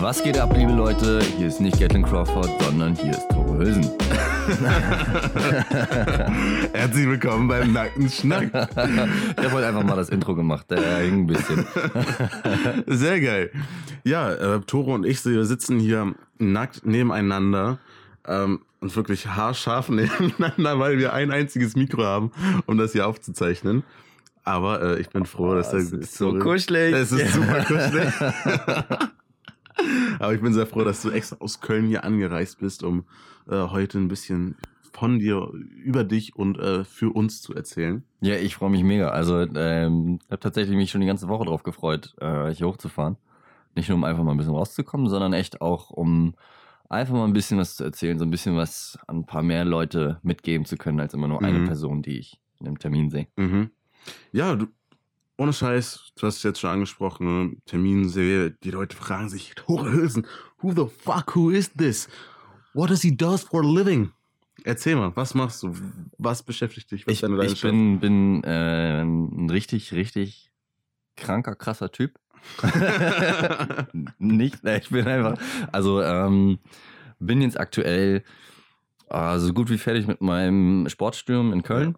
Was 0.00 0.22
geht 0.22 0.38
ab, 0.38 0.54
liebe 0.56 0.70
Leute? 0.72 1.18
Hier 1.36 1.48
ist 1.48 1.60
nicht 1.60 1.80
Gatlin 1.80 2.04
Crawford, 2.04 2.48
sondern 2.62 2.94
hier 2.94 3.10
ist 3.10 3.28
Tore 3.30 3.58
Hülsen. 3.58 3.82
Herzlich 6.72 7.08
willkommen 7.08 7.48
beim 7.48 7.72
Nackten 7.72 8.08
Schnack. 8.08 8.44
ich 8.44 8.52
habe 8.54 9.52
heute 9.52 9.66
einfach 9.66 9.82
mal 9.82 9.96
das 9.96 10.08
Intro 10.08 10.36
gemacht, 10.36 10.70
der 10.70 10.98
hing 10.98 11.22
ein 11.22 11.26
bisschen. 11.26 11.66
Sehr 12.86 13.20
geil. 13.20 13.50
Ja, 14.04 14.32
äh, 14.32 14.60
Tore 14.60 14.92
und 14.92 15.04
ich 15.04 15.20
sitzen 15.20 15.80
hier 15.80 16.14
nackt 16.38 16.86
nebeneinander 16.86 17.78
ähm, 18.26 18.60
und 18.80 18.94
wirklich 18.94 19.26
haarscharf 19.26 19.88
nebeneinander, 19.88 20.78
weil 20.78 20.98
wir 20.98 21.12
ein 21.12 21.32
einziges 21.32 21.74
Mikro 21.74 22.04
haben, 22.04 22.30
um 22.66 22.78
das 22.78 22.92
hier 22.92 23.08
aufzuzeichnen. 23.08 23.82
Aber 24.44 24.80
äh, 24.80 25.00
ich 25.00 25.10
bin 25.10 25.26
froh, 25.26 25.54
dass 25.54 25.68
Oh, 25.68 25.72
der 25.72 25.80
es 25.80 25.90
ist 25.92 26.14
so 26.14 26.38
kuschelig. 26.38 26.94
Es 26.94 27.10
ist 27.10 27.34
super 27.34 27.64
kuschelig. 27.64 28.12
Aber 30.18 30.34
ich 30.34 30.40
bin 30.40 30.52
sehr 30.52 30.66
froh, 30.66 30.84
dass 30.84 31.02
du 31.02 31.10
extra 31.10 31.36
aus 31.40 31.60
Köln 31.60 31.86
hier 31.86 32.04
angereist 32.04 32.58
bist, 32.58 32.82
um 32.82 33.04
äh, 33.48 33.54
heute 33.68 33.98
ein 33.98 34.08
bisschen 34.08 34.56
von 34.92 35.18
dir, 35.18 35.50
über 35.52 36.02
dich 36.04 36.34
und 36.34 36.58
äh, 36.58 36.82
für 36.84 37.10
uns 37.14 37.40
zu 37.40 37.54
erzählen. 37.54 38.02
Ja, 38.20 38.34
ich 38.34 38.56
freue 38.56 38.70
mich 38.70 38.82
mega. 38.82 39.10
Also, 39.10 39.40
ähm, 39.40 40.18
habe 40.28 40.40
tatsächlich 40.40 40.76
mich 40.76 40.90
schon 40.90 41.00
die 41.00 41.06
ganze 41.06 41.28
Woche 41.28 41.44
drauf 41.44 41.62
gefreut, 41.62 42.14
äh, 42.20 42.50
hier 42.52 42.66
hochzufahren. 42.66 43.16
Nicht 43.76 43.88
nur 43.88 43.96
um 43.96 44.04
einfach 44.04 44.24
mal 44.24 44.32
ein 44.32 44.36
bisschen 44.38 44.54
rauszukommen, 44.54 45.08
sondern 45.08 45.32
echt 45.34 45.60
auch 45.60 45.90
um 45.90 46.34
einfach 46.88 47.14
mal 47.14 47.26
ein 47.26 47.32
bisschen 47.32 47.58
was 47.58 47.76
zu 47.76 47.84
erzählen, 47.84 48.18
so 48.18 48.24
ein 48.24 48.30
bisschen 48.30 48.56
was 48.56 48.98
an 49.06 49.18
ein 49.18 49.26
paar 49.26 49.42
mehr 49.42 49.64
Leute 49.64 50.18
mitgeben 50.22 50.64
zu 50.64 50.76
können, 50.76 50.98
als 50.98 51.14
immer 51.14 51.28
nur 51.28 51.44
eine 51.44 51.60
Mhm. 51.60 51.66
Person, 51.66 52.02
die 52.02 52.18
ich 52.18 52.40
in 52.58 52.66
einem 52.66 52.78
Termin 52.78 53.10
sehe. 53.10 53.28
Mhm. 53.36 53.70
Ja, 54.32 54.56
du, 54.56 54.66
ohne 55.38 55.52
Scheiß, 55.52 56.12
du 56.16 56.26
hast 56.26 56.38
es 56.38 56.42
jetzt 56.42 56.60
schon 56.60 56.70
angesprochen, 56.70 57.26
ne? 57.26 57.56
Terminserie, 57.64 58.50
die 58.62 58.70
Leute 58.70 58.96
fragen 58.96 59.28
sich, 59.28 59.54
Tore 59.54 59.90
Hülsen, 59.90 60.26
who 60.60 60.72
the 60.72 60.92
fuck, 61.02 61.34
who 61.34 61.50
is 61.50 61.70
this? 61.72 62.08
What 62.74 62.90
does 62.90 63.02
he 63.02 63.16
does 63.16 63.42
for 63.44 63.62
a 63.62 63.66
living? 63.66 64.12
Erzähl 64.64 64.96
mal, 64.96 65.12
was 65.14 65.34
machst 65.34 65.62
du? 65.62 65.72
Was 66.18 66.42
beschäftigt 66.42 66.90
dich? 66.90 67.06
Was 67.06 67.14
Ich, 67.14 67.20
deine 67.20 67.42
ich 67.46 67.62
bin, 67.62 68.00
bin 68.00 68.42
äh, 68.42 69.00
ein 69.00 69.48
richtig, 69.48 69.92
richtig 69.92 70.50
kranker, 71.16 71.54
krasser 71.54 71.92
Typ. 71.92 72.18
Nicht, 74.18 74.64
äh, 74.64 74.78
ich 74.78 74.90
bin 74.90 75.06
einfach, 75.06 75.38
also 75.70 76.02
ähm, 76.02 76.58
bin 77.20 77.40
jetzt 77.42 77.58
aktuell 77.58 78.24
äh, 79.08 79.38
so 79.38 79.52
gut 79.52 79.70
wie 79.70 79.78
fertig 79.78 80.06
mit 80.06 80.20
meinem 80.20 80.88
Sportstudium 80.88 81.52
in 81.52 81.62
Köln. 81.62 81.96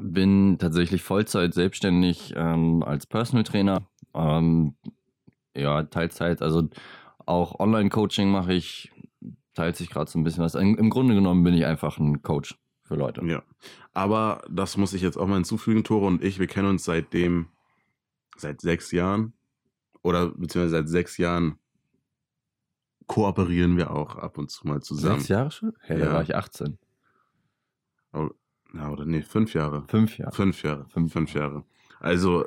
Bin 0.00 0.58
tatsächlich 0.58 1.02
Vollzeit 1.02 1.52
selbstständig 1.54 2.32
ähm, 2.36 2.82
als 2.82 3.06
Personal 3.06 3.44
Trainer. 3.44 3.86
Ähm, 4.14 4.74
ja, 5.54 5.82
Teilzeit, 5.82 6.40
also 6.42 6.68
auch 7.26 7.60
Online-Coaching 7.60 8.30
mache 8.30 8.54
ich, 8.54 8.90
teilt 9.54 9.76
sich 9.76 9.90
gerade 9.90 10.10
so 10.10 10.18
ein 10.18 10.24
bisschen 10.24 10.42
was. 10.44 10.54
Im, 10.54 10.76
Im 10.78 10.88
Grunde 10.90 11.14
genommen 11.14 11.44
bin 11.44 11.54
ich 11.54 11.66
einfach 11.66 11.98
ein 11.98 12.22
Coach 12.22 12.58
für 12.84 12.94
Leute. 12.94 13.24
Ja. 13.26 13.42
Aber 13.92 14.42
das 14.50 14.76
muss 14.78 14.94
ich 14.94 15.02
jetzt 15.02 15.18
auch 15.18 15.26
mal 15.26 15.34
hinzufügen, 15.36 15.84
Tore 15.84 16.06
und 16.06 16.22
ich, 16.24 16.38
wir 16.38 16.46
kennen 16.46 16.68
uns 16.68 16.84
seitdem, 16.84 17.48
seit 18.36 18.60
sechs 18.62 18.92
Jahren. 18.92 19.34
Oder 20.02 20.30
beziehungsweise 20.30 20.70
seit 20.78 20.88
sechs 20.88 21.18
Jahren 21.18 21.58
kooperieren 23.06 23.76
wir 23.76 23.90
auch 23.90 24.16
ab 24.16 24.38
und 24.38 24.50
zu 24.50 24.66
mal 24.66 24.80
zusammen. 24.80 25.18
Sechs 25.18 25.28
Jahre 25.28 25.50
schon? 25.50 25.74
Hey, 25.80 25.98
Ja. 26.00 26.06
da 26.06 26.12
war 26.14 26.22
ich 26.22 26.34
18. 26.34 26.78
Ja, 28.74 28.90
oder 28.90 29.04
nee, 29.04 29.22
fünf 29.22 29.54
Jahre. 29.54 29.84
Fünf 29.88 30.18
Jahre. 30.18 30.32
Fünf 30.32 30.62
Jahre. 30.62 30.86
Fünf. 30.88 31.12
Fünf 31.12 31.34
Jahre. 31.34 31.64
Also, 32.00 32.46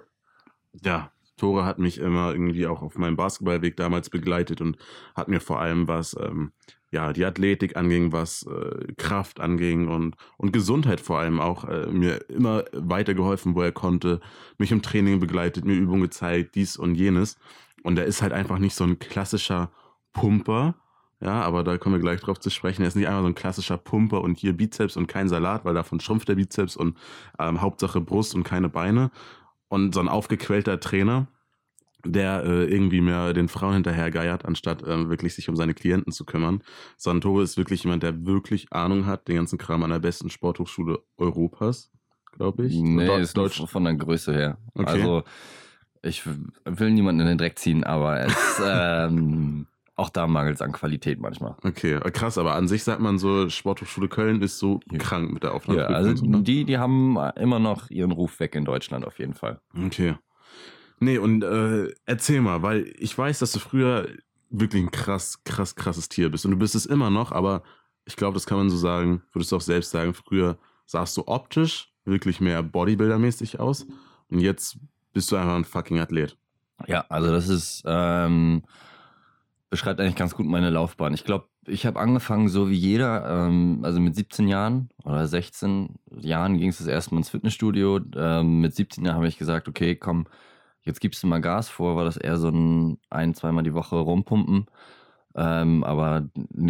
ja, 0.84 1.12
Tore 1.38 1.66
hat 1.66 1.80
mich 1.80 1.98
immer 2.00 2.32
irgendwie 2.32 2.66
auch 2.68 2.82
auf 2.82 2.98
meinem 2.98 3.18
Basketballweg 3.18 3.76
damals 3.76 4.10
begleitet 4.10 4.62
und 4.62 4.78
hat 5.16 5.28
mir 5.28 5.40
vor 5.40 5.60
allem 5.60 5.88
was, 5.88 6.16
ähm, 6.20 6.54
ja, 6.92 7.12
die 7.12 7.26
Athletik 7.26 7.76
anging, 7.76 8.14
was 8.14 8.44
äh, 8.44 8.94
Kraft 8.98 9.42
anging 9.42 9.90
und, 9.90 10.16
und 10.38 10.54
Gesundheit 10.54 11.02
vor 11.02 11.20
allem 11.20 11.42
auch 11.42 11.66
äh, 11.66 11.88
mir 11.88 12.30
immer 12.30 12.64
weitergeholfen, 12.72 13.54
wo 13.54 13.62
er 13.62 13.74
konnte, 13.74 14.22
mich 14.58 14.72
im 14.72 14.82
Training 14.82 15.20
begleitet, 15.20 15.66
mir 15.66 15.76
Übungen 15.76 16.04
gezeigt, 16.04 16.56
dies 16.56 16.78
und 16.78 16.96
jenes. 16.96 17.38
Und 17.84 18.00
er 18.00 18.06
ist 18.06 18.22
halt 18.22 18.32
einfach 18.32 18.58
nicht 18.58 18.76
so 18.76 18.86
ein 18.86 18.98
klassischer 18.98 19.72
Pumper, 20.14 20.76
ja, 21.26 21.42
aber 21.42 21.64
da 21.64 21.78
kommen 21.80 21.96
wir 21.96 22.02
gleich 22.02 22.22
drauf 22.22 22.40
zu 22.40 22.52
sprechen. 22.52 22.84
Er 22.84 22.88
ist 22.88 22.96
nicht 22.96 23.08
einfach 23.08 23.22
so 23.22 23.28
ein 23.28 23.34
klassischer 23.36 23.78
Pumper 23.78 24.22
und 24.22 24.38
hier 24.38 24.54
Bizeps 24.54 24.96
und 24.96 25.08
kein 25.08 25.28
Salat, 25.28 25.66
weil 25.66 25.74
davon 25.74 26.00
schrumpft 26.00 26.30
der 26.30 26.36
Bizeps 26.36 26.76
und 26.76 26.98
ähm, 27.40 27.62
Hauptsache 27.62 28.00
Brust 28.00 28.36
und 28.36 28.44
keine 28.44 28.70
Beine. 28.70 29.10
Und 29.68 29.96
so 29.96 30.02
ein 30.02 30.08
aufgequellter 30.08 30.80
Trainer, 30.80 31.28
der 32.06 32.44
äh, 32.44 32.66
irgendwie 32.66 33.02
mehr 33.02 33.34
den 33.34 33.48
Frauen 33.48 33.74
hinterhergeiert, 33.74 34.46
anstatt 34.46 34.84
ähm, 34.86 35.10
wirklich 35.10 35.34
sich 35.34 35.50
um 35.50 35.56
seine 35.56 35.74
Klienten 35.74 36.12
zu 36.14 36.26
kümmern. 36.26 36.62
Tore 37.22 37.42
ist 37.42 37.58
wirklich 37.58 37.84
jemand, 37.84 38.04
der 38.04 38.26
wirklich 38.28 38.72
Ahnung 38.72 39.08
hat, 39.08 39.28
den 39.28 39.38
ganzen 39.38 39.58
Kram 39.58 39.82
an 39.82 39.90
der 39.90 40.00
besten 40.00 40.30
Sporthochschule 40.30 41.00
Europas, 41.18 41.92
glaube 42.34 42.68
ich. 42.68 42.76
Nee, 42.76 43.08
Deu- 43.08 43.20
ist 43.20 43.36
Deutsch. 43.36 43.66
von 43.66 43.84
der 43.84 43.96
Größe 43.96 44.32
her. 44.32 44.60
Okay. 44.76 44.92
Also, 44.92 45.24
ich 46.04 46.24
will 46.66 46.92
niemanden 46.92 47.22
in 47.22 47.28
den 47.28 47.38
Dreck 47.40 47.58
ziehen, 47.58 47.84
aber 47.84 48.20
es, 48.20 48.62
ähm, 48.64 49.66
auch 49.96 50.10
da 50.10 50.28
mangelt 50.28 50.56
es 50.56 50.62
an 50.62 50.72
Qualität 50.74 51.20
manchmal. 51.20 51.56
Okay, 51.64 52.00
krass, 52.12 52.38
aber 52.38 52.56
an 52.56 52.68
sich 52.68 52.84
sagt 52.84 53.00
man 53.02 53.18
so, 53.18 53.50
Sporthochschule 53.50 54.08
Köln 54.10 54.42
ist 54.42 54.60
so 54.60 54.80
Ja. 54.92 54.98
krank 54.98 55.32
mit 55.32 55.44
der 55.44 55.52
Ja, 55.52 55.56
Aufnahmeprüfung. 55.56 55.96
also 55.96 56.16
so, 56.18 56.26
ne? 56.26 56.44
die, 56.44 56.66
die 56.66 56.78
haben 56.78 57.18
immer 57.38 57.60
noch 57.60 57.90
ihren 57.90 58.12
Ruf 58.12 58.40
weg 58.40 58.56
in 58.56 58.66
Deutschland 58.66 59.06
auf 59.06 59.20
jeden 59.20 59.34
Fall. 59.34 59.62
Okay. 59.86 60.16
Nee, 61.00 61.18
und 61.18 61.44
äh, 61.44 61.94
erzähl 62.06 62.42
mal, 62.42 62.62
weil 62.62 62.92
ich 62.98 63.18
weiß, 63.18 63.40
dass 63.40 63.52
du 63.52 63.60
früher 63.60 64.08
wirklich 64.50 64.84
ein 64.84 64.92
krass, 64.92 65.44
krass, 65.44 65.76
krasses 65.76 66.08
Tier 66.10 66.30
bist. 66.30 66.46
Und 66.46 66.52
du 66.52 66.58
bist 66.58 66.76
es 66.76 66.86
immer 66.86 67.10
noch, 67.10 67.32
aber 67.32 67.64
ich 68.06 68.16
glaube, 68.16 68.36
das 68.36 68.46
kann 68.46 68.58
man 68.58 68.70
so 68.70 68.78
sagen, 68.78 69.22
würdest 69.34 69.52
du 69.52 69.56
auch 69.58 69.62
selbst 69.62 69.92
sagen, 69.92 70.14
früher 70.14 70.58
sahst 70.86 71.18
du 71.18 71.24
optisch 71.26 71.92
wirklich 72.06 72.40
mehr 72.40 72.62
Bodybuilder-mäßig 72.64 73.60
aus. 73.60 73.86
Und 74.30 74.40
jetzt 74.40 74.78
bist 75.12 75.32
du 75.32 75.36
einfach 75.36 75.56
ein 75.56 75.66
fucking 75.66 76.00
Athlet. 76.00 76.38
Ja, 76.88 77.06
also 77.10 77.32
das 77.32 77.50
ist, 77.50 77.84
ähm, 77.86 78.64
beschreibt 79.70 80.00
eigentlich 80.00 80.16
ganz 80.16 80.36
gut 80.36 80.46
meine 80.46 80.70
Laufbahn. 80.70 81.14
Ich 81.14 81.24
glaube, 81.24 81.50
ich 81.66 81.86
habe 81.86 82.00
angefangen 82.00 82.50
so 82.50 82.70
wie 82.70 82.76
jeder, 82.76 83.48
ähm, 83.48 83.80
also 83.84 84.00
mit 84.00 84.16
17 84.16 84.48
Jahren 84.48 84.90
oder 85.04 85.28
16 85.28 85.96
Jahren 86.20 86.58
ging 86.58 86.70
es 86.70 86.78
das 86.78 86.88
erste 86.88 87.14
Mal 87.14 87.20
ins 87.20 87.30
Fitnessstudio. 87.30 88.00
Ähm, 88.16 88.62
mit 88.62 88.76
17 88.76 89.04
Jahren 89.06 89.16
habe 89.16 89.28
ich 89.28 89.38
gesagt, 89.38 89.68
okay, 89.68 89.96
komm, 89.96 90.28
jetzt 90.84 91.02
gibst 91.02 91.24
du 91.24 91.28
mal 91.28 91.42
Gas 91.42 91.70
vor, 91.70 91.96
war 91.96 92.06
das 92.06 92.18
eher 92.18 92.38
so 92.38 92.50
ein 92.50 93.00
ein, 93.10 93.34
zweimal 93.34 93.64
die 93.64 93.74
Woche 93.74 93.96
rumpumpen. 93.98 94.68
Ähm, 95.36 95.84
aber 95.84 96.30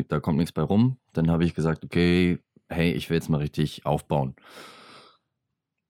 da 0.10 0.20
kommt 0.20 0.38
nichts 0.38 0.52
bei 0.54 0.64
rum. 0.64 0.98
Dann 1.14 1.30
habe 1.30 1.46
ich 1.46 1.54
gesagt, 1.54 1.84
okay, 1.84 2.40
hey, 2.70 2.92
ich 2.94 3.10
will 3.10 3.16
jetzt 3.18 3.30
mal 3.30 3.38
richtig 3.38 3.86
aufbauen. 3.86 4.36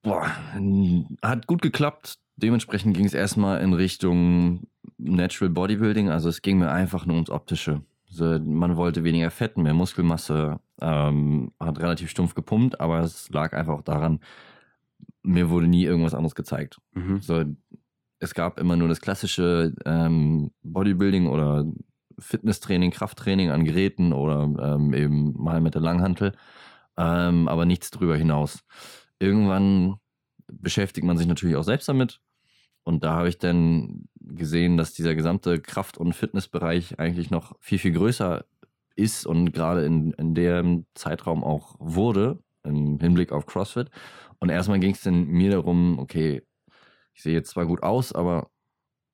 Boah, 0.03 0.29
hat 1.23 1.47
gut 1.47 1.61
geklappt. 1.61 2.19
Dementsprechend 2.37 2.95
ging 2.95 3.05
es 3.05 3.13
erstmal 3.13 3.61
in 3.61 3.73
Richtung 3.73 4.67
Natural 4.97 5.49
Bodybuilding. 5.49 6.09
Also 6.09 6.29
es 6.29 6.41
ging 6.41 6.57
mir 6.59 6.71
einfach 6.71 7.05
nur 7.05 7.15
ums 7.15 7.29
Optische. 7.29 7.81
So, 8.07 8.39
man 8.39 8.77
wollte 8.77 9.03
weniger 9.03 9.31
Fett, 9.31 9.57
mehr 9.57 9.73
Muskelmasse, 9.73 10.59
ähm, 10.79 11.51
hat 11.59 11.79
relativ 11.79 12.09
stumpf 12.09 12.35
gepumpt, 12.35 12.79
aber 12.79 12.99
es 12.99 13.29
lag 13.29 13.53
einfach 13.53 13.73
auch 13.73 13.81
daran, 13.81 14.19
mir 15.23 15.49
wurde 15.49 15.67
nie 15.67 15.83
irgendwas 15.83 16.13
anderes 16.13 16.35
gezeigt. 16.35 16.79
Mhm. 16.93 17.21
So, 17.21 17.43
es 18.19 18.33
gab 18.33 18.59
immer 18.59 18.75
nur 18.75 18.87
das 18.87 19.01
klassische 19.01 19.73
ähm, 19.85 20.51
Bodybuilding 20.63 21.27
oder 21.27 21.65
Fitnesstraining, 22.17 22.91
Krafttraining 22.91 23.49
an 23.49 23.65
Geräten 23.65 24.13
oder 24.13 24.43
ähm, 24.43 24.93
eben 24.93 25.33
mal 25.37 25.59
mit 25.59 25.73
der 25.73 25.81
Langhantel, 25.81 26.33
ähm, 26.97 27.47
aber 27.47 27.65
nichts 27.65 27.91
drüber 27.91 28.15
hinaus. 28.15 28.63
Irgendwann 29.19 29.95
beschäftigt 30.47 31.05
man 31.05 31.17
sich 31.17 31.27
natürlich 31.27 31.55
auch 31.55 31.63
selbst 31.63 31.89
damit. 31.89 32.21
Und 32.85 33.03
da 33.03 33.15
habe 33.15 33.29
ich 33.29 33.39
dann 33.39 34.07
gesehen, 34.21 34.77
dass 34.77 34.93
dieser 34.93 35.15
gesamte 35.15 35.59
Kraft- 35.59 35.97
und 35.97 36.13
Fitnessbereich 36.13 36.99
eigentlich 36.99 37.31
noch 37.31 37.53
viel, 37.59 37.79
viel 37.79 37.91
größer 37.91 38.45
ist 38.95 39.25
und 39.25 39.51
gerade 39.51 39.85
in, 39.85 40.11
in 40.13 40.35
dem 40.35 40.85
Zeitraum 40.93 41.43
auch 41.43 41.75
wurde, 41.79 42.39
im 42.63 42.99
Hinblick 42.99 43.31
auf 43.31 43.47
CrossFit. 43.47 43.89
Und 44.39 44.49
erstmal 44.49 44.79
ging 44.79 44.91
es 44.91 45.01
dann 45.01 45.27
mir 45.27 45.51
darum, 45.51 45.99
okay, 45.99 46.43
ich 47.13 47.23
sehe 47.23 47.33
jetzt 47.33 47.49
zwar 47.49 47.65
gut 47.65 47.81
aus, 47.81 48.13
aber 48.13 48.51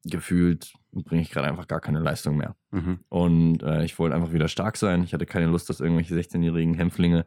gefühlt 0.04 0.74
bringe 0.92 1.22
ich 1.22 1.31
gerade 1.31 1.48
einfach 1.48 1.68
gar 1.68 1.80
keine 1.80 2.00
Leistung 2.00 2.36
mehr. 2.36 2.56
Mhm. 2.72 3.00
Und 3.07 3.63
äh, 3.63 3.86
ich 3.86 3.98
wollte 4.00 4.16
einfach 4.16 4.34
wieder 4.34 4.50
stark 4.50 4.75
sein. 4.75 5.04
Ich 5.04 5.13
hatte 5.13 5.25
keine 5.25 5.46
Lust, 5.46 5.69
dass 5.69 5.80
irgendwelche 5.80 6.16
16-jährigen 6.16 6.74
Hämpflinge 6.74 7.25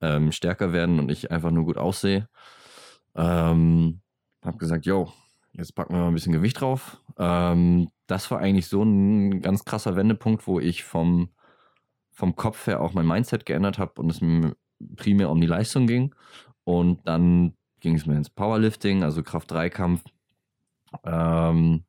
ähm, 0.00 0.30
stärker 0.30 0.72
werden 0.72 1.00
und 1.00 1.10
ich 1.10 1.30
einfach 1.30 1.50
nur 1.50 1.64
gut 1.64 1.78
aussehe. 1.78 2.28
Ähm, 3.16 4.00
hab 4.42 4.58
gesagt, 4.58 4.86
yo, 4.86 5.12
jetzt 5.52 5.74
packen 5.74 5.94
wir 5.94 6.00
mal 6.00 6.08
ein 6.08 6.14
bisschen 6.14 6.32
Gewicht 6.32 6.60
drauf. 6.60 7.00
Ähm, 7.18 7.90
das 8.06 8.30
war 8.30 8.38
eigentlich 8.38 8.68
so 8.68 8.82
ein 8.82 9.40
ganz 9.40 9.64
krasser 9.64 9.96
Wendepunkt, 9.96 10.46
wo 10.46 10.60
ich 10.60 10.84
vom, 10.84 11.30
vom 12.10 12.36
Kopf 12.36 12.66
her 12.66 12.80
auch 12.80 12.92
mein 12.92 13.06
Mindset 13.06 13.46
geändert 13.46 13.78
habe 13.78 14.00
und 14.00 14.10
es 14.10 14.20
mir 14.20 14.56
primär 14.96 15.30
um 15.30 15.40
die 15.40 15.46
Leistung 15.46 15.86
ging. 15.86 16.14
Und 16.64 17.06
dann 17.06 17.54
ging 17.80 17.94
es 17.94 18.06
mir 18.06 18.16
ins 18.16 18.30
Powerlifting, 18.30 19.02
also 19.02 19.22
Kraft-3-Kampf. 19.22 20.04
Ähm, 21.04 21.84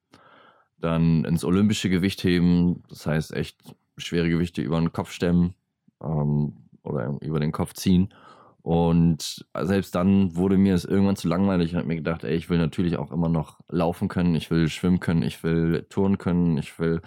dann 0.78 1.26
ins 1.26 1.44
olympische 1.44 1.90
Gewichtheben, 1.90 2.84
das 2.90 3.06
heißt 3.06 3.34
echt 3.34 3.76
schwere 3.98 4.30
Gewichte 4.30 4.62
über 4.62 4.80
den 4.80 4.92
Kopf 4.92 5.12
stemmen 5.12 5.54
ähm, 6.02 6.58
oder 6.84 7.18
über 7.22 7.40
den 7.40 7.52
Kopf 7.52 7.74
ziehen. 7.74 8.14
Und 8.64 9.46
selbst 9.60 9.96
dann 9.96 10.36
wurde 10.36 10.58
mir 10.58 10.76
es 10.76 10.86
irgendwann 10.86 11.16
zu 11.16 11.28
langweilig 11.28 11.72
und 11.72 11.80
habe 11.80 11.88
mir 11.88 11.96
gedacht, 11.96 12.24
ey, 12.24 12.36
ich 12.36 12.50
will 12.50 12.60
natürlich 12.60 12.98
auch 12.98 13.12
immer 13.12 13.30
noch 13.30 13.60
laufen 13.70 14.08
können, 14.08 14.36
ich 14.36 14.52
will 14.52 14.70
schwimmen 14.70 15.00
können, 15.00 15.24
ich 15.24 15.44
will 15.44 15.86
touren 15.90 16.20
können, 16.20 16.58
ich 16.58 16.78
will 16.78 17.02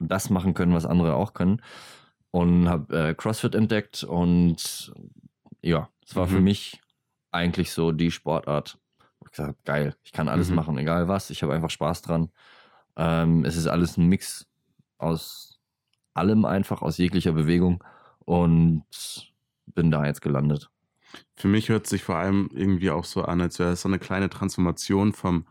das 0.00 0.30
machen 0.30 0.54
können, 0.54 0.74
was 0.74 0.86
andere 0.86 1.14
auch 1.14 1.32
können. 1.32 1.62
Und 2.32 2.68
habe 2.68 3.08
äh, 3.10 3.14
CrossFit 3.14 3.54
entdeckt 3.54 4.02
und 4.04 4.92
ja, 5.62 5.88
es 6.04 6.16
war 6.16 6.26
mhm. 6.26 6.30
für 6.30 6.40
mich 6.40 6.80
eigentlich 7.30 7.72
so 7.72 7.92
die 7.92 8.10
Sportart. 8.10 8.78
Ich 9.24 9.30
gesagt, 9.30 9.64
geil, 9.64 9.94
ich 10.02 10.12
kann 10.12 10.28
alles 10.28 10.48
mhm. 10.48 10.56
machen, 10.56 10.78
egal 10.78 11.06
was, 11.06 11.30
ich 11.30 11.42
habe 11.42 11.54
einfach 11.54 11.70
Spaß 11.70 12.02
dran. 12.02 12.30
Ähm, 12.96 13.44
es 13.44 13.56
ist 13.56 13.68
alles 13.68 13.96
ein 13.96 14.08
Mix 14.08 14.48
aus 14.98 15.60
allem 16.14 16.44
einfach, 16.44 16.82
aus 16.82 16.98
jeglicher 16.98 17.32
Bewegung 17.32 17.84
und 18.24 18.84
bin 19.66 19.90
da 19.90 20.04
jetzt 20.04 20.22
gelandet. 20.22 20.68
Für 21.36 21.48
mich 21.48 21.68
hört 21.68 21.86
sich 21.86 22.02
vor 22.02 22.16
allem 22.16 22.50
irgendwie 22.52 22.90
auch 22.90 23.04
so 23.04 23.22
an, 23.22 23.40
als 23.40 23.58
wäre 23.58 23.72
es 23.72 23.82
so 23.82 23.88
eine 23.88 23.98
kleine 23.98 24.30
Transformation 24.30 25.12
vom, 25.12 25.46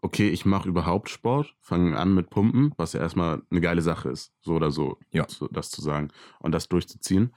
okay, 0.00 0.28
ich 0.28 0.44
mache 0.44 0.68
überhaupt 0.68 1.08
Sport, 1.10 1.54
fange 1.60 1.96
an 1.96 2.14
mit 2.14 2.30
Pumpen, 2.30 2.72
was 2.76 2.92
ja 2.92 3.00
erstmal 3.00 3.42
eine 3.50 3.60
geile 3.60 3.82
Sache 3.82 4.10
ist, 4.10 4.32
so 4.40 4.54
oder 4.54 4.70
so, 4.70 4.98
ja. 5.10 5.26
das 5.50 5.70
zu 5.70 5.80
sagen 5.82 6.08
und 6.40 6.52
das 6.52 6.68
durchzuziehen. 6.68 7.32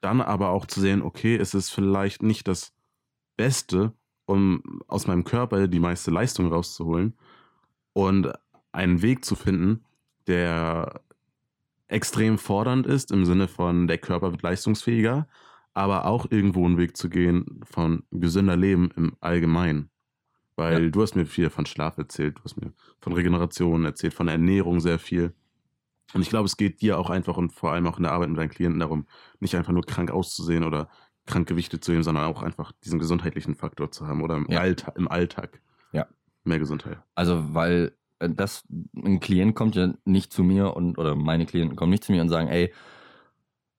Dann 0.00 0.20
aber 0.20 0.50
auch 0.50 0.66
zu 0.66 0.80
sehen, 0.80 1.02
okay, 1.02 1.36
es 1.36 1.54
ist 1.54 1.70
vielleicht 1.70 2.22
nicht 2.22 2.46
das 2.48 2.72
Beste, 3.36 3.92
um 4.26 4.82
aus 4.86 5.06
meinem 5.06 5.24
Körper 5.24 5.66
die 5.68 5.80
meiste 5.80 6.10
Leistung 6.10 6.52
rauszuholen 6.52 7.14
und 7.92 8.32
einen 8.72 9.02
Weg 9.02 9.24
zu 9.24 9.34
finden, 9.34 9.84
der 10.26 11.00
extrem 11.88 12.38
fordernd 12.38 12.86
ist 12.86 13.12
im 13.12 13.24
Sinne 13.24 13.48
von 13.48 13.86
der 13.86 13.98
Körper 13.98 14.32
wird 14.32 14.42
leistungsfähiger, 14.42 15.28
aber 15.74 16.06
auch 16.06 16.30
irgendwo 16.30 16.64
einen 16.64 16.78
Weg 16.78 16.96
zu 16.96 17.10
gehen 17.10 17.60
von 17.64 18.04
gesünder 18.10 18.56
Leben 18.56 18.90
im 18.96 19.16
Allgemeinen. 19.20 19.90
Weil 20.56 20.84
ja. 20.84 20.90
du 20.90 21.02
hast 21.02 21.16
mir 21.16 21.26
viel 21.26 21.50
von 21.50 21.66
Schlaf 21.66 21.98
erzählt, 21.98 22.38
du 22.38 22.44
hast 22.44 22.56
mir 22.56 22.72
von 23.00 23.12
Regeneration 23.12 23.84
erzählt, 23.84 24.14
von 24.14 24.28
Ernährung 24.28 24.80
sehr 24.80 25.00
viel. 25.00 25.34
Und 26.12 26.22
ich 26.22 26.28
glaube, 26.28 26.46
es 26.46 26.56
geht 26.56 26.80
dir 26.80 26.98
auch 26.98 27.10
einfach 27.10 27.36
und 27.36 27.52
vor 27.52 27.72
allem 27.72 27.88
auch 27.88 27.96
in 27.96 28.04
der 28.04 28.12
Arbeit 28.12 28.28
mit 28.28 28.38
deinen 28.38 28.50
Klienten 28.50 28.78
darum, 28.78 29.06
nicht 29.40 29.56
einfach 29.56 29.72
nur 29.72 29.84
krank 29.84 30.12
auszusehen 30.12 30.62
oder 30.62 30.88
krank 31.26 31.48
Gewichte 31.48 31.80
zu 31.80 31.90
nehmen, 31.90 32.04
sondern 32.04 32.24
auch 32.24 32.42
einfach 32.42 32.70
diesen 32.84 33.00
gesundheitlichen 33.00 33.56
Faktor 33.56 33.90
zu 33.90 34.06
haben 34.06 34.22
oder 34.22 34.36
im, 34.36 34.46
ja. 34.48 34.60
Alltag, 34.60 34.96
im 34.96 35.08
Alltag. 35.08 35.60
Ja. 35.92 36.06
Mehr 36.44 36.60
Gesundheit. 36.60 36.98
Also, 37.16 37.54
weil 37.54 37.96
äh, 38.20 38.30
das, 38.30 38.64
ein 38.94 39.18
Klient 39.18 39.56
kommt 39.56 39.74
ja 39.74 39.92
nicht 40.04 40.32
zu 40.32 40.44
mir 40.44 40.76
und, 40.76 40.98
oder 40.98 41.16
meine 41.16 41.46
Klienten 41.46 41.74
kommen 41.74 41.90
nicht 41.90 42.04
zu 42.04 42.12
mir 42.12 42.22
und 42.22 42.28
sagen, 42.28 42.48
ey, 42.48 42.72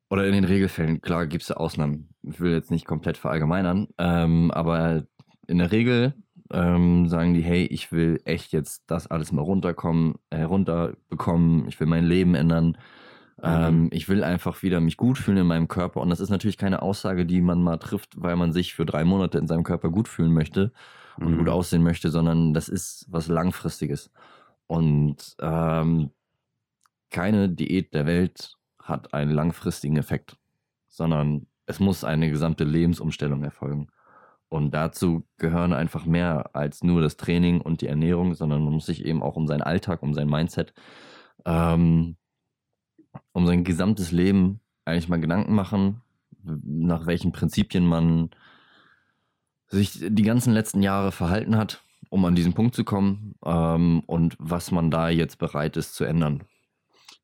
oder 0.10 0.26
in 0.26 0.34
den 0.34 0.44
Regelfällen, 0.44 1.02
klar 1.02 1.28
gibt 1.28 1.44
es 1.44 1.52
Ausnahmen. 1.52 2.10
Ich 2.24 2.40
will 2.40 2.52
jetzt 2.52 2.72
nicht 2.72 2.86
komplett 2.86 3.18
verallgemeinern, 3.18 3.88
ähm, 3.98 4.52
aber 4.52 5.06
in 5.48 5.58
der 5.58 5.72
Regel 5.72 6.14
ähm, 6.52 7.08
sagen 7.08 7.34
die, 7.34 7.42
hey, 7.42 7.66
ich 7.66 7.92
will 7.92 8.22
echt 8.26 8.52
jetzt 8.54 8.84
das 8.88 9.08
alles 9.08 9.32
mal 9.32 9.42
runterkommen, 9.42 10.16
äh, 10.30 10.44
runterbekommen, 10.44 11.68
ich 11.68 11.80
will 11.80 11.88
mein 11.88 12.06
Leben 12.06 12.36
ändern. 12.36 12.78
Ähm, 13.44 13.84
mhm. 13.84 13.90
ich 13.92 14.08
will 14.08 14.24
einfach 14.24 14.64
wieder 14.64 14.80
mich 14.80 14.96
gut 14.96 15.18
fühlen 15.18 15.40
in 15.40 15.48
meinem 15.48 15.68
Körper. 15.68 16.00
Und 16.00 16.10
das 16.10 16.22
ist 16.22 16.30
natürlich 16.30 16.58
keine 16.58 16.82
Aussage, 16.82 17.26
die 17.26 17.42
man 17.42 17.62
mal 17.62 17.78
trifft, 17.78 18.14
weil 18.16 18.38
man 18.38 18.54
sich 18.54 18.74
für 18.74 18.86
drei 18.86 19.04
Monate 19.04 19.38
in 19.38 19.48
seinem 19.48 19.64
Körper 19.64 19.90
gut 19.90 20.08
fühlen 20.08 20.34
möchte 20.34 20.72
und 21.18 21.34
mhm. 21.34 21.38
gut 21.40 21.50
aussehen 21.50 21.84
möchte, 21.84 22.10
sondern 22.10 22.54
das 22.54 22.70
ist 22.70 23.06
was 23.10 23.28
Langfristiges. 23.28 24.10
Und 24.68 25.36
ähm, 25.42 26.12
keine 27.10 27.50
Diät 27.50 27.94
der 27.94 28.06
Welt 28.06 28.56
hat 28.86 29.14
einen 29.14 29.32
langfristigen 29.32 29.98
Effekt, 29.98 30.38
sondern 30.88 31.48
es 31.66 31.80
muss 31.80 32.04
eine 32.04 32.30
gesamte 32.30 32.64
Lebensumstellung 32.64 33.44
erfolgen. 33.44 33.88
Und 34.48 34.72
dazu 34.72 35.26
gehören 35.38 35.74
einfach 35.74 36.06
mehr 36.06 36.52
als 36.56 36.84
nur 36.84 37.02
das 37.02 37.18
Training 37.18 37.62
und 37.62 37.82
die 37.82 37.88
Ernährung, 37.88 38.36
sondern 38.36 38.64
man 38.64 38.74
muss 38.74 38.86
sich 38.86 39.04
eben 39.04 39.24
auch 39.24 39.36
um 39.36 39.48
seinen 39.48 39.64
Alltag, 39.64 40.04
um 40.04 40.14
sein 40.14 40.30
Mindset, 40.30 40.74
ähm, 41.46 42.16
um 43.34 43.48
sein 43.48 43.64
gesamtes 43.64 44.12
Leben 44.12 44.62
eigentlich 44.86 45.10
mal 45.10 45.20
Gedanken 45.20 45.56
machen, 45.56 46.02
nach 46.44 47.08
welchen 47.08 47.32
Prinzipien 47.32 47.86
man 47.86 48.30
sich 49.68 50.00
die 50.00 50.24
ganzen 50.24 50.54
letzten 50.54 50.84
Jahre 50.84 51.12
verhalten 51.12 51.58
hat, 51.58 51.84
um 52.10 52.24
an 52.24 52.36
diesen 52.36 52.54
Punkt 52.54 52.76
zu 52.76 52.84
kommen 52.84 53.34
ähm, 53.44 54.04
und 54.06 54.36
was 54.38 54.72
man 54.72 54.92
da 54.92 55.10
jetzt 55.10 55.40
bereit 55.40 55.76
ist 55.76 55.96
zu 55.96 56.04
ändern. 56.04 56.44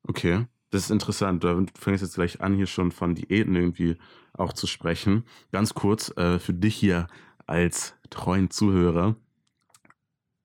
Okay. 0.07 0.47
Das 0.71 0.83
ist 0.83 0.89
interessant. 0.91 1.43
Du 1.43 1.65
fängst 1.77 2.01
jetzt 2.01 2.15
gleich 2.15 2.41
an, 2.41 2.55
hier 2.55 2.65
schon 2.65 2.91
von 2.91 3.13
Diäten 3.13 3.55
irgendwie 3.55 3.97
auch 4.33 4.53
zu 4.53 4.67
sprechen. 4.67 5.25
Ganz 5.51 5.73
kurz 5.73 6.15
äh, 6.17 6.39
für 6.39 6.53
dich 6.53 6.75
hier 6.75 7.07
als 7.45 7.93
treuen 8.09 8.49
Zuhörer. 8.49 9.15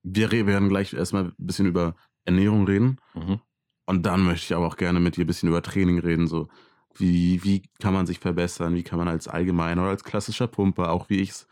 Wir 0.03 0.31
werden 0.31 0.69
gleich 0.69 0.93
erstmal 0.93 1.27
ein 1.27 1.35
bisschen 1.39 1.67
über 1.67 1.95
Ernährung 2.25 2.67
reden. 2.67 2.99
Mhm. 3.15 3.41
Und 3.87 4.05
dann 4.05 4.25
möchte 4.25 4.47
ich 4.47 4.55
aber 4.55 4.67
auch 4.67 4.77
gerne 4.77 4.99
mit 4.99 5.17
dir 5.17 5.25
ein 5.25 5.29
bisschen 5.29 5.49
über 5.49 5.63
Training 5.63 6.01
reden. 6.01 6.27
So, 6.27 6.49
wie, 6.97 7.43
wie 7.45 7.63
kann 7.81 7.95
man 7.95 8.07
sich 8.07 8.19
verbessern? 8.19 8.75
Wie 8.75 8.83
kann 8.83 8.99
man 8.99 9.09
als 9.09 9.29
allgemeiner 9.29 9.83
oder 9.83 9.91
als 9.91 10.05
klassischer 10.05 10.49
Pumper, 10.49 10.91
auch 10.91 11.09
wie 11.09 11.21
ich 11.21 11.31
es 11.31 11.47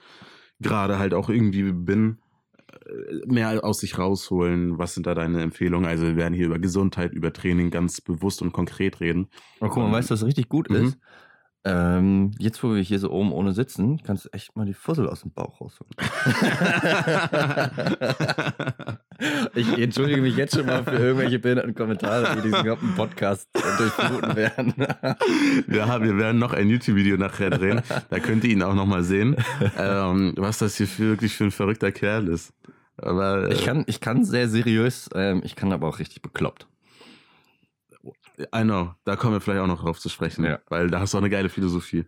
gerade 0.60 0.98
halt 0.98 1.14
auch 1.14 1.28
irgendwie 1.28 1.72
bin, 1.72 2.18
mehr 3.26 3.64
aus 3.64 3.80
sich 3.80 3.98
rausholen? 3.98 4.78
Was 4.78 4.94
sind 4.94 5.06
da 5.06 5.14
deine 5.14 5.42
Empfehlungen? 5.42 5.88
Also 5.88 6.04
wir 6.04 6.16
werden 6.16 6.34
hier 6.34 6.46
über 6.46 6.58
Gesundheit, 6.58 7.12
über 7.12 7.32
Training 7.32 7.70
ganz 7.70 8.00
bewusst 8.00 8.42
und 8.42 8.52
konkret 8.52 9.00
reden. 9.00 9.28
Aber 9.60 9.70
guck 9.70 9.82
mal, 9.82 9.92
weißt 9.92 10.10
du, 10.10 10.14
was 10.14 10.24
richtig 10.24 10.48
gut 10.48 10.70
mhm. 10.70 10.76
ist? 10.76 10.98
Ähm, 11.66 12.32
jetzt, 12.38 12.62
wo 12.62 12.74
wir 12.74 12.82
hier 12.82 12.98
so 12.98 13.10
oben 13.10 13.32
ohne 13.32 13.52
sitzen, 13.52 14.02
kannst 14.02 14.26
du 14.26 14.28
echt 14.32 14.54
mal 14.54 14.66
die 14.66 14.74
Fussel 14.74 15.08
aus 15.08 15.22
dem 15.22 15.32
Bauch 15.32 15.60
rausholen. 15.60 15.94
ich 19.54 19.78
entschuldige 19.78 20.20
mich 20.20 20.36
jetzt 20.36 20.54
schon 20.54 20.66
mal 20.66 20.84
für 20.84 20.96
irgendwelche 20.96 21.38
behinderten 21.38 21.74
Kommentare, 21.74 22.36
die 22.36 22.42
diesen 22.42 22.64
ganzen 22.64 22.94
Podcast 22.94 23.48
durchfluten 23.78 24.36
werden. 24.36 24.74
ja, 25.68 26.02
wir 26.02 26.18
werden 26.18 26.38
noch 26.38 26.52
ein 26.52 26.68
YouTube-Video 26.68 27.16
nachher 27.16 27.50
drehen. 27.50 27.82
Da 28.10 28.18
könnt 28.18 28.44
ihr 28.44 28.50
ihn 28.50 28.62
auch 28.62 28.74
nochmal 28.74 29.02
sehen, 29.02 29.36
ähm, 29.78 30.34
was 30.36 30.58
das 30.58 30.76
hier 30.76 30.86
für, 30.86 31.10
wirklich 31.10 31.34
für 31.34 31.44
ein 31.44 31.50
verrückter 31.50 31.92
Kerl 31.92 32.28
ist. 32.28 32.52
Aber, 32.96 33.48
äh, 33.48 33.54
ich, 33.54 33.64
kann, 33.64 33.84
ich 33.86 34.00
kann 34.00 34.24
sehr 34.24 34.48
seriös, 34.48 35.10
ähm, 35.14 35.42
ich 35.44 35.56
kann 35.56 35.72
aber 35.72 35.88
auch 35.88 35.98
richtig 35.98 36.22
bekloppt. 36.22 36.68
I 38.38 38.62
know, 38.62 38.94
da 39.04 39.16
kommen 39.16 39.34
wir 39.34 39.40
vielleicht 39.40 39.60
auch 39.60 39.66
noch 39.66 39.82
drauf 39.82 40.00
zu 40.00 40.08
sprechen, 40.08 40.44
ja. 40.44 40.58
weil 40.68 40.90
da 40.90 41.00
hast 41.00 41.14
du 41.14 41.18
auch 41.18 41.22
eine 41.22 41.30
geile 41.30 41.48
Philosophie. 41.48 42.04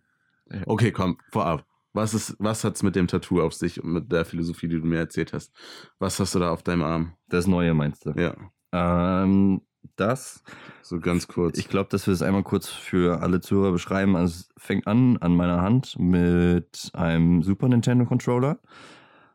Okay, 0.66 0.92
komm, 0.92 1.18
vorab. 1.30 1.64
Was, 1.96 2.12
ist, 2.12 2.36
was 2.38 2.62
hat's 2.62 2.82
mit 2.82 2.94
dem 2.94 3.08
Tattoo 3.08 3.40
auf 3.40 3.54
sich 3.54 3.82
und 3.82 3.90
mit 3.90 4.12
der 4.12 4.26
Philosophie, 4.26 4.68
die 4.68 4.78
du 4.78 4.86
mir 4.86 4.98
erzählt 4.98 5.32
hast? 5.32 5.50
Was 5.98 6.20
hast 6.20 6.34
du 6.34 6.38
da 6.38 6.50
auf 6.50 6.62
deinem 6.62 6.82
Arm? 6.82 7.14
Das 7.28 7.46
Neue 7.46 7.72
meinst 7.72 8.04
du? 8.04 8.10
Ja. 8.10 8.36
Ähm, 8.72 9.62
das. 9.96 10.44
So 10.82 11.00
ganz 11.00 11.26
kurz. 11.26 11.58
Ich 11.58 11.68
glaube, 11.68 11.88
dass 11.88 12.06
wir 12.06 12.12
es 12.12 12.20
einmal 12.20 12.42
kurz 12.42 12.68
für 12.68 13.22
alle 13.22 13.40
Zuhörer 13.40 13.72
beschreiben. 13.72 14.14
Also 14.14 14.34
es 14.34 14.48
fängt 14.58 14.86
an 14.86 15.16
an 15.18 15.34
meiner 15.34 15.62
Hand 15.62 15.98
mit 15.98 16.90
einem 16.92 17.42
Super 17.42 17.68
Nintendo 17.68 18.04
Controller, 18.04 18.58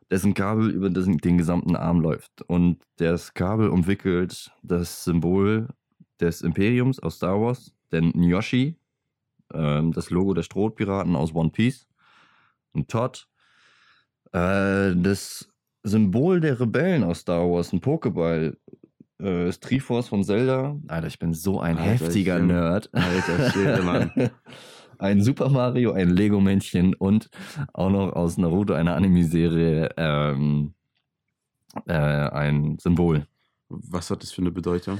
dessen 0.08 0.32
Kabel 0.32 0.70
über 0.70 0.88
den, 0.88 1.18
den 1.18 1.38
gesamten 1.38 1.74
Arm 1.74 2.00
läuft. 2.00 2.42
Und 2.42 2.80
das 2.98 3.34
Kabel 3.34 3.70
umwickelt 3.70 4.52
das 4.62 5.02
Symbol 5.02 5.66
des 6.20 6.42
Imperiums 6.42 7.00
aus 7.00 7.16
Star 7.16 7.40
Wars, 7.40 7.74
den 7.90 8.12
Nyoshi, 8.14 8.76
ähm, 9.52 9.90
das 9.90 10.10
Logo 10.10 10.32
der 10.32 10.44
Strohpiraten 10.44 11.16
aus 11.16 11.34
One 11.34 11.50
Piece, 11.50 11.88
ein 12.74 12.86
Todd, 12.86 13.26
äh, 14.32 14.94
das 14.96 15.48
Symbol 15.82 16.40
der 16.40 16.60
Rebellen 16.60 17.04
aus 17.04 17.20
Star 17.20 17.48
Wars, 17.50 17.72
ein 17.72 17.80
Pokéball, 17.80 18.56
äh, 19.18 19.46
das 19.46 19.60
Triforce 19.60 20.08
von 20.08 20.24
Zelda. 20.24 20.76
Alter, 20.88 21.06
ich 21.06 21.18
bin 21.18 21.34
so 21.34 21.60
ein 21.60 21.76
Alter, 21.76 21.90
heftiger 21.90 22.36
bin, 22.36 22.48
Nerd. 22.48 22.90
Alter, 22.92 23.50
Schwede, 23.50 23.82
Mann. 23.84 24.30
ein 24.98 25.22
Super 25.22 25.48
Mario, 25.48 25.92
ein 25.92 26.10
Lego-Männchen 26.10 26.94
und 26.94 27.28
auch 27.72 27.90
noch 27.90 28.12
aus 28.12 28.38
Naruto, 28.38 28.74
einer 28.74 28.94
Anime-Serie, 28.94 29.90
ähm, 29.96 30.74
äh, 31.86 31.92
ein 31.92 32.78
Symbol. 32.78 33.26
Was 33.68 34.10
hat 34.10 34.22
das 34.22 34.32
für 34.32 34.42
eine 34.42 34.52
Bedeutung? 34.52 34.98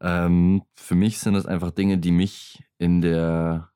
Ähm, 0.00 0.62
für 0.74 0.94
mich 0.94 1.20
sind 1.20 1.34
das 1.34 1.46
einfach 1.46 1.70
Dinge, 1.70 1.98
die 1.98 2.10
mich 2.12 2.64
in 2.78 3.00
der 3.00 3.70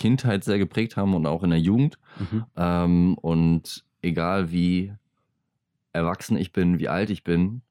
Kindheit 0.00 0.42
sehr 0.42 0.58
geprägt 0.58 0.96
haben 0.96 1.14
und 1.14 1.26
auch 1.26 1.44
in 1.44 1.50
der 1.50 1.60
Jugend. 1.60 1.98
Mhm. 2.18 2.44
Ähm, 2.56 3.18
und 3.18 3.84
egal 4.02 4.50
wie 4.50 4.92
erwachsen 5.92 6.36
ich 6.36 6.52
bin, 6.52 6.78
wie 6.78 6.88
alt 6.88 7.10
ich 7.10 7.22
bin, 7.22 7.62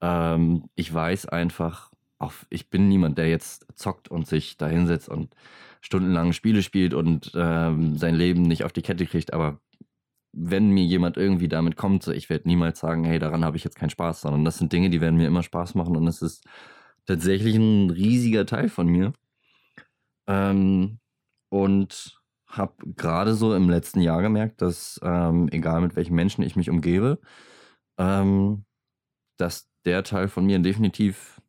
ähm, 0.00 0.64
ich 0.74 0.92
weiß 0.92 1.26
einfach, 1.26 1.92
auch, 2.18 2.32
ich 2.48 2.70
bin 2.70 2.88
niemand, 2.88 3.18
der 3.18 3.28
jetzt 3.28 3.66
zockt 3.76 4.08
und 4.08 4.26
sich 4.26 4.56
da 4.56 4.66
hinsetzt 4.66 5.08
und 5.08 5.34
stundenlang 5.80 6.32
Spiele 6.32 6.62
spielt 6.62 6.94
und 6.94 7.32
ähm, 7.34 7.98
sein 7.98 8.14
Leben 8.14 8.42
nicht 8.42 8.64
auf 8.64 8.72
die 8.72 8.82
Kette 8.82 9.06
kriegt, 9.06 9.32
aber 9.32 9.60
wenn 10.32 10.70
mir 10.70 10.84
jemand 10.84 11.16
irgendwie 11.16 11.48
damit 11.48 11.76
kommt, 11.76 12.02
so, 12.02 12.10
ich 12.10 12.28
werde 12.28 12.48
niemals 12.48 12.80
sagen, 12.80 13.04
hey, 13.04 13.18
daran 13.18 13.44
habe 13.44 13.56
ich 13.56 13.64
jetzt 13.64 13.76
keinen 13.76 13.90
Spaß, 13.90 14.22
sondern 14.22 14.44
das 14.44 14.58
sind 14.58 14.72
Dinge, 14.72 14.90
die 14.90 15.00
werden 15.00 15.16
mir 15.16 15.26
immer 15.26 15.42
Spaß 15.42 15.74
machen 15.74 15.96
und 15.96 16.08
es 16.08 16.22
ist 16.22 16.44
tatsächlich 17.06 17.54
ein 17.56 17.90
riesiger 17.90 18.46
Teil 18.46 18.68
von 18.68 18.88
mir. 18.88 19.12
Ähm, 20.26 20.98
und 21.54 22.20
habe 22.48 22.74
gerade 22.96 23.34
so 23.34 23.54
im 23.54 23.70
letzten 23.70 24.00
Jahr 24.00 24.22
gemerkt, 24.22 24.60
dass 24.60 24.98
ähm, 25.04 25.48
egal 25.52 25.80
mit 25.82 25.94
welchen 25.94 26.16
Menschen 26.16 26.42
ich 26.42 26.56
mich 26.56 26.68
umgebe, 26.68 27.20
ähm, 27.96 28.64
dass 29.36 29.70
der 29.84 30.02
Teil 30.02 30.26
von 30.26 30.46
mir 30.46 30.58
definitiv 30.58 31.40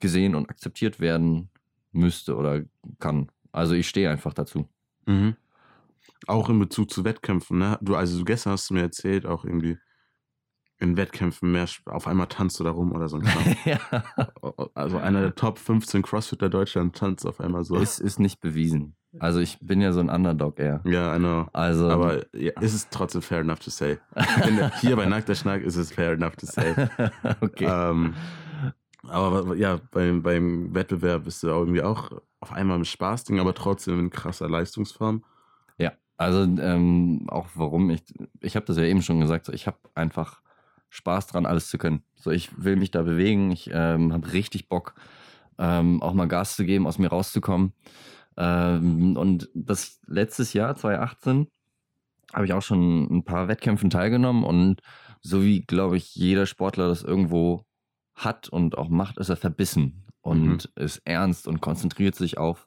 gesehen 0.00 0.34
und 0.34 0.50
akzeptiert 0.50 0.98
werden 0.98 1.50
müsste 1.92 2.34
oder 2.34 2.62
kann. 2.98 3.30
Also 3.52 3.74
ich 3.74 3.88
stehe 3.88 4.10
einfach 4.10 4.34
dazu. 4.34 4.68
Mhm. 5.06 5.36
Auch 6.26 6.48
in 6.48 6.58
Bezug 6.58 6.90
zu 6.90 7.04
Wettkämpfen, 7.04 7.58
ne? 7.58 7.78
Du, 7.80 7.94
also 7.94 8.24
gestern 8.24 8.52
hast 8.52 8.70
du 8.70 8.74
mir 8.74 8.82
erzählt, 8.82 9.26
auch 9.26 9.44
irgendwie 9.44 9.78
in 10.78 10.96
Wettkämpfen 10.96 11.52
mehr, 11.52 11.68
auf 11.84 12.08
einmal 12.08 12.26
tanzt 12.26 12.58
du 12.58 12.64
da 12.64 12.70
rum 12.70 12.90
oder 12.90 13.08
so 13.08 13.18
ein 13.18 13.22
Kram. 13.24 13.56
ja. 13.64 13.80
Also 14.74 14.98
einer 14.98 15.20
der 15.20 15.36
Top 15.36 15.60
15 15.60 16.02
Crossfitter 16.02 16.48
Deutschland 16.48 16.96
tanzt 16.96 17.24
auf 17.24 17.40
einmal 17.40 17.62
so. 17.62 17.76
Ist, 17.76 18.00
ist 18.00 18.18
nicht 18.18 18.40
bewiesen. 18.40 18.95
Also 19.18 19.40
ich 19.40 19.58
bin 19.60 19.80
ja 19.80 19.92
so 19.92 20.00
ein 20.00 20.08
Underdog 20.08 20.58
eher. 20.58 20.80
ja, 20.84 21.14
I 21.14 21.18
know. 21.18 21.46
Also, 21.52 21.88
Aber 21.90 22.24
ja, 22.34 22.52
ist 22.60 22.74
es 22.74 22.88
trotzdem 22.90 23.22
fair 23.22 23.40
enough 23.40 23.60
to 23.60 23.70
say. 23.70 23.98
Hier 24.80 24.96
bei 24.96 25.06
Nackter 25.06 25.34
Schnack 25.34 25.62
ist 25.62 25.76
es 25.76 25.92
fair 25.92 26.12
enough 26.12 26.36
to 26.36 26.46
say. 26.46 26.74
okay. 27.40 27.66
Ähm, 27.68 28.14
aber 29.08 29.54
ja, 29.56 29.80
beim, 29.90 30.22
beim 30.22 30.74
Wettbewerb 30.74 31.24
bist 31.24 31.42
du 31.42 31.48
irgendwie 31.48 31.82
auch 31.82 32.10
auf 32.40 32.52
einmal 32.52 32.76
im 32.76 32.84
Spaßding, 32.84 33.40
aber 33.40 33.54
trotzdem 33.54 33.98
in 33.98 34.10
krasser 34.10 34.48
Leistungsform. 34.48 35.24
Ja, 35.78 35.92
also 36.16 36.42
ähm, 36.42 37.26
auch 37.28 37.48
warum 37.54 37.90
ich, 37.90 38.02
ich 38.40 38.56
habe 38.56 38.66
das 38.66 38.76
ja 38.76 38.84
eben 38.84 39.02
schon 39.02 39.20
gesagt, 39.20 39.46
so, 39.46 39.52
ich 39.52 39.66
habe 39.66 39.78
einfach 39.94 40.40
Spaß 40.90 41.28
dran, 41.28 41.46
alles 41.46 41.68
zu 41.68 41.78
können. 41.78 42.02
So, 42.16 42.30
ich 42.30 42.62
will 42.62 42.76
mich 42.76 42.90
da 42.90 43.02
bewegen, 43.02 43.50
ich 43.50 43.70
ähm, 43.72 44.12
habe 44.12 44.32
richtig 44.32 44.68
Bock, 44.68 44.94
ähm, 45.58 46.02
auch 46.02 46.12
mal 46.12 46.28
Gas 46.28 46.56
zu 46.56 46.64
geben, 46.64 46.86
aus 46.86 46.98
mir 46.98 47.08
rauszukommen. 47.08 47.72
Ähm, 48.36 49.16
und 49.16 49.48
das 49.54 50.00
letztes 50.06 50.52
Jahr, 50.52 50.76
2018, 50.76 51.48
habe 52.32 52.46
ich 52.46 52.52
auch 52.52 52.62
schon 52.62 53.04
ein 53.04 53.24
paar 53.24 53.48
Wettkämpfen 53.48 53.90
teilgenommen 53.90 54.44
und 54.44 54.82
so 55.20 55.42
wie, 55.42 55.62
glaube 55.62 55.96
ich, 55.96 56.14
jeder 56.14 56.46
Sportler 56.46 56.88
das 56.88 57.02
irgendwo 57.02 57.64
hat 58.14 58.48
und 58.48 58.78
auch 58.78 58.88
macht, 58.88 59.18
ist 59.18 59.28
er 59.28 59.36
verbissen 59.36 60.04
und 60.20 60.70
ist 60.74 61.02
ernst 61.04 61.46
und 61.46 61.60
konzentriert 61.60 62.14
sich 62.14 62.38
auf 62.38 62.66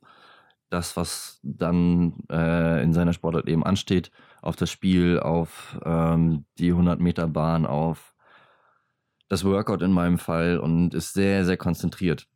das, 0.70 0.96
was 0.96 1.40
dann 1.44 2.14
äh, 2.32 2.84
in 2.84 2.94
seiner 2.94 3.14
Sportart 3.14 3.48
eben 3.48 3.66
ansteht, 3.66 4.12
auf 4.42 4.56
das 4.56 4.72
Spiel, 4.72 5.20
auf 5.20 5.80
ähm, 5.84 6.46
die 6.58 6.70
100 6.70 7.00
Meter 7.00 7.28
Bahn, 7.28 7.66
auf 7.66 8.14
das 9.28 9.44
Workout 9.44 9.82
in 9.82 9.92
meinem 9.92 10.20
Fall 10.20 10.60
und 10.60 10.94
ist 10.94 11.14
sehr, 11.14 11.46
sehr 11.46 11.58
konzentriert. 11.58 12.28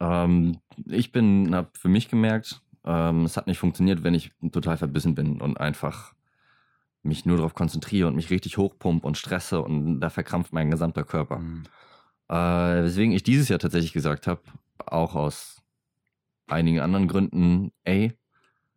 Ähm, 0.00 0.58
ich 0.86 1.12
bin, 1.12 1.54
habe 1.54 1.70
für 1.74 1.88
mich 1.88 2.08
gemerkt, 2.08 2.62
ähm, 2.86 3.24
es 3.24 3.36
hat 3.36 3.46
nicht 3.46 3.58
funktioniert, 3.58 4.04
wenn 4.04 4.14
ich 4.14 4.32
total 4.52 4.76
verbissen 4.76 5.14
bin 5.14 5.40
und 5.40 5.58
einfach 5.58 6.14
mich 7.02 7.24
nur 7.24 7.36
darauf 7.36 7.54
konzentriere 7.54 8.08
und 8.08 8.16
mich 8.16 8.30
richtig 8.30 8.58
hochpump 8.58 9.04
und 9.04 9.16
stresse 9.16 9.60
und 9.60 10.00
da 10.00 10.10
verkrampft 10.10 10.52
mein 10.52 10.70
gesamter 10.70 11.04
Körper. 11.04 11.38
Mhm. 11.38 11.64
Äh, 12.28 12.84
weswegen 12.84 13.12
ich 13.12 13.22
dieses 13.22 13.48
Jahr 13.48 13.58
tatsächlich 13.58 13.92
gesagt 13.92 14.26
habe, 14.26 14.42
auch 14.84 15.14
aus 15.14 15.62
einigen 16.48 16.80
anderen 16.80 17.08
Gründen, 17.08 17.72
ey, 17.84 18.12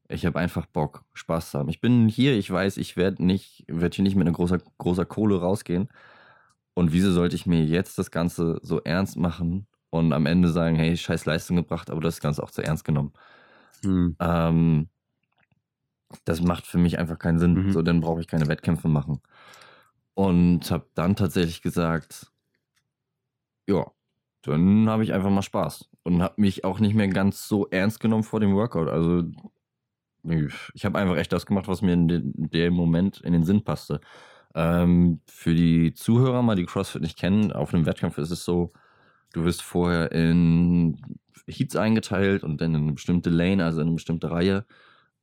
ich 0.08 0.26
habe 0.26 0.40
einfach 0.40 0.66
Bock, 0.66 1.04
Spaß 1.14 1.52
zu 1.52 1.60
haben. 1.60 1.70
Ich 1.70 1.82
bin 1.82 2.08
hier, 2.08 2.36
ich 2.36 2.50
weiß, 2.50 2.78
ich 2.78 2.98
werde 2.98 3.24
nicht, 3.24 3.66
werde 3.68 3.96
hier 3.96 4.04
nicht 4.04 4.16
mit 4.16 4.28
einer 4.28 4.36
großer, 4.36 4.60
großer 4.80 5.06
Kohle 5.06 5.40
rausgehen. 5.40 5.88
Und 6.74 6.94
wieso 6.94 7.12
sollte 7.12 7.36
ich 7.36 7.46
mir 7.46 7.64
jetzt 7.64 8.00
das 8.00 8.10
Ganze 8.10 8.60
so 8.64 8.82
ernst 8.82 9.18
machen 9.18 9.68
und 9.92 10.14
am 10.14 10.26
Ende 10.26 10.50
sagen, 10.50 10.76
hey, 10.76 10.98
scheiß 10.98 11.26
Leistung 11.26 11.58
gebracht, 11.58 11.92
aber 11.92 12.02
das 12.02 12.22
Ganze 12.22 12.42
auch 12.42 12.52
zu 12.52 12.64
ernst 12.64 12.86
genommen? 12.86 13.14
Mhm. 13.84 14.16
Ähm, 14.20 14.90
das 16.26 16.42
macht 16.42 16.66
für 16.66 16.78
mich 16.78 16.98
einfach 17.00 17.20
keinen 17.20 17.40
Sinn. 17.40 17.54
Mhm. 17.54 17.72
So, 17.72 17.82
dann 17.82 18.02
brauche 18.02 18.22
ich 18.22 18.28
keine 18.28 18.48
Wettkämpfe 18.48 18.88
machen. 18.88 19.22
Und 20.14 20.70
habe 20.72 20.88
dann 20.96 21.16
tatsächlich 21.16 21.62
gesagt, 21.62 22.32
ja, 23.68 23.86
dann 24.42 24.90
habe 24.90 25.04
ich 25.04 25.14
einfach 25.14 25.30
mal 25.30 25.42
Spaß 25.42 25.90
und 26.04 26.22
habe 26.22 26.42
mich 26.42 26.64
auch 26.66 26.80
nicht 26.80 26.96
mehr 26.96 27.08
ganz 27.08 27.48
so 27.48 27.68
ernst 27.68 28.00
genommen 28.00 28.24
vor 28.24 28.40
dem 28.40 28.56
Workout. 28.56 28.90
Also 28.90 29.24
ich 30.74 30.86
habe 30.86 31.00
einfach 31.00 31.16
echt 31.16 31.32
das 31.32 31.46
gemacht, 31.46 31.68
was 31.68 31.82
mir 31.82 31.94
in 31.94 32.08
de- 32.08 32.22
dem 32.26 32.74
Moment 32.74 33.22
in 33.22 33.34
den 33.34 33.44
Sinn 33.44 33.64
passte. 33.64 34.02
Ähm, 34.56 35.22
für 35.28 35.54
die 35.54 35.94
Zuhörer 35.94 36.42
mal, 36.42 36.56
die 36.56 36.66
CrossFit 36.66 37.02
nicht 37.02 37.18
kennen, 37.18 37.52
auf 37.52 37.74
einem 37.74 37.86
Wettkampf 37.86 38.18
ist 38.18 38.32
es 38.32 38.44
so, 38.44 38.74
du 39.34 39.44
wirst 39.44 39.62
vorher 39.62 40.12
in 40.12 40.98
Heats 41.48 41.76
eingeteilt 41.76 42.44
und 42.44 42.62
dann 42.62 42.76
in 42.76 42.84
eine 42.84 42.94
bestimmte 42.94 43.30
Lane, 43.30 43.64
also 43.64 43.82
in 43.82 43.88
eine 43.88 43.96
bestimmte 43.96 44.32
Reihe, 44.32 44.66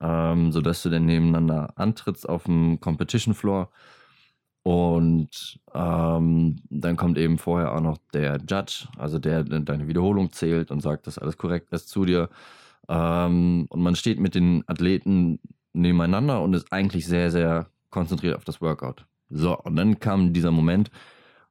ähm, 0.01 0.53
sodass 0.53 0.83
du 0.83 0.91
dann 0.91 1.07
nebeneinander 1.07 1.73
antrittst 1.77 2.29
auf 2.29 2.45
dem 2.45 2.81
Competition 2.81 3.35
Floor. 3.35 3.71
Und 4.63 5.61
ähm, 5.75 6.57
dann 6.71 6.97
kommt 6.97 7.19
eben 7.19 7.39
vorher 7.39 7.73
auch 7.73 7.81
noch 7.81 7.99
der 8.13 8.39
Judge, 8.39 8.89
also 8.99 9.21
der 9.21 9.45
de- 9.45 9.63
deine 9.63 9.87
Wiederholung 9.87 10.33
zählt 10.33 10.73
und 10.73 10.81
sagt, 10.81 11.07
dass 11.07 11.19
alles 11.19 11.37
korrekt 11.37 11.73
ist 11.73 11.89
zu 11.89 12.05
dir. 12.05 12.29
Ähm, 12.89 13.67
und 13.69 13.81
man 13.81 13.95
steht 13.95 14.19
mit 14.19 14.35
den 14.35 14.65
Athleten 14.67 15.39
nebeneinander 15.73 16.43
und 16.43 16.55
ist 16.55 16.73
eigentlich 16.73 17.07
sehr, 17.07 17.31
sehr 17.31 17.71
konzentriert 17.91 18.35
auf 18.37 18.45
das 18.45 18.61
Workout. 18.61 19.07
So, 19.31 19.57
und 19.57 19.77
dann 19.77 20.01
kam 20.01 20.33
dieser 20.33 20.51
Moment, 20.51 20.91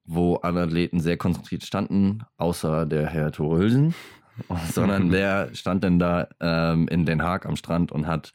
wo 0.05 0.35
alle 0.35 0.61
Athleten 0.61 0.99
sehr 0.99 1.17
konzentriert 1.17 1.63
standen, 1.63 2.23
außer 2.37 2.85
der 2.85 3.07
Herr 3.07 3.31
Tore 3.31 3.59
Hülsen, 3.59 3.93
sondern 4.71 5.09
der 5.09 5.53
stand 5.53 5.83
dann 5.83 5.99
da 5.99 6.27
ähm, 6.39 6.87
in 6.87 7.05
Den 7.05 7.23
Haag 7.23 7.45
am 7.45 7.55
Strand 7.55 7.91
und 7.91 8.07
hat 8.07 8.33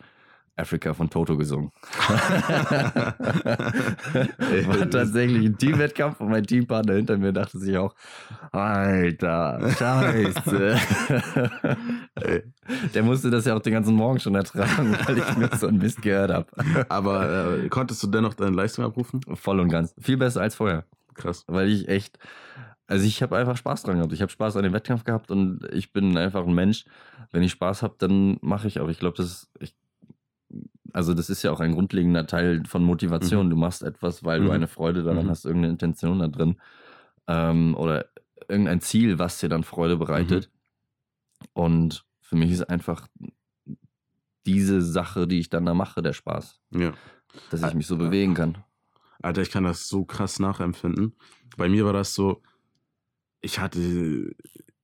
Africa 0.60 0.94
von 0.94 1.10
Toto 1.10 1.36
gesungen. 1.36 1.70
War 4.66 4.90
tatsächlich 4.90 5.46
ein 5.46 5.58
Teamwettkampf 5.58 6.20
und 6.20 6.28
mein 6.28 6.44
Teampartner 6.44 6.94
hinter 6.94 7.16
mir 7.16 7.32
dachte 7.32 7.58
sich 7.58 7.76
auch, 7.76 7.94
Alter, 8.52 9.70
scheiße. 9.78 10.76
Der 12.94 13.02
musste 13.02 13.30
das 13.30 13.46
ja 13.46 13.56
auch 13.56 13.60
den 13.60 13.72
ganzen 13.72 13.94
Morgen 13.94 14.20
schon 14.20 14.34
ertragen, 14.34 14.94
weil 15.06 15.18
ich 15.18 15.36
nur 15.36 15.48
so 15.56 15.66
ein 15.68 15.78
Mist 15.78 16.02
gehört 16.02 16.30
habe. 16.30 16.46
Aber 16.88 17.56
äh, 17.58 17.68
konntest 17.68 18.02
du 18.02 18.06
dennoch 18.08 18.34
deine 18.34 18.54
Leistung 18.54 18.84
abrufen? 18.84 19.20
Voll 19.34 19.60
und 19.60 19.70
ganz. 19.70 19.94
Viel 19.98 20.18
besser 20.18 20.42
als 20.42 20.54
vorher. 20.54 20.84
Krass. 21.20 21.44
Weil 21.46 21.68
ich 21.68 21.88
echt, 21.88 22.18
also 22.86 23.04
ich 23.06 23.22
habe 23.22 23.36
einfach 23.36 23.56
Spaß 23.56 23.82
dran 23.84 23.96
gehabt. 23.96 24.12
Ich 24.12 24.22
habe 24.22 24.32
Spaß 24.32 24.56
an 24.56 24.62
dem 24.64 24.72
Wettkampf 24.72 25.04
gehabt 25.04 25.30
und 25.30 25.64
ich 25.72 25.92
bin 25.92 26.16
einfach 26.16 26.46
ein 26.46 26.54
Mensch. 26.54 26.84
Wenn 27.30 27.42
ich 27.42 27.52
Spaß 27.52 27.82
habe, 27.82 27.94
dann 27.98 28.38
mache 28.42 28.66
ich 28.68 28.80
auch. 28.80 28.88
Ich 28.88 28.98
glaube, 28.98 29.16
das 29.16 29.26
ist, 29.26 29.50
ich, 29.60 29.74
also 30.92 31.14
das 31.14 31.30
ist 31.30 31.42
ja 31.42 31.52
auch 31.52 31.60
ein 31.60 31.72
grundlegender 31.72 32.26
Teil 32.26 32.64
von 32.66 32.82
Motivation. 32.82 33.46
Mhm. 33.46 33.50
Du 33.50 33.56
machst 33.56 33.82
etwas, 33.82 34.24
weil 34.24 34.40
Mhm. 34.40 34.44
du 34.46 34.50
eine 34.50 34.66
Freude 34.66 35.02
daran 35.04 35.26
Mhm. 35.26 35.30
hast, 35.30 35.44
irgendeine 35.44 35.72
Intention 35.72 36.18
da 36.18 36.26
drin 36.28 36.56
ähm, 37.28 37.76
oder 37.76 38.06
irgendein 38.48 38.80
Ziel, 38.80 39.18
was 39.20 39.38
dir 39.38 39.48
dann 39.48 39.62
Freude 39.62 39.96
bereitet. 39.96 40.50
Und 41.52 42.04
für 42.20 42.36
mich 42.36 42.50
ist 42.50 42.68
einfach 42.68 43.06
diese 44.46 44.80
Sache, 44.82 45.26
die 45.28 45.38
ich 45.38 45.50
dann 45.50 45.66
da 45.66 45.74
mache, 45.74 46.02
der 46.02 46.12
Spaß, 46.12 46.60
Ja. 46.72 46.92
dass 47.50 47.62
ich 47.62 47.74
mich 47.74 47.86
so 47.86 47.96
bewegen 47.96 48.34
kann. 48.34 48.58
Alter, 49.22 49.42
ich 49.42 49.50
kann 49.50 49.64
das 49.64 49.88
so 49.88 50.04
krass 50.04 50.38
nachempfinden. 50.38 51.14
Bei 51.56 51.68
mir 51.68 51.84
war 51.84 51.92
das 51.92 52.14
so, 52.14 52.42
ich 53.40 53.58
hatte 53.58 54.34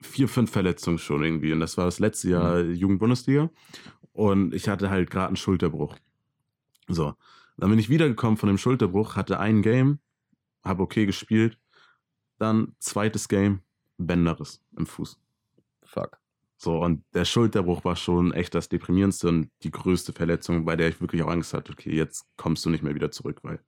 vier, 0.00 0.28
fünf 0.28 0.50
Verletzungen 0.50 0.98
schon 0.98 1.24
irgendwie. 1.24 1.52
Und 1.52 1.60
das 1.60 1.76
war 1.76 1.84
das 1.84 1.98
letzte 1.98 2.30
Jahr 2.30 2.60
Jugendbundesliga. 2.60 3.50
Und 4.12 4.54
ich 4.54 4.68
hatte 4.68 4.90
halt 4.90 5.10
gerade 5.10 5.28
einen 5.28 5.36
Schulterbruch. 5.36 5.96
So. 6.88 7.14
Dann 7.58 7.70
bin 7.70 7.78
ich 7.78 7.88
wiedergekommen 7.88 8.36
von 8.36 8.48
dem 8.48 8.58
Schulterbruch, 8.58 9.16
hatte 9.16 9.40
ein 9.40 9.62
Game, 9.62 9.98
habe 10.62 10.82
okay 10.82 11.06
gespielt. 11.06 11.58
Dann 12.38 12.74
zweites 12.78 13.28
Game, 13.28 13.60
Bänderriss 13.96 14.62
im 14.76 14.86
Fuß. 14.86 15.18
Fuck. 15.84 16.18
So, 16.58 16.78
und 16.82 17.04
der 17.14 17.24
Schulterbruch 17.24 17.84
war 17.84 17.96
schon 17.96 18.32
echt 18.32 18.54
das 18.54 18.68
deprimierendste 18.68 19.28
und 19.28 19.50
die 19.62 19.70
größte 19.70 20.12
Verletzung, 20.12 20.64
bei 20.64 20.76
der 20.76 20.88
ich 20.88 21.00
wirklich 21.00 21.22
auch 21.22 21.30
Angst 21.30 21.52
hatte, 21.52 21.72
okay, 21.72 21.94
jetzt 21.94 22.26
kommst 22.36 22.64
du 22.64 22.70
nicht 22.70 22.82
mehr 22.82 22.94
wieder 22.94 23.10
zurück, 23.10 23.40
weil 23.42 23.60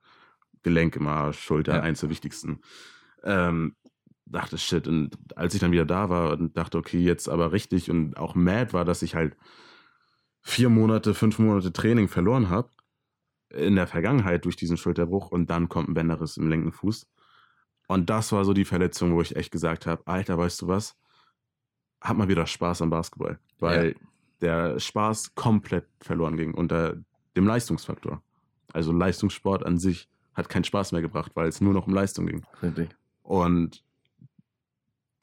Gelenk 0.62 0.96
immer, 0.96 1.32
Schulter, 1.32 1.76
Ja. 1.76 1.82
eins 1.82 2.00
der 2.00 2.10
wichtigsten. 2.10 2.60
Ähm, 3.22 3.74
dachte, 4.26 4.58
shit, 4.58 4.86
und 4.86 5.16
als 5.36 5.54
ich 5.54 5.60
dann 5.60 5.72
wieder 5.72 5.86
da 5.86 6.10
war 6.10 6.32
und 6.32 6.56
dachte, 6.56 6.78
okay, 6.78 6.98
jetzt 6.98 7.28
aber 7.28 7.52
richtig 7.52 7.90
und 7.90 8.16
auch 8.16 8.34
mad 8.34 8.72
war, 8.72 8.84
dass 8.84 9.02
ich 9.02 9.14
halt 9.14 9.36
vier 10.42 10.68
Monate, 10.68 11.14
fünf 11.14 11.38
Monate 11.38 11.72
Training 11.72 12.08
verloren 12.08 12.48
habe 12.50 12.70
in 13.50 13.76
der 13.76 13.86
Vergangenheit 13.86 14.44
durch 14.44 14.56
diesen 14.56 14.76
Schulterbruch 14.76 15.30
und 15.30 15.48
dann 15.48 15.68
kommt 15.68 15.88
ein 15.88 15.94
Bänderriss 15.94 16.36
im 16.36 16.48
linken 16.48 16.72
Fuß. 16.72 17.06
Und 17.86 18.10
das 18.10 18.32
war 18.32 18.44
so 18.44 18.52
die 18.52 18.66
Verletzung, 18.66 19.14
wo 19.14 19.22
ich 19.22 19.34
echt 19.34 19.50
gesagt 19.50 19.86
habe, 19.86 20.06
Alter, 20.06 20.36
weißt 20.36 20.60
du 20.60 20.68
was? 20.68 20.94
Hab 22.02 22.18
mal 22.18 22.28
wieder 22.28 22.46
Spaß 22.46 22.82
am 22.82 22.90
Basketball. 22.90 23.38
Weil 23.58 23.96
der 24.42 24.78
Spaß 24.78 25.34
komplett 25.34 25.86
verloren 26.00 26.36
ging 26.36 26.52
unter 26.52 26.96
dem 27.34 27.46
Leistungsfaktor. 27.46 28.22
Also 28.74 28.92
Leistungssport 28.92 29.64
an 29.64 29.78
sich 29.78 30.08
hat 30.38 30.48
keinen 30.48 30.64
Spaß 30.64 30.92
mehr 30.92 31.02
gebracht, 31.02 31.32
weil 31.34 31.48
es 31.48 31.60
nur 31.60 31.74
noch 31.74 31.86
um 31.86 31.92
Leistung 31.92 32.26
ging. 32.26 32.46
Richtig. 32.62 32.88
Und 33.22 33.84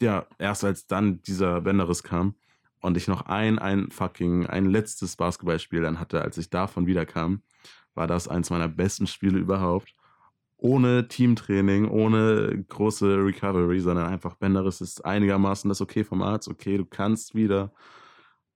ja, 0.01 0.27
erst 0.38 0.63
als 0.63 0.88
dann 0.88 1.22
dieser 1.24 1.62
Bänderriss 1.62 2.03
kam 2.03 2.36
und 2.81 2.98
ich 2.98 3.07
noch 3.07 3.24
ein, 3.24 3.57
ein 3.57 3.89
fucking, 3.89 4.45
ein 4.45 4.65
letztes 4.65 5.15
Basketballspiel 5.15 5.81
dann 5.81 6.00
hatte, 6.00 6.22
als 6.22 6.38
ich 6.38 6.50
davon 6.50 6.86
wiederkam, 6.86 7.41
war 7.95 8.07
das 8.07 8.27
eins 8.27 8.50
meiner 8.50 8.67
besten 8.67 9.07
Spiele 9.07 9.39
überhaupt. 9.39 9.93
Ohne 10.57 11.07
Teamtraining, 11.07 11.88
ohne 11.88 12.65
große 12.67 13.17
Recovery, 13.17 13.79
sondern 13.79 14.07
einfach 14.07 14.36
Bänderriss 14.36 14.81
ist 14.81 15.05
einigermaßen 15.05 15.69
das 15.69 15.81
okay 15.81 16.03
vom 16.03 16.22
Arzt. 16.22 16.50
Okay, 16.50 16.77
du 16.77 16.86
kannst 16.86 17.36
wieder, 17.36 17.72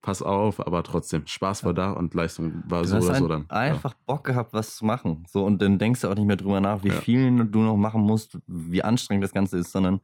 pass 0.02 0.22
auf, 0.22 0.66
aber 0.66 0.84
trotzdem, 0.84 1.28
Spaß 1.28 1.64
war 1.66 1.74
da 1.74 1.92
und 1.92 2.14
Leistung 2.14 2.64
war 2.66 2.84
Du 2.84 2.90
so 2.90 2.98
oder 2.98 3.14
ein, 3.16 3.24
so 3.24 3.28
dann. 3.28 3.46
einfach 3.50 3.94
Bock 4.06 4.24
gehabt, 4.24 4.54
was 4.54 4.76
zu 4.78 4.86
machen. 4.86 5.26
So, 5.30 5.46
und 5.46 5.62
dann 5.62 5.78
denkst 5.78 6.02
du 6.02 6.08
auch 6.10 6.16
nicht 6.16 6.26
mehr 6.26 6.38
drüber 6.38 6.62
nach, 6.62 6.84
wie 6.84 6.90
Ja. 6.90 7.02
viel 7.02 7.46
du 7.46 7.60
noch 7.60 7.76
machen 7.78 8.02
musst, 8.02 8.38
wie 8.48 8.84
anstrengend 8.84 9.24
das 9.24 9.34
Ganze 9.34 9.58
ist, 9.58 9.72
sondern 9.72 10.00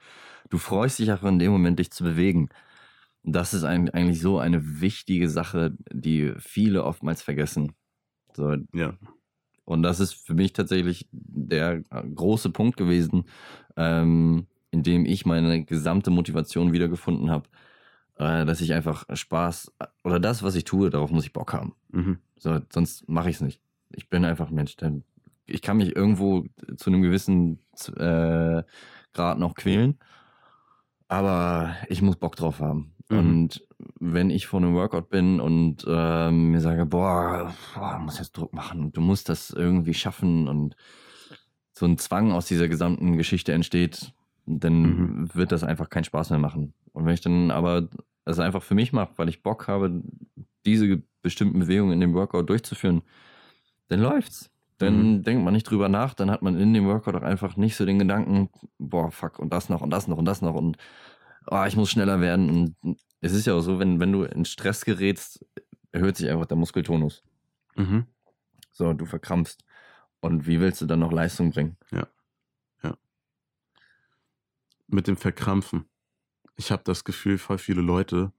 du 0.50 0.58
freust 0.58 1.00
dich 1.00 1.12
einfach 1.12 1.30
in 1.30 1.40
dem 1.40 1.52
Moment, 1.52 1.80
dich 1.80 1.92
zu 1.92 2.04
bewegen. 2.04 2.50
Das 3.24 3.54
ist 3.54 3.64
eigentlich 3.64 4.22
so 4.22 4.38
eine 4.40 4.82
wichtige 4.82 5.30
Sache, 5.30 5.74
die 5.92 6.34
viele 6.40 6.84
oftmals 6.84 7.22
vergessen. 7.22 7.74
So, 8.36 8.52
Ja, 8.52 8.58
ja. 8.74 8.94
Und 9.66 9.82
das 9.82 10.00
ist 10.00 10.14
für 10.14 10.36
mich 10.36 10.54
tatsächlich 10.54 11.08
der 11.12 11.82
große 11.82 12.52
Punkt 12.52 12.78
gewesen, 12.78 13.25
ähm, 13.78 14.48
in 14.72 14.84
dem 14.84 15.06
ich 15.06 15.25
meine 15.25 15.66
gesamte 15.66 16.12
Motivation 16.12 16.72
wiedergefunden 16.74 17.32
habe, 17.32 17.48
äh, 17.50 17.65
dass 18.18 18.62
ich 18.62 18.74
einfach 18.74 19.06
Spaß 19.14 19.74
oder 20.04 20.20
das, 20.20 20.42
was 20.42 20.56
ich 20.56 20.64
tue, 20.64 20.90
darauf 20.90 21.12
muss 21.12 21.26
ich 21.26 21.34
Bock 21.34 21.54
haben. 21.54 21.76
Mhm. 21.92 22.20
So, 22.38 22.60
sonst 22.72 23.08
mache 23.10 23.30
ich 23.30 23.38
es 23.38 23.42
nicht. 23.42 23.62
Ich 23.94 24.10
bin 24.10 24.24
einfach 24.26 24.50
ein 24.50 24.56
Mensch. 24.56 24.76
Der, 24.78 24.94
ich 25.46 25.62
kann 25.62 25.78
mich 25.78 25.96
irgendwo 25.96 26.46
zu 26.78 26.90
einem 26.90 27.02
gewissen 27.02 27.60
äh, 27.98 28.64
Grad 29.14 29.38
noch 29.40 29.56
quälen, 29.56 29.98
aber 31.08 31.76
ich 31.90 32.02
muss 32.02 32.16
Bock 32.16 32.36
drauf 32.36 32.60
haben. 32.60 32.94
Mhm. 33.10 33.18
Und 33.18 33.68
wenn 34.00 34.30
ich 34.30 34.48
vor 34.48 34.60
einem 34.60 34.74
Workout 34.74 35.10
bin 35.10 35.40
und 35.40 35.86
ähm, 35.88 36.52
mir 36.52 36.62
sage, 36.62 36.86
boah, 36.86 37.54
boah, 37.76 38.00
muss 38.00 38.18
jetzt 38.18 38.32
Druck 38.32 38.54
machen, 38.54 38.92
du 38.92 39.02
musst 39.02 39.30
das 39.30 39.52
irgendwie 39.52 39.94
schaffen 39.94 40.48
und 40.48 40.76
so 41.74 41.86
ein 41.86 41.98
Zwang 41.98 42.32
aus 42.32 42.48
dieser 42.48 42.68
gesamten 42.68 43.18
Geschichte 43.18 43.52
entsteht, 43.54 44.14
dann 44.46 44.82
Mhm. 44.82 45.30
wird 45.36 45.52
das 45.52 45.64
einfach 45.64 45.90
keinen 45.90 46.04
Spaß 46.06 46.30
mehr 46.30 46.40
machen. 46.40 46.74
Und 46.96 47.06
wenn 47.06 47.14
ich 47.14 47.22
dann 47.22 47.52
aber 47.52 47.90
es 48.25 48.40
einfach 48.40 48.64
für 48.64 48.74
mich 48.74 48.94
mache, 48.94 49.14
weil 49.18 49.30
ich 49.30 49.44
Bock 49.44 49.68
habe, 49.68 50.02
diese 50.66 51.04
bestimmten 51.22 51.60
Bewegungen 51.60 51.94
in 51.94 52.00
dem 52.00 52.14
Workout 52.14 52.50
durchzuführen, 52.50 53.04
dann 53.90 54.00
läuft's. 54.00 54.50
Dann 54.78 55.18
Mhm. 55.18 55.24
denkt 55.24 55.44
man 55.44 55.54
nicht 55.54 55.70
drüber 55.70 55.90
nach, 55.90 56.14
dann 56.14 56.32
hat 56.32 56.42
man 56.42 56.60
in 56.60 56.74
dem 56.74 56.86
Workout 56.86 57.16
auch 57.16 57.22
einfach 57.22 57.56
nicht 57.56 57.75
so 57.75 57.86
den 57.86 58.00
Gedanken, 58.00 58.50
boah, 58.78 59.12
fuck, 59.12 59.40
und 59.40 59.54
das 59.54 59.70
noch 59.70 59.82
und 59.82 59.90
das 59.90 60.08
noch 60.08 60.18
und 60.18 60.25
das 60.25 60.42
noch 60.42 60.56
und 60.56 60.78
oh, 61.50 61.64
ich 61.66 61.75
muss 61.75 61.92
schneller 61.92 62.20
werden. 62.20 62.50
Und 62.50 62.98
es 63.22 63.34
ist 63.34 63.46
ja 63.46 63.54
auch 63.54 63.62
so, 63.62 63.80
wenn, 63.80 64.00
wenn 64.00 64.12
du 64.12 64.24
in 64.24 64.44
Stress 64.46 64.84
gerätst, 64.84 65.46
erhöht 65.92 66.18
sich 66.18 66.30
einfach 66.30 66.46
der 66.46 66.58
Muskeltonus. 66.58 67.24
Mhm. 67.75 68.06
So, 68.72 68.94
du 68.94 69.06
verkrampfst. 69.06 69.64
Und 70.20 70.48
wie 70.48 70.60
willst 70.60 70.82
du 70.82 70.86
dann 70.86 71.00
noch 71.00 71.12
Leistung 71.12 71.52
bringen? 71.52 71.78
Mit 74.88 75.08
dem 75.08 75.18
Verkrampfen. 75.18 75.86
Ich 76.56 76.72
habe 76.72 76.84
das 76.86 77.04
Gefühl, 77.04 77.38
voll 77.38 77.58
viele 77.58 77.82
Leute 77.82 78.32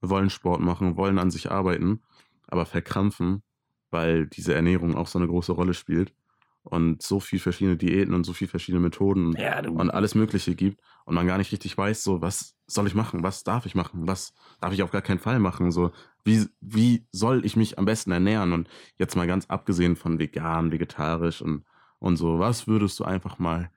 wollen 0.00 0.30
Sport 0.30 0.60
machen, 0.60 0.96
wollen 0.96 1.18
an 1.18 1.30
sich 1.30 1.50
arbeiten, 1.50 2.02
aber 2.46 2.66
verkrampfen, 2.66 3.42
weil 3.90 4.26
diese 4.26 4.54
Ernährung 4.54 4.94
auch 4.94 5.06
so 5.06 5.18
eine 5.18 5.28
große 5.28 5.52
Rolle 5.52 5.74
spielt 5.74 6.14
und 6.62 7.02
so 7.02 7.20
viel 7.20 7.38
verschiedene 7.38 7.76
Diäten 7.76 8.14
und 8.14 8.24
so 8.24 8.32
viel 8.32 8.48
verschiedene 8.48 8.82
Methoden 8.82 9.34
Ja, 9.36 9.66
und 9.68 9.90
alles 9.90 10.14
Mögliche 10.14 10.54
gibt 10.54 10.80
und 11.04 11.14
man 11.14 11.26
gar 11.26 11.38
nicht 11.38 11.52
richtig 11.52 11.76
weiß, 11.76 12.02
so 12.02 12.20
was 12.22 12.56
soll 12.66 12.86
ich 12.86 12.94
machen, 12.94 13.22
was 13.22 13.44
darf 13.44 13.66
ich 13.66 13.74
machen, 13.74 14.06
was 14.06 14.32
darf 14.60 14.72
ich 14.72 14.82
auf 14.82 14.90
gar 14.90 15.02
keinen 15.02 15.18
Fall 15.18 15.38
machen, 15.38 15.70
so. 15.70 15.92
Wie, 16.26 16.46
wie 16.60 17.06
soll 17.12 17.44
ich 17.44 17.54
mich 17.54 17.78
am 17.78 17.84
besten 17.84 18.10
ernähren? 18.10 18.54
Und 18.54 18.68
jetzt 18.96 19.14
mal 19.14 19.26
ganz 19.26 19.44
abgesehen 19.46 19.94
von 19.94 20.18
vegan, 20.18 20.72
vegetarisch 20.72 21.42
und, 21.42 21.64
und 21.98 22.16
so, 22.16 22.38
was 22.38 22.66
würdest 22.66 22.98
du 22.98 23.04
einfach 23.04 23.38
mal 23.38 23.70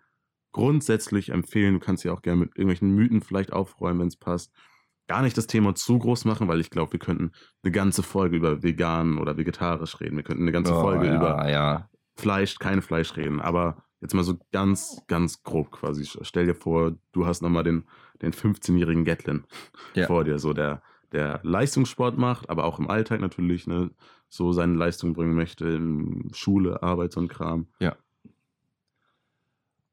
grundsätzlich 0.58 1.30
empfehlen, 1.30 1.74
du 1.76 1.80
kannst 1.80 2.04
ja 2.04 2.12
auch 2.14 2.22
gerne 2.22 2.42
mit 2.42 2.50
irgendwelchen 2.50 2.92
Mythen 2.96 3.22
vielleicht 3.22 3.54
aufräumen, 3.54 4.00
wenn 4.02 4.08
es 4.08 4.16
passt, 4.18 4.52
gar 5.08 5.22
nicht 5.22 5.38
das 5.38 5.48
Thema 5.48 5.74
zu 5.76 5.98
groß 6.00 6.26
machen, 6.26 6.48
weil 6.48 6.60
ich 6.60 6.70
glaube, 6.70 6.94
wir 6.94 7.00
könnten 7.00 7.32
eine 7.64 7.72
ganze 7.72 8.04
Folge 8.04 8.36
über 8.36 8.62
vegan 8.64 9.18
oder 9.18 9.38
vegetarisch 9.38 10.00
reden, 10.02 10.18
wir 10.18 10.24
könnten 10.24 10.44
eine 10.44 10.52
ganze 10.52 10.74
Oh, 10.76 10.82
Folge 10.82 11.08
ja, 11.08 11.16
über 11.16 11.50
ja. 11.50 11.90
Fleisch, 12.18 12.58
kein 12.60 12.82
Fleisch 12.82 13.16
reden, 13.16 13.40
aber 13.40 13.84
jetzt 14.02 14.14
mal 14.14 14.24
so 14.24 14.36
ganz, 14.52 15.02
ganz 15.08 15.44
grob 15.44 15.72
quasi. 15.72 16.06
Stell 16.22 16.46
dir 16.46 16.56
vor, 16.56 16.98
du 17.14 17.26
hast 17.26 17.42
nochmal 17.42 17.64
den, 17.64 17.86
den 18.22 18.34
15-jährigen 18.34 19.06
Gatlin 19.06 19.46
Ja. 19.94 20.08
vor 20.08 20.24
dir, 20.24 20.40
so 20.40 20.54
der, 20.54 20.82
der 21.14 21.40
Leistungssport 21.44 22.18
macht, 22.18 22.50
aber 22.50 22.66
auch 22.66 22.80
im 22.80 22.90
Alltag 22.90 23.22
natürlich, 23.22 23.66
ne, 23.66 23.92
so 24.30 24.52
seine 24.52 24.74
Leistung 24.74 25.14
bringen 25.14 25.36
möchte, 25.36 25.66
in 25.70 26.30
Schule, 26.34 26.84
Arbeit, 26.84 27.14
so 27.14 27.22
ein 27.22 27.28
Kram. 27.30 27.68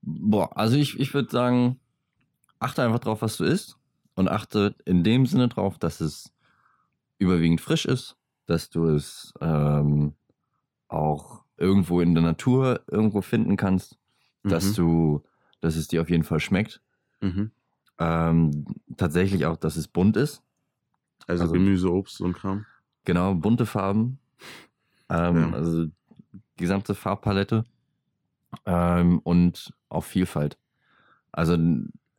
Boah, 0.06 0.56
also 0.56 0.76
ich, 0.76 0.98
ich 1.00 1.14
würde 1.14 1.30
sagen, 1.30 1.80
achte 2.58 2.82
einfach 2.82 2.98
drauf, 3.00 3.22
was 3.22 3.36
du 3.36 3.44
isst. 3.44 3.76
Und 4.16 4.28
achte 4.28 4.74
in 4.84 5.02
dem 5.02 5.26
Sinne 5.26 5.48
drauf, 5.48 5.76
dass 5.78 6.00
es 6.00 6.32
überwiegend 7.18 7.60
frisch 7.60 7.84
ist, 7.84 8.16
dass 8.46 8.70
du 8.70 8.86
es 8.86 9.32
ähm, 9.40 10.14
auch 10.88 11.42
irgendwo 11.56 12.00
in 12.00 12.14
der 12.14 12.22
Natur 12.22 12.82
irgendwo 12.88 13.22
finden 13.22 13.56
kannst, 13.56 13.98
dass 14.44 14.66
Mhm. 14.70 14.74
du, 14.74 15.22
dass 15.60 15.74
es 15.76 15.88
dir 15.88 16.00
auf 16.02 16.10
jeden 16.10 16.22
Fall 16.22 16.38
schmeckt. 16.38 16.80
Mhm. 17.20 17.50
Ähm, 17.98 18.66
tatsächlich 18.96 19.46
auch, 19.46 19.56
dass 19.56 19.76
es 19.76 19.88
bunt 19.88 20.16
ist. 20.16 20.42
Also, 21.26 21.44
Also- 21.44 21.54
Gemüse, 21.54 21.90
Obst, 21.92 22.20
ein 22.20 22.34
Kram. 22.34 22.66
Genau, 23.04 23.34
bunte 23.34 23.66
Farben. 23.66 24.18
Ähm, 25.08 25.36
Ja. 25.36 25.52
Also 25.52 25.86
gesamte 26.56 26.94
Farbpalette. 26.94 27.64
Ähm, 28.66 29.18
und 29.20 29.74
auch 29.88 30.04
Vielfalt. 30.04 30.58
Also 31.32 31.56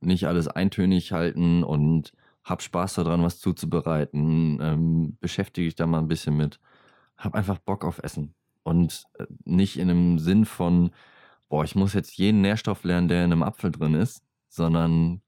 nicht 0.02 0.28
alles 0.28 0.48
eintönig 0.48 1.12
halten 1.12 1.64
und 1.64 2.14
hab 2.44 2.62
Spaß 2.62 2.96
daran, 2.96 3.24
was 3.24 3.40
zuzubereiten. 3.40 4.60
Ähm, 4.62 5.18
beschäftige 5.20 5.68
dich 5.68 5.76
da 5.76 5.88
mal 5.88 6.00
ein 6.00 6.08
bisschen 6.08 6.38
mit. 6.38 6.60
Hab 7.18 7.34
einfach 7.34 7.58
Bock 7.60 7.84
auf 7.84 8.00
Essen. 8.04 8.36
Und 8.64 9.06
äh, 9.18 9.26
nicht 9.46 9.78
in 9.78 9.90
einem 9.90 10.20
Sinn 10.20 10.46
von, 10.46 10.92
boah, 11.50 11.64
ich 11.64 11.76
muss 11.76 11.94
jetzt 11.94 12.18
jeden 12.18 12.42
Nährstoff 12.42 12.84
lernen, 12.84 13.08
der 13.08 13.26
in 13.26 13.32
einem 13.32 13.44
Apfel 13.44 13.72
drin 13.72 13.96
ist, 13.96 14.24
sondern 14.48 15.22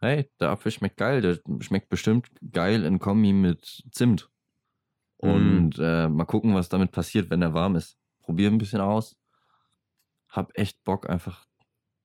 hey, 0.00 0.28
der 0.40 0.50
Apfel 0.50 0.72
schmeckt 0.72 0.96
geil, 0.96 1.20
der 1.20 1.38
schmeckt 1.60 1.88
bestimmt 1.88 2.28
geil 2.52 2.84
in 2.84 2.98
Kombi 2.98 3.32
mit 3.32 3.84
Zimt. 3.90 4.30
Und 5.16 5.78
äh, 5.78 6.08
mal 6.08 6.26
gucken, 6.26 6.54
was 6.54 6.68
damit 6.68 6.92
passiert, 6.92 7.30
wenn 7.30 7.40
er 7.40 7.54
warm 7.54 7.76
ist. 7.76 7.96
Probier 8.20 8.50
ein 8.50 8.58
bisschen 8.58 8.80
aus. 8.80 9.16
Hab 10.34 10.58
echt 10.58 10.82
Bock, 10.82 11.08
einfach 11.08 11.46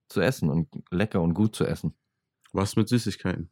zu 0.08 0.22
essen 0.22 0.50
und 0.50 0.68
lecker 0.92 1.22
und 1.22 1.34
gut 1.34 1.56
zu 1.56 1.65
essen. 1.65 1.96
Was 2.54 2.76
mit 2.76 2.88
Süßigkeiten? 2.88 3.50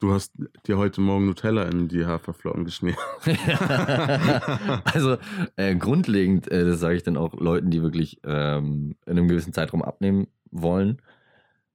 Du 0.00 0.12
hast 0.12 0.32
dir 0.66 0.78
heute 0.78 1.00
Morgen 1.00 1.26
Nutella 1.26 1.64
in 1.64 1.88
die 1.88 2.04
Haferflocken 2.04 2.64
geschmiert. 2.64 2.98
also 4.84 5.18
äh, 5.56 5.76
grundlegend, 5.76 6.50
äh, 6.50 6.64
das 6.64 6.80
sage 6.80 6.96
ich 6.96 7.02
dann 7.02 7.16
auch 7.16 7.34
Leuten, 7.34 7.70
die 7.70 7.82
wirklich 7.82 8.20
ähm, 8.24 8.96
in 9.06 9.12
einem 9.12 9.28
gewissen 9.28 9.52
Zeitraum 9.52 9.82
abnehmen 9.82 10.28
wollen, 10.50 11.00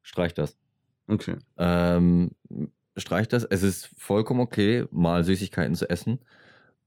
streich 0.01 0.33
das. 0.33 0.57
Okay. 1.07 1.37
Ähm, 1.57 2.31
streich 2.97 3.27
das. 3.27 3.43
Es 3.45 3.63
ist 3.63 3.89
vollkommen 3.97 4.41
okay, 4.41 4.85
mal 4.91 5.23
Süßigkeiten 5.23 5.75
zu 5.75 5.89
essen. 5.89 6.19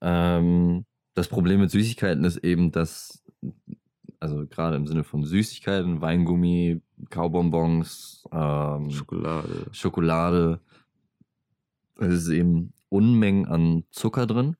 Ähm, 0.00 0.84
das 1.14 1.28
Problem 1.28 1.60
mit 1.60 1.70
Süßigkeiten 1.70 2.24
ist 2.24 2.38
eben, 2.38 2.72
dass, 2.72 3.22
also 4.20 4.46
gerade 4.46 4.76
im 4.76 4.86
Sinne 4.86 5.04
von 5.04 5.24
Süßigkeiten, 5.24 6.00
Weingummi, 6.00 6.80
Kaubonbons, 7.10 8.24
ähm, 8.32 8.90
Schokolade. 8.90 9.66
Schokolade, 9.72 10.60
es 11.98 12.14
ist 12.14 12.28
eben 12.28 12.72
Unmengen 12.88 13.46
an 13.46 13.84
Zucker 13.90 14.26
drin. 14.26 14.56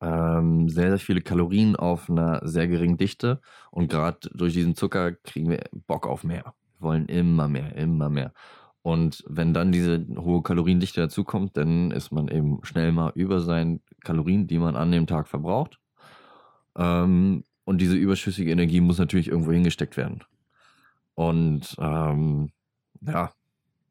Ähm, 0.00 0.68
sehr, 0.68 0.88
sehr 0.88 0.98
viele 0.98 1.20
Kalorien 1.20 1.76
auf 1.76 2.08
einer 2.10 2.46
sehr 2.46 2.68
geringen 2.68 2.96
Dichte. 2.96 3.40
Und 3.70 3.90
gerade 3.90 4.30
durch 4.32 4.52
diesen 4.52 4.74
Zucker 4.74 5.12
kriegen 5.12 5.50
wir 5.50 5.60
Bock 5.86 6.06
auf 6.06 6.24
mehr. 6.24 6.54
Wir 6.78 6.88
wollen 6.88 7.06
immer 7.06 7.48
mehr, 7.48 7.76
immer 7.76 8.08
mehr. 8.08 8.32
Und 8.82 9.22
wenn 9.28 9.54
dann 9.54 9.70
diese 9.70 10.04
hohe 10.16 10.42
Kaloriendichte 10.42 11.00
dazukommt, 11.00 11.56
dann 11.56 11.92
ist 11.92 12.10
man 12.10 12.28
eben 12.28 12.64
schnell 12.64 12.90
mal 12.90 13.12
über 13.14 13.40
seinen 13.40 13.80
Kalorien, 14.00 14.48
die 14.48 14.58
man 14.58 14.74
an 14.74 14.90
dem 14.90 15.06
Tag 15.06 15.28
verbraucht. 15.28 15.78
Ähm, 16.76 17.44
und 17.64 17.78
diese 17.80 17.96
überschüssige 17.96 18.50
Energie 18.50 18.80
muss 18.80 18.98
natürlich 18.98 19.28
irgendwo 19.28 19.52
hingesteckt 19.52 19.96
werden. 19.96 20.24
Und 21.14 21.76
ähm, 21.78 22.50
ja, 23.00 23.32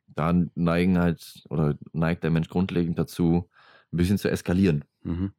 da 0.07 0.33
neigen 0.55 0.97
halt 0.97 1.43
oder 1.49 1.77
neigt 1.93 2.23
der 2.23 2.31
Mensch 2.31 2.49
grundlegend 2.49 2.97
dazu, 2.99 3.49
ein 3.91 3.97
bisschen 3.97 4.17
zu 4.17 4.29
eskalieren. 4.29 4.83
Mhm. 5.03 5.31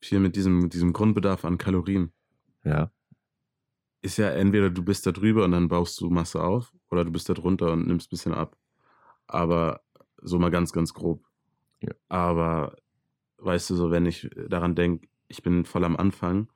Viel 0.00 0.20
mit 0.20 0.36
diesem, 0.36 0.70
diesem 0.70 0.92
Grundbedarf 0.92 1.44
an 1.44 1.58
Kalorien. 1.58 2.12
Ja. 2.64 2.90
ist 4.02 4.16
ja 4.18 4.30
entweder 4.30 4.70
du 4.70 4.82
bist 4.82 5.06
da 5.06 5.12
drüber 5.12 5.44
und 5.44 5.52
dann 5.52 5.68
baust 5.68 6.00
du 6.00 6.10
Masse 6.10 6.42
auf 6.42 6.72
oder 6.90 7.04
du 7.04 7.12
bist 7.12 7.28
da 7.28 7.34
drunter 7.34 7.72
und 7.72 7.86
nimmst 7.86 8.08
ein 8.08 8.10
bisschen 8.10 8.34
ab. 8.34 8.56
Aber 9.26 9.82
so 10.22 10.38
mal 10.38 10.50
ganz, 10.50 10.72
ganz 10.72 10.92
grob. 10.92 11.24
Ja. 11.80 11.92
Aber 12.08 12.76
weißt 13.38 13.70
du, 13.70 13.76
so 13.76 13.90
wenn 13.90 14.06
ich 14.06 14.28
daran 14.48 14.74
denke, 14.74 15.08
ich 15.28 15.42
bin 15.42 15.64
voll 15.64 15.84
am 15.84 15.96
Anfang 15.96 16.48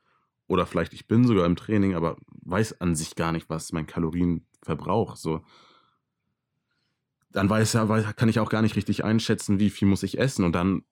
oder 0.51 0.67
vielleicht 0.67 0.93
ich 0.93 1.07
bin 1.07 1.25
sogar 1.25 1.47
im 1.47 1.55
Training, 1.55 1.95
aber 1.95 2.17
weiß 2.43 2.81
an 2.81 2.97
sich 2.97 3.15
gar 3.15 3.31
nicht, 3.31 3.49
was 3.49 3.71
mein 3.71 3.87
Kalorienverbrauch 3.87 5.15
so. 5.15 5.43
Dann 7.31 7.49
weiß 7.49 7.75
ja, 7.75 7.89
weiß, 7.89 8.17
kann 8.17 8.29
ich 8.29 8.41
auch 8.41 8.51
gar 8.51 8.61
nicht 8.61 8.75
richtig 8.75 9.05
einschätzen, 9.05 9.61
wie 9.61 9.71
viel 9.71 9.87
muss 9.87 10.03
ich 10.03 10.19
essen 10.19 10.45
und 10.45 10.53
dann 10.53 10.83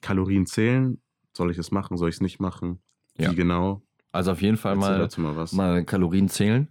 Kalorien 0.00 0.44
zählen. 0.44 1.00
Soll 1.36 1.52
ich 1.52 1.58
es 1.58 1.70
machen? 1.70 1.96
Soll 1.96 2.08
ich 2.08 2.16
es 2.16 2.20
nicht 2.20 2.40
machen? 2.40 2.80
Wie 3.14 3.22
Ja. 3.22 3.32
genau? 3.32 3.82
Also 4.10 4.32
auf 4.32 4.42
jeden 4.42 4.56
Fall 4.56 4.74
mal, 4.74 5.08
mal 5.18 5.36
was. 5.36 5.52
mal 5.52 5.84
Kalorien 5.84 6.28
zählen. 6.28 6.68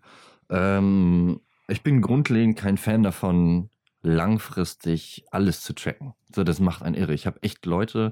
Ähm, 0.50 1.40
ich 1.70 1.84
bin 1.84 2.02
grundlegend 2.02 2.58
kein 2.58 2.76
Fan 2.78 3.02
davon, 3.02 3.70
langfristig 4.02 5.24
alles 5.32 5.62
zu 5.62 5.74
tracken. 5.74 6.16
So, 6.36 6.44
das 6.44 6.60
macht 6.60 6.84
einen 6.84 6.96
irre. 6.96 7.14
Ich 7.14 7.28
habe 7.28 7.42
echt 7.44 7.66
Leute 7.66 8.12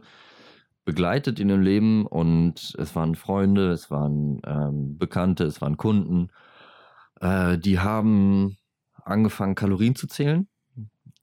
begleitet 0.85 1.39
in 1.39 1.49
ihrem 1.49 1.61
Leben 1.61 2.05
und 2.05 2.75
es 2.77 2.95
waren 2.95 3.15
Freunde, 3.15 3.71
es 3.71 3.89
waren 3.89 4.41
ähm, 4.45 4.97
Bekannte, 4.97 5.45
es 5.45 5.61
waren 5.61 5.77
Kunden. 5.77 6.29
Äh, 7.21 7.57
die 7.57 7.79
haben 7.79 8.57
angefangen, 9.03 9.55
Kalorien 9.55 9.95
zu 9.95 10.07
zählen, 10.07 10.47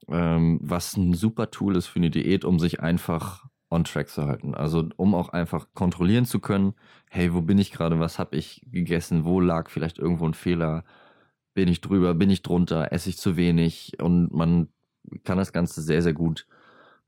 ähm, 0.09 0.61
was 0.63 0.97
ein 0.97 1.15
super 1.15 1.51
Tool 1.51 1.77
ist 1.77 1.87
für 1.87 1.99
eine 1.99 2.11
Diät, 2.11 2.45
um 2.45 2.59
sich 2.59 2.81
einfach 2.81 3.47
on 3.71 3.85
track 3.85 4.09
zu 4.09 4.25
halten. 4.25 4.55
Also 4.55 4.89
um 4.97 5.15
auch 5.15 5.31
einfach 5.31 5.69
kontrollieren 5.75 6.25
zu 6.25 6.41
können, 6.41 6.75
hey, 7.11 7.33
wo 7.35 7.43
bin 7.43 7.59
ich 7.59 7.71
gerade, 7.73 8.01
was 8.01 8.19
habe 8.19 8.37
ich 8.37 8.67
gegessen, 8.71 9.25
wo 9.25 9.41
lag 9.41 9.71
vielleicht 9.71 9.99
irgendwo 9.99 10.27
ein 10.27 10.35
Fehler, 10.35 10.85
bin 11.55 11.69
ich 11.69 11.81
drüber, 11.81 12.15
bin 12.15 12.31
ich 12.31 12.43
drunter, 12.43 12.93
esse 12.93 13.11
ich 13.11 13.19
zu 13.19 13.37
wenig 13.37 14.01
und 14.01 14.33
man 14.33 14.69
kann 15.25 15.39
das 15.39 15.53
Ganze 15.53 15.83
sehr, 15.83 16.03
sehr 16.03 16.13
gut 16.13 16.47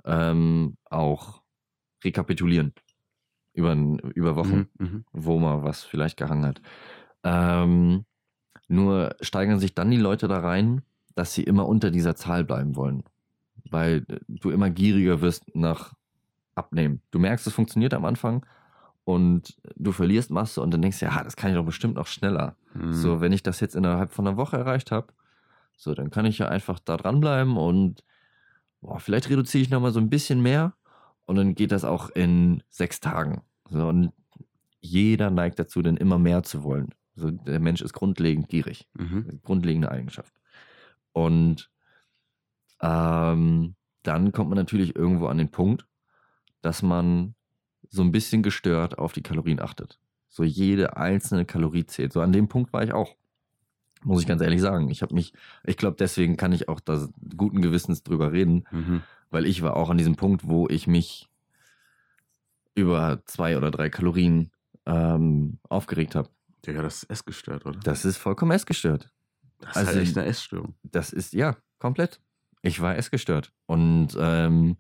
ähm, 0.04 0.76
auch 0.90 1.41
rekapitulieren 2.04 2.72
über, 3.54 3.74
über 4.14 4.36
Wochen 4.36 4.68
Mhm, 4.78 4.86
mhm. 4.86 5.04
wo 5.12 5.38
mal 5.38 5.62
was 5.62 5.84
vielleicht 5.84 6.16
gehangen 6.16 6.46
hat. 6.46 6.62
Ähm, 7.24 8.04
nur 8.68 9.14
steigern 9.20 9.60
sich 9.60 9.74
dann 9.74 9.90
die 9.90 9.98
Leute 9.98 10.28
da 10.28 10.40
rein, 10.40 10.82
dass 11.14 11.34
sie 11.34 11.42
immer 11.42 11.68
unter 11.68 11.90
dieser 11.90 12.16
Zahl 12.16 12.44
bleiben 12.44 12.76
wollen. 12.76 13.04
Weil 13.70 14.06
äh, 14.08 14.18
du 14.28 14.50
immer 14.50 14.70
gieriger 14.70 15.20
wirst 15.20 15.54
nach 15.54 15.94
Abnehmen. 16.54 17.00
Du 17.10 17.18
merkst, 17.18 17.46
es 17.46 17.52
funktioniert 17.52 17.94
am 17.94 18.04
Anfang 18.04 18.46
und 19.04 19.56
du 19.76 19.92
verlierst 19.92 20.30
Masse 20.30 20.60
und 20.60 20.72
dann 20.72 20.82
denkst 20.82 21.00
du, 21.00 21.06
ja, 21.06 21.22
das 21.22 21.36
kann 21.36 21.50
ich 21.50 21.56
doch 21.56 21.64
bestimmt 21.64 21.94
noch 21.94 22.06
schneller. 22.06 22.56
Mhm. 22.74 22.92
So, 22.92 23.20
wenn 23.20 23.32
ich 23.32 23.42
das 23.42 23.60
jetzt 23.60 23.74
innerhalb 23.74 24.12
von 24.12 24.26
einer 24.26 24.36
Woche 24.36 24.56
erreicht 24.56 24.90
habe, 24.90 25.12
so, 25.76 25.94
dann 25.94 26.10
kann 26.10 26.26
ich 26.26 26.38
ja 26.38 26.48
einfach 26.48 26.78
da 26.78 26.96
dranbleiben 26.96 27.56
und 27.56 28.04
boah, 28.80 29.00
vielleicht 29.00 29.28
reduziere 29.30 29.62
ich 29.62 29.70
nochmal 29.70 29.92
so 29.92 30.00
ein 30.00 30.10
bisschen 30.10 30.42
mehr 30.42 30.74
und 31.26 31.37
dann 31.37 31.54
geht 31.54 31.72
das 31.72 31.85
auch 31.85 32.11
in 32.11 32.62
sechs 32.68 33.00
Tagen. 33.00 33.42
So, 33.70 33.88
und 33.88 34.12
jeder 34.80 35.30
neigt 35.30 35.58
dazu, 35.58 35.82
dann 35.82 35.96
immer 35.96 36.18
mehr 36.18 36.42
zu 36.42 36.62
wollen. 36.64 36.94
So, 37.14 37.30
der 37.30 37.61
Mensch 37.61 37.82
ist 37.82 37.92
grundlegend 37.92 38.48
gierig. 38.48 38.88
Mhm. 38.94 39.40
Grundlegende 39.42 39.90
Eigenschaft. 39.90 40.35
Und 41.12 41.70
ähm, 42.80 43.76
dann 44.02 44.32
kommt 44.32 44.50
man 44.50 44.58
natürlich 44.58 44.96
irgendwo 44.96 45.26
an 45.26 45.38
den 45.38 45.50
Punkt, 45.50 45.87
dass 46.62 46.82
man 46.82 47.35
so 47.88 48.02
ein 48.02 48.12
bisschen 48.12 48.42
gestört 48.42 48.98
auf 48.98 49.12
die 49.12 49.22
Kalorien 49.22 49.61
achtet. 49.61 50.00
So 50.28 50.44
jede 50.44 50.96
einzelne 50.96 51.44
Kalorie 51.44 51.85
zählt. 51.85 52.12
So 52.12 52.20
an 52.20 52.32
dem 52.32 52.48
Punkt 52.48 52.72
war 52.72 52.82
ich 52.82 52.92
auch. 52.92 53.14
Muss 54.04 54.22
ich 54.22 54.26
ganz 54.28 54.40
ehrlich 54.42 54.60
sagen. 54.60 54.88
Ich 54.90 55.02
habe 55.02 55.14
mich, 55.14 55.32
ich 55.64 55.76
glaube, 55.76 55.96
deswegen 55.98 56.36
kann 56.36 56.52
ich 56.52 56.68
auch 56.68 56.80
da 56.80 57.08
guten 57.36 57.62
Gewissens 57.62 58.02
drüber 58.02 58.32
reden, 58.32 58.64
Mhm. 58.70 59.02
weil 59.30 59.46
ich 59.46 59.62
war 59.62 59.76
auch 59.76 59.90
an 59.90 59.98
diesem 59.98 60.16
Punkt, 60.16 60.46
wo 60.48 60.68
ich 60.68 60.86
mich 60.86 61.28
über 62.74 63.22
zwei 63.26 63.56
oder 63.56 63.70
drei 63.70 63.90
Kalorien 63.90 64.50
ähm, 64.86 65.58
aufgeregt 65.68 66.14
habe. 66.14 66.28
Digga, 66.66 66.82
das 66.82 67.02
ist 67.04 67.10
essgestört, 67.10 67.66
oder? 67.66 67.78
Das 67.80 68.04
ist 68.04 68.16
vollkommen 68.16 68.52
essgestört. 68.52 69.10
Das 69.60 69.70
ist 69.70 69.76
also- 69.76 69.90
halt 69.92 70.02
echt 70.02 70.16
eine 70.18 70.26
Essstörung. 70.26 70.74
Das 70.82 71.12
ist, 71.12 71.32
ja, 71.34 71.56
komplett. 71.78 72.20
Ich 72.62 72.80
war 72.80 72.96
essgestört. 72.96 73.52
Und 73.66 74.16
ähm, 74.18 74.76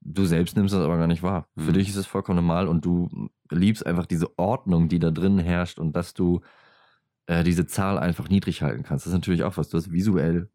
du 0.00 0.24
selbst 0.26 0.56
nimmst 0.56 0.74
das 0.74 0.82
aber 0.82 0.98
gar 0.98 1.06
nicht 1.06 1.22
wahr. 1.22 1.46
Für 1.56 1.70
Mhm. 1.70 1.74
dich 1.74 1.88
ist 1.88 1.96
es 1.96 2.06
vollkommen 2.06 2.36
normal 2.36 2.68
und 2.68 2.84
du 2.84 3.28
liebst 3.50 3.86
einfach 3.86 4.06
diese 4.06 4.36
Ordnung, 4.38 4.88
die 4.88 4.98
da 4.98 5.10
drin 5.10 5.38
herrscht 5.38 5.78
und 5.78 5.94
dass 5.94 6.14
du 6.14 6.40
äh, 7.26 7.44
diese 7.44 7.66
Zahl 7.66 7.98
einfach 7.98 8.28
niedrig 8.28 8.62
halten 8.62 8.82
kannst. 8.82 9.06
Das 9.06 9.12
ist 9.12 9.18
natürlich 9.18 9.42
auch 9.44 9.56
was. 9.56 9.68
Du 9.68 9.76
hast 9.76 9.92
visuell 9.92 10.50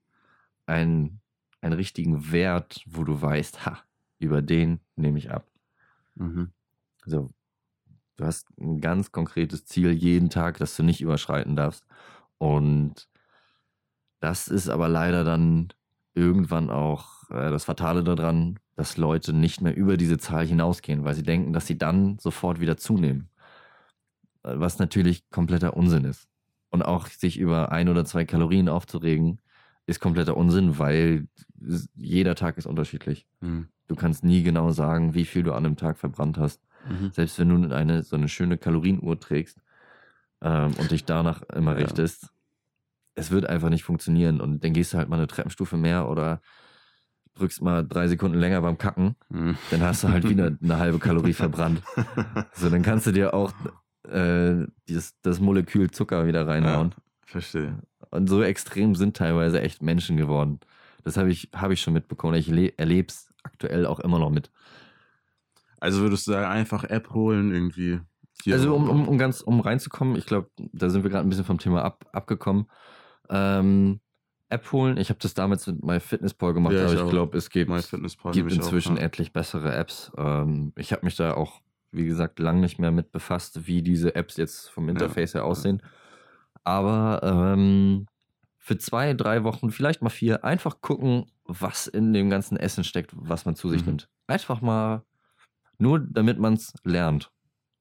einen, 0.65 1.21
einen 1.61 1.73
richtigen 1.73 2.31
Wert, 2.31 2.83
wo 2.85 3.03
du 3.03 3.21
weißt, 3.21 3.65
ha, 3.65 3.79
über 4.19 4.41
den 4.41 4.79
nehme 4.95 5.17
ich 5.19 5.31
ab. 5.31 5.47
Mhm. 6.15 6.51
Also, 7.03 7.31
du 8.17 8.25
hast 8.25 8.49
ein 8.59 8.81
ganz 8.81 9.11
konkretes 9.11 9.65
Ziel 9.65 9.91
jeden 9.91 10.29
Tag, 10.29 10.57
das 10.57 10.75
du 10.75 10.83
nicht 10.83 11.01
überschreiten 11.01 11.55
darfst. 11.55 11.85
Und 12.37 13.07
das 14.19 14.47
ist 14.47 14.69
aber 14.69 14.89
leider 14.89 15.23
dann 15.23 15.73
irgendwann 16.15 16.69
auch 16.69 17.29
äh, 17.29 17.51
das 17.51 17.65
Fatale 17.65 18.03
daran, 18.03 18.59
dass 18.75 18.97
Leute 18.97 19.33
nicht 19.33 19.61
mehr 19.61 19.75
über 19.75 19.97
diese 19.97 20.17
Zahl 20.17 20.45
hinausgehen, 20.45 21.03
weil 21.03 21.13
sie 21.13 21.23
denken, 21.23 21.53
dass 21.53 21.67
sie 21.67 21.77
dann 21.77 22.17
sofort 22.19 22.59
wieder 22.59 22.77
zunehmen. 22.77 23.29
Äh, 24.43 24.59
Was 24.59 24.79
natürlich 24.79 25.29
kompletter 25.29 25.77
Unsinn 25.77 26.05
ist. 26.05 26.27
Und 26.69 26.81
auch 26.83 27.07
sich 27.07 27.39
über 27.39 27.71
ein 27.71 27.87
oder 27.89 28.03
zwei 28.05 28.25
Kalorien 28.25 28.67
aufzuregen, 28.69 29.39
ist 29.85 30.01
kompletter 30.01 30.35
Unsinn, 30.35 30.79
weil 30.79 31.27
jeder 31.95 32.35
Tag 32.35 32.57
ist 32.57 32.65
unterschiedlich. 32.65 33.25
Mhm. 33.39 33.67
Du 33.87 33.95
kannst 33.95 34.23
nie 34.23 34.43
genau 34.43 34.71
sagen, 34.71 35.13
wie 35.13 35.23
viel 35.25 35.43
du 35.43 35.53
an 35.53 35.65
einem 35.65 35.77
Tag 35.77 35.97
verbrannt 35.97 36.37
hast. 36.37 36.61
Mhm. 36.89 37.11
Selbst 37.13 37.39
wenn 37.39 37.49
du 37.49 37.73
eine, 37.73 38.03
so 38.03 38.17
eine 38.17 38.27
schöne 38.27 38.57
Kalorienuhr 38.57 39.17
trägst 39.19 39.61
ähm, 40.41 40.73
und 40.77 40.91
dich 40.91 41.05
danach 41.05 41.41
immer 41.53 41.71
Ja. 41.71 41.77
richtest, 41.77 42.33
es 43.15 43.31
wird 43.31 43.45
einfach 43.45 43.69
nicht 43.69 43.83
funktionieren. 43.83 44.41
Und 44.41 44.63
dann 44.63 44.73
gehst 44.73 44.93
du 44.93 44.97
halt 44.97 45.07
mal 45.07 45.15
eine 45.15 45.27
Treppenstufe 45.27 45.77
mehr 45.77 46.09
oder 46.09 46.41
drückst 47.35 47.61
mal 47.61 47.87
drei 47.87 48.07
Sekunden 48.07 48.37
länger 48.39 48.61
beim 48.61 48.77
Kacken, 48.77 49.15
Mhm. 49.29 49.55
dann 49.71 49.81
hast 49.83 50.03
du 50.03 50.09
halt 50.09 50.27
wieder 50.27 50.51
eine 50.61 50.77
halbe 50.77 50.99
Kalorie 50.99 51.33
verbrannt. 51.33 51.81
So, 52.53 52.69
dann 52.69 52.81
kannst 52.81 53.05
du 53.05 53.11
dir 53.11 53.33
auch 53.35 53.51
äh, 54.07 54.65
dieses, 54.87 55.19
das 55.21 55.39
Molekül 55.39 55.91
Zucker 55.91 56.27
wieder 56.27 56.47
reinhauen. 56.47 56.93
Verstehe. 57.25 57.79
Und 58.09 58.27
so 58.27 58.41
extrem 58.41 58.95
sind 58.95 59.17
teilweise 59.17 59.61
echt 59.61 59.81
Menschen 59.81 60.17
geworden. 60.17 60.59
Das 61.03 61.17
habe 61.17 61.29
ich, 61.29 61.49
hab 61.53 61.71
ich 61.71 61.81
schon 61.81 61.93
mitbekommen. 61.93 62.35
Ich 62.35 62.49
erlebe 62.49 63.07
es 63.09 63.33
aktuell 63.43 63.85
auch 63.85 63.99
immer 63.99 64.19
noch 64.19 64.29
mit. 64.29 64.51
Also 65.79 66.01
würdest 66.01 66.27
du 66.27 66.31
sagen, 66.31 66.47
einfach 66.47 66.83
App 66.83 67.11
holen 67.11 67.53
irgendwie? 67.53 67.99
Also 68.49 68.75
um, 68.75 68.89
um, 68.89 69.07
um 69.07 69.17
ganz 69.17 69.41
um 69.41 69.59
reinzukommen, 69.59 70.15
ich 70.15 70.25
glaube, 70.25 70.49
da 70.57 70.89
sind 70.89 71.03
wir 71.03 71.09
gerade 71.09 71.27
ein 71.27 71.29
bisschen 71.29 71.45
vom 71.45 71.59
Thema 71.59 71.83
ab, 71.83 72.05
abgekommen. 72.13 72.67
Ähm, 73.29 73.99
App 74.49 74.71
holen, 74.71 74.97
ich 74.97 75.09
habe 75.09 75.19
das 75.21 75.33
damals 75.33 75.67
mit 75.67 75.83
MyFitnessPal 75.83 76.53
gemacht, 76.53 76.73
Ja, 76.73 76.79
ich 76.79 76.85
aber 76.85 76.93
ich 76.93 77.01
auch. 77.01 77.09
glaube, 77.09 77.37
es 77.37 77.49
gibt, 77.49 77.69
gibt 77.69 78.07
ich 78.07 78.21
auch, 78.23 78.51
inzwischen 78.51 78.95
ja. 78.95 79.03
etlich 79.03 79.33
bessere 79.33 79.75
Apps. 79.75 80.11
Ähm, 80.17 80.71
ich 80.77 80.93
habe 80.93 81.05
mich 81.05 81.17
da 81.17 81.33
auch, 81.33 81.61
wie 81.91 82.05
gesagt, 82.05 82.39
lang 82.39 82.59
nicht 82.59 82.79
mehr 82.79 82.91
mit 82.91 83.11
befasst, 83.11 83.67
wie 83.67 83.81
diese 83.81 84.15
Apps 84.15 84.37
jetzt 84.37 84.69
vom 84.69 84.89
Interface 84.89 85.33
her 85.33 85.45
aussehen. 85.45 85.81
Aber 86.63 87.21
ähm, 87.23 88.07
für 88.57 88.77
zwei, 88.77 89.13
drei 89.13 89.43
Wochen, 89.43 89.71
vielleicht 89.71 90.01
mal 90.01 90.09
vier, 90.09 90.43
einfach 90.43 90.81
gucken, 90.81 91.25
was 91.45 91.87
in 91.87 92.13
dem 92.13 92.29
ganzen 92.29 92.57
Essen 92.57 92.83
steckt, 92.83 93.11
was 93.15 93.45
man 93.45 93.55
zu 93.55 93.69
sich 93.69 93.81
Mhm. 93.81 93.87
nimmt. 93.87 94.09
Einfach 94.27 94.61
mal, 94.61 95.03
nur 95.77 95.99
damit 95.99 96.39
man 96.39 96.53
es 96.53 96.73
lernt. 96.83 97.31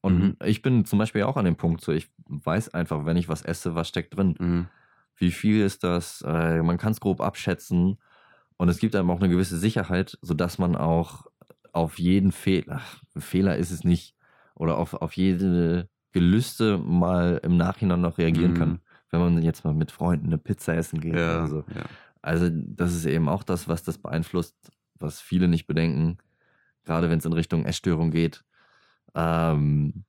Und 0.02 0.18
Mhm. 0.20 0.36
ich 0.44 0.62
bin 0.62 0.84
zum 0.84 1.00
Beispiel 1.00 1.24
auch 1.24 1.36
an 1.36 1.44
dem 1.44 1.56
Punkt, 1.56 1.80
so 1.80 1.90
ich 1.92 2.12
weiß 2.28 2.74
einfach, 2.74 3.04
wenn 3.06 3.16
ich 3.16 3.28
was 3.28 3.42
esse, 3.42 3.74
was 3.74 3.88
steckt 3.88 4.16
drin. 4.16 4.36
Mhm. 4.38 4.68
Wie 5.16 5.32
viel 5.32 5.62
ist 5.62 5.82
das? 5.82 6.22
Äh, 6.22 6.62
man 6.62 6.78
kann 6.78 6.92
es 6.92 7.00
grob 7.00 7.20
abschätzen. 7.20 7.98
Und 8.58 8.68
es 8.68 8.78
gibt 8.78 8.94
einem 8.94 9.10
auch 9.10 9.18
eine 9.20 9.28
gewisse 9.28 9.58
Sicherheit, 9.58 10.16
sodass 10.22 10.58
man 10.58 10.76
auch 10.76 11.26
auf 11.76 11.98
jeden 11.98 12.32
Fehler, 12.32 12.80
Fehler 13.16 13.56
ist 13.56 13.70
es 13.70 13.84
nicht, 13.84 14.14
oder 14.54 14.78
auf, 14.78 14.94
auf 14.94 15.12
jede 15.16 15.88
Gelüste 16.12 16.78
mal 16.78 17.38
im 17.42 17.56
Nachhinein 17.58 18.00
noch 18.00 18.16
reagieren 18.16 18.52
Mhm. 18.52 18.56
kann. 18.56 18.80
Wenn 19.10 19.20
man 19.20 19.42
jetzt 19.42 19.64
mal 19.64 19.74
mit 19.74 19.90
Freunden 19.92 20.26
eine 20.26 20.38
Pizza 20.38 20.74
essen 20.74 21.00
geht 21.00 21.14
Ja, 21.14 21.38
oder 21.40 21.46
so. 21.48 21.64
ja. 21.74 21.84
Also, 22.22 22.48
das 22.50 22.94
ist 22.94 23.04
eben 23.04 23.28
auch 23.28 23.42
das, 23.44 23.68
was 23.68 23.82
das 23.82 23.98
beeinflusst, 23.98 24.56
was 24.98 25.20
viele 25.20 25.46
nicht 25.48 25.66
bedenken, 25.66 26.18
gerade 26.84 27.10
wenn 27.10 27.18
es 27.18 27.24
in 27.26 27.34
Richtung 27.34 27.66
Essstörung 27.66 28.10
geht. 28.10 28.42
Ähm, 29.14 30.04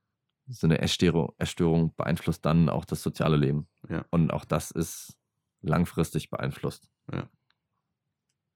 so 0.47 0.65
eine 0.67 0.79
Essstörung, 0.79 1.33
Essstörung 1.37 1.93
beeinflusst 1.95 2.45
dann 2.45 2.69
auch 2.69 2.85
das 2.85 3.03
soziale 3.03 3.35
Leben. 3.35 3.67
Ja. 3.89 4.05
Und 4.09 4.31
auch 4.31 4.45
das 4.45 4.71
ist 4.71 5.17
langfristig 5.61 6.29
beeinflusst. 6.29 6.89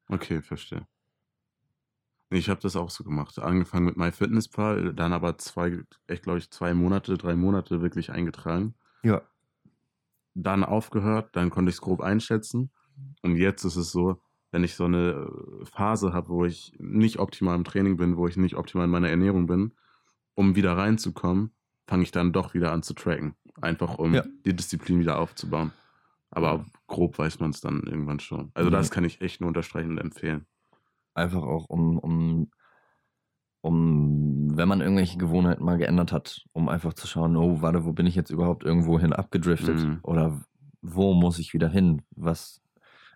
Okay, 0.08 0.41
verstehe. 0.41 0.88
Ich 2.34 2.50
habe 2.50 2.62
das 2.62 2.76
auch 2.78 2.89
so 2.89 3.04
gemacht. 3.04 3.38
Angefangen 3.39 3.86
mit 3.86 3.98
MyFitnessPal, 3.98 4.94
dann 4.94 5.12
aber 5.13 5.38
zwei, 5.38 5.80
echt 6.08 6.24
glaube 6.24 6.39
ich, 6.39 6.50
zwei 6.50 6.74
Monate, 6.74 7.17
drei 7.17 7.36
Monate 7.36 7.82
wirklich 7.82 8.12
eingetragen. 8.12 8.74
Ja. 9.04 9.22
dann 10.34 10.63
aufgehört, 10.63 11.36
dann 11.36 11.50
konnte 11.50 11.70
ich 11.70 11.76
es 11.76 11.82
grob 11.82 12.00
einschätzen. 12.02 12.72
Und 13.22 13.36
jetzt 13.36 13.65
ist 13.65 13.76
es 13.76 13.91
so, 13.91 14.22
wenn 14.52 14.63
ich 14.63 14.76
so 14.76 14.86
eine 14.86 15.28
äh, 15.62 15.65
Phase 15.65 16.13
habe, 16.13 16.30
wo 16.30 16.46
ich 16.46 16.74
nicht 16.80 17.20
optimal 17.20 17.56
im 17.56 17.63
Training 17.65 17.98
bin, 17.98 18.15
wo 18.15 18.28
ich 18.28 18.38
nicht 18.38 18.56
optimal 18.56 18.86
in 18.86 18.91
meiner 18.91 19.10
Ernährung 19.10 19.46
bin, 19.48 19.74
um 20.36 20.56
wieder 20.56 20.78
reinzukommen, 20.78 21.52
fange 21.88 22.04
ich 22.04 22.12
dann 22.12 22.32
doch 22.32 22.54
wieder 22.54 22.72
an 22.72 22.82
zu 22.84 22.94
tracken. 22.94 23.36
Einfach 23.60 23.98
um 23.98 24.13
Ja. 24.13 24.24
die 24.46 24.56
Disziplin 24.56 25.00
wieder 25.00 25.20
aufzubauen. 25.20 25.72
Aber 26.30 26.65
grob 26.88 27.17
weiß 27.17 27.39
man 27.41 27.50
es 27.50 27.60
dann 27.60 27.82
irgendwann 27.84 28.22
schon. 28.22 28.52
Also 28.54 28.70
Ja. 28.70 28.78
das 28.78 28.89
kann 28.91 29.04
ich 29.04 29.20
echt 29.20 29.41
nur 29.41 29.50
unterstreichen 29.50 29.91
und 29.91 29.98
empfehlen. 29.98 30.46
Einfach 31.13 31.43
auch, 31.43 31.69
um, 31.69 31.97
um, 32.00 32.52
um, 33.62 34.58
wenn 34.58 34.67
man 34.67 34.82
irgendwelche 34.82 35.17
Gewohnheiten 35.17 35.63
mal 35.63 35.78
geändert 35.78 36.12
hat, 36.12 36.45
um 36.54 36.69
einfach 36.69 36.93
zu 36.93 37.08
schauen, 37.08 37.36
oh, 37.38 37.62
warte, 37.62 37.86
wo 37.86 37.93
bin 37.93 38.06
ich 38.06 38.15
jetzt 38.15 38.30
überhaupt 38.30 38.63
irgendwo 38.63 39.00
hin 39.00 39.13
abgedriftet? 39.13 39.80
Mhm. 39.80 40.00
Oder 40.04 40.41
wo 40.82 41.13
muss 41.13 41.39
ich 41.39 41.54
wieder 41.54 41.69
hin? 41.69 42.02
Was 42.15 42.62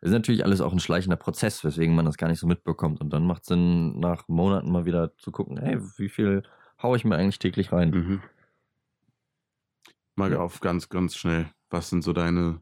ist 0.01 0.12
natürlich 0.12 0.45
alles 0.45 0.62
auch 0.62 0.71
ein 0.71 0.79
schleichender 0.79 1.15
Prozess, 1.15 1.63
weswegen 1.63 1.95
man 1.95 2.05
das 2.05 2.17
gar 2.17 2.27
nicht 2.27 2.39
so 2.39 2.45
mitbekommt. 2.45 3.01
Und 3.01 3.12
dann 3.12 3.25
macht 3.25 3.41
es 3.41 3.47
Sinn, 3.47 3.99
nach 3.99 4.27
Monaten 4.27 4.71
mal 4.71 4.86
wieder 4.86 5.17
zu 5.17 5.31
gucken, 5.31 5.58
hey, 5.58 5.79
wie 5.97 6.10
viel 6.10 6.43
haue 6.81 6.95
ich 6.95 7.05
mir 7.05 7.15
eigentlich 7.15 7.39
täglich 7.39 7.71
rein? 7.71 7.89
Mhm. 7.89 8.21
Mal 10.15 10.36
auf 10.36 10.60
ganz, 10.60 10.89
ganz 10.89 11.15
schnell. 11.15 11.47
Was 11.69 11.89
sind 11.89 12.03
so 12.03 12.13
deine, 12.13 12.62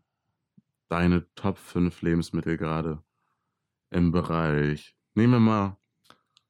deine 0.87 1.25
Top 1.35 1.57
5 1.57 2.01
Lebensmittel 2.01 2.57
gerade 2.57 3.03
im 3.89 4.11
Bereich? 4.11 4.95
Nehmen 5.15 5.33
wir 5.33 5.39
mal, 5.39 5.77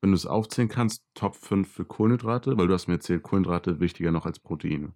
wenn 0.01 0.11
du 0.11 0.15
es 0.15 0.25
aufzählen 0.25 0.69
kannst, 0.69 1.03
Top 1.13 1.35
5 1.35 1.71
für 1.71 1.85
Kohlenhydrate, 1.85 2.57
weil 2.57 2.67
du 2.67 2.73
hast 2.73 2.87
mir 2.87 2.95
erzählt, 2.95 3.23
Kohlenhydrate 3.23 3.79
wichtiger 3.79 4.11
noch 4.11 4.25
als 4.25 4.39
Proteine. 4.39 4.93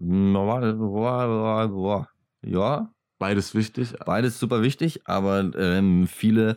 Normal, 0.00 0.74
boah, 0.74 1.26
boah, 1.26 1.68
boah. 1.68 2.08
Ja, 2.42 2.92
Beides 3.18 3.54
wichtig. 3.54 3.94
beides 4.04 4.38
super 4.38 4.62
wichtig, 4.62 5.00
aber 5.06 5.50
ähm, 5.56 6.06
viele 6.06 6.56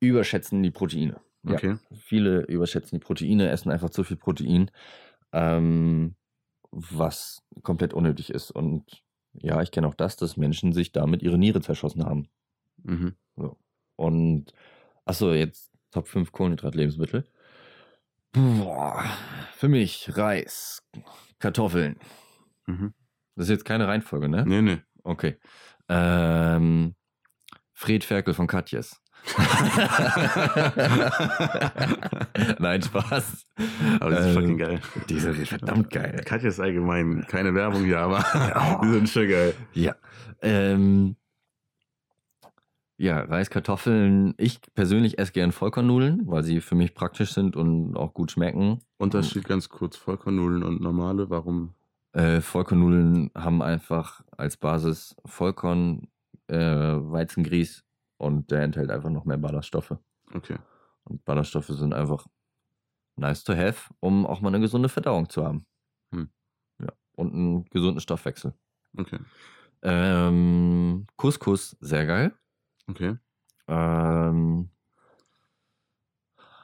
überschätzen 0.00 0.62
die 0.62 0.70
Proteine. 0.70 1.20
Ja. 1.42 1.54
Okay. 1.54 1.76
Viele 1.92 2.40
überschätzen 2.46 2.98
die 2.98 3.04
Proteine, 3.04 3.50
essen 3.50 3.70
einfach 3.70 3.90
zu 3.90 4.02
viel 4.02 4.16
Protein, 4.16 4.70
ähm, 5.32 6.14
was 6.70 7.42
komplett 7.62 7.92
unnötig 7.92 8.30
ist. 8.30 8.50
Und 8.50 9.02
ja, 9.34 9.60
ich 9.60 9.70
kenne 9.70 9.86
auch 9.86 9.94
das, 9.94 10.16
dass 10.16 10.36
Menschen 10.36 10.72
sich 10.72 10.92
damit 10.92 11.22
ihre 11.22 11.38
Niere 11.38 11.60
zerschossen 11.60 12.04
haben. 12.04 12.28
Mhm. 12.82 13.14
Und 13.96 14.52
achso, 15.10 15.32
jetzt 15.32 15.70
Top 15.90 16.06
5 16.08 16.30
Kohlenhydrat-Lebensmittel. 16.32 17.24
Boah, 18.32 19.04
für 19.56 19.68
mich 19.68 20.16
Reis, 20.16 20.82
Kartoffeln. 21.40 21.96
Mhm. 22.66 22.94
Das 23.34 23.46
ist 23.46 23.50
jetzt 23.50 23.64
keine 23.64 23.88
Reihenfolge, 23.88 24.28
ne? 24.28 24.44
Nee, 24.46 24.62
nee. 24.62 24.78
Okay. 25.02 25.36
Ähm, 25.88 26.94
Fred 27.72 28.04
Ferkel 28.04 28.34
von 28.34 28.46
Katjes. 28.46 29.00
Nein, 32.58 32.82
Spaß. 32.82 33.46
Aber 34.00 34.10
das 34.10 34.20
ist 34.20 34.26
Ähm, 34.28 34.34
fucking 34.34 34.58
geil. 34.58 34.80
Die 35.08 35.18
sind 35.18 35.46
verdammt 35.46 35.90
geil. 35.90 36.22
Katja 36.24 36.48
ist 36.48 36.60
allgemein 36.60 37.26
keine 37.28 37.54
Werbung 37.54 37.84
hier, 37.84 37.98
aber 38.00 38.24
die 38.84 38.88
sind 38.90 39.08
schon 39.08 39.28
geil. 39.28 39.54
Ja. 39.72 39.94
Ähm, 40.40 41.16
ja, 43.00 43.20
Reis, 43.22 43.48
Kartoffeln. 43.48 44.34
Ich 44.36 44.60
persönlich 44.74 45.18
esse 45.18 45.32
gern 45.32 45.52
Vollkornnudeln, 45.52 46.26
weil 46.26 46.44
sie 46.44 46.60
für 46.60 46.74
mich 46.74 46.94
praktisch 46.94 47.32
sind 47.32 47.56
und 47.56 47.96
auch 47.96 48.12
gut 48.12 48.30
schmecken. 48.30 48.80
Unterschied 48.98 49.44
ganz 49.44 49.70
kurz: 49.70 49.96
Vollkornnudeln 49.96 50.62
und 50.62 50.82
normale. 50.82 51.30
Warum? 51.30 51.72
Äh, 52.12 52.42
Vollkornnudeln 52.42 53.30
haben 53.34 53.62
einfach 53.62 54.20
als 54.36 54.58
Basis 54.58 55.16
Vollkorn, 55.24 56.08
äh, 56.48 56.58
Weizengrieß 56.58 57.84
und 58.18 58.50
der 58.50 58.64
enthält 58.64 58.90
einfach 58.90 59.08
noch 59.08 59.24
mehr 59.24 59.38
Ballaststoffe. 59.38 59.96
Okay. 60.34 60.58
Und 61.04 61.24
Ballaststoffe 61.24 61.68
sind 61.68 61.94
einfach 61.94 62.26
nice 63.16 63.44
to 63.44 63.54
have, 63.54 63.94
um 64.00 64.26
auch 64.26 64.42
mal 64.42 64.48
eine 64.48 64.60
gesunde 64.60 64.90
Verdauung 64.90 65.30
zu 65.30 65.42
haben. 65.42 65.64
Hm. 66.12 66.28
Ja. 66.78 66.92
Und 67.16 67.32
einen 67.32 67.64
gesunden 67.70 68.00
Stoffwechsel. 68.00 68.52
Okay. 68.94 69.20
Ähm, 69.80 71.06
Couscous, 71.16 71.78
sehr 71.80 72.04
geil. 72.04 72.34
Okay. 72.88 73.16
Ähm, 73.68 74.68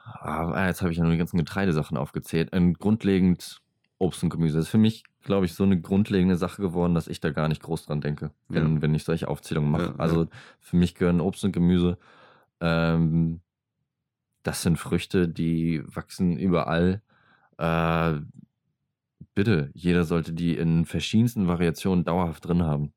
ah, 0.03 0.67
jetzt 0.67 0.81
habe 0.81 0.91
ich 0.91 0.97
ja 0.97 1.03
nur 1.03 1.11
die 1.13 1.17
ganzen 1.17 1.37
Getreidesachen 1.37 1.97
aufgezählt. 1.97 2.49
Ähm, 2.51 2.73
grundlegend 2.73 3.61
Obst 3.99 4.23
und 4.23 4.29
Gemüse. 4.29 4.57
Das 4.57 4.65
ist 4.65 4.71
für 4.71 4.77
mich, 4.77 5.03
glaube 5.23 5.45
ich, 5.45 5.53
so 5.53 5.63
eine 5.63 5.79
grundlegende 5.79 6.35
Sache 6.35 6.61
geworden, 6.61 6.93
dass 6.93 7.07
ich 7.07 7.19
da 7.19 7.31
gar 7.31 7.47
nicht 7.47 7.63
groß 7.63 7.85
dran 7.85 8.01
denke, 8.01 8.31
wenn, 8.47 8.75
Ja. 8.75 8.81
wenn 8.81 8.93
ich 8.95 9.03
solche 9.03 9.27
Aufzählungen 9.27 9.71
mache. 9.71 9.83
Ja, 9.83 9.89
ja. 9.91 9.97
also 9.97 10.27
für 10.59 10.77
mich 10.77 10.95
gehören 10.95 11.21
Obst 11.21 11.43
und 11.43 11.51
Gemüse. 11.51 11.97
Ähm, 12.59 13.41
das 14.43 14.61
sind 14.61 14.77
Früchte, 14.77 15.27
die 15.27 15.83
wachsen 15.85 16.37
überall. 16.37 17.01
Äh, 17.57 18.21
bitte, 19.33 19.71
jeder 19.73 20.05
sollte 20.05 20.31
die 20.33 20.55
in 20.55 20.85
verschiedensten 20.85 21.47
Variationen 21.47 22.05
dauerhaft 22.05 22.47
drin 22.47 22.63
haben. 22.63 22.93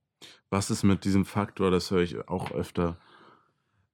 Was 0.51 0.71
ist 0.71 0.83
mit 0.83 1.05
diesem 1.05 1.25
Faktor, 1.25 1.71
das 1.71 1.91
höre 1.91 2.03
ich 2.03 2.29
auch 2.29 2.51
öfter. 2.53 2.99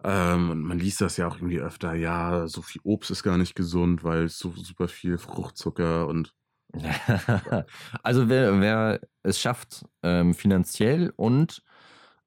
Ähm, 0.05 0.51
und 0.51 0.63
man 0.63 0.79
liest 0.79 1.01
das 1.01 1.17
ja 1.17 1.27
auch 1.27 1.37
irgendwie 1.37 1.61
öfter, 1.61 1.95
ja, 1.95 2.47
so 2.49 2.63
viel 2.63 2.81
Obst 2.85 3.11
ist 3.11 3.23
gar 3.23 3.39
nicht 3.39 3.55
gesund, 3.55 4.05
weil 4.05 4.25
es 4.25 4.39
so 4.39 4.53
super 4.53 4.89
viel 4.89 5.19
Fruchtzucker 5.19 6.07
und 6.07 6.35
also 8.03 8.29
wer, 8.29 8.61
wer 8.61 9.01
es 9.23 9.41
schafft, 9.41 9.87
ähm, 10.03 10.35
finanziell 10.35 11.13
und 11.17 11.63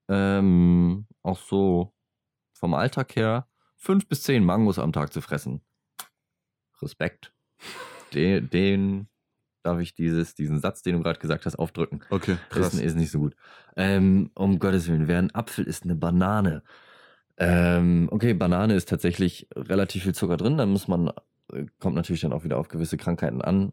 ähm, 0.08 1.06
auch 1.22 1.38
so 1.38 1.94
vom 2.52 2.74
Alltag 2.74 3.14
her, 3.16 3.46
fünf 3.76 4.08
bis 4.08 4.22
zehn 4.22 4.44
Mangos 4.44 4.78
am 4.78 4.92
Tag 4.92 5.12
zu 5.12 5.20
fressen. 5.20 5.62
Respekt. 6.82 7.32
Den, 8.14 8.50
den 8.50 9.08
darf 9.62 9.78
ich 9.80 9.94
dieses, 9.94 10.34
diesen 10.34 10.60
Satz, 10.60 10.82
den 10.82 10.96
du 10.96 11.02
gerade 11.02 11.20
gesagt 11.20 11.46
hast, 11.46 11.56
aufdrücken. 11.56 12.02
okay, 12.10 12.38
krass. 12.48 12.74
Ist, 12.74 12.80
ist 12.80 12.96
nicht 12.96 13.10
so 13.10 13.20
gut. 13.20 13.36
Ähm, 13.76 14.30
um 14.34 14.58
Gottes 14.58 14.88
Willen, 14.88 15.06
wer 15.06 15.18
ein 15.18 15.34
Apfel 15.34 15.64
ist, 15.64 15.84
eine 15.84 15.94
Banane. 15.94 16.62
Ähm, 17.40 18.08
okay, 18.12 18.34
Banane 18.34 18.74
ist 18.74 18.88
tatsächlich 18.90 19.48
relativ 19.56 20.02
viel 20.02 20.14
Zucker 20.14 20.36
drin. 20.36 20.58
Da 20.58 20.66
muss 20.66 20.88
man, 20.88 21.08
äh, 21.52 21.64
kommt 21.78 21.96
natürlich 21.96 22.20
dann 22.20 22.34
auch 22.34 22.44
wieder 22.44 22.58
auf 22.58 22.68
gewisse 22.68 22.98
Krankheiten 22.98 23.40
an. 23.40 23.72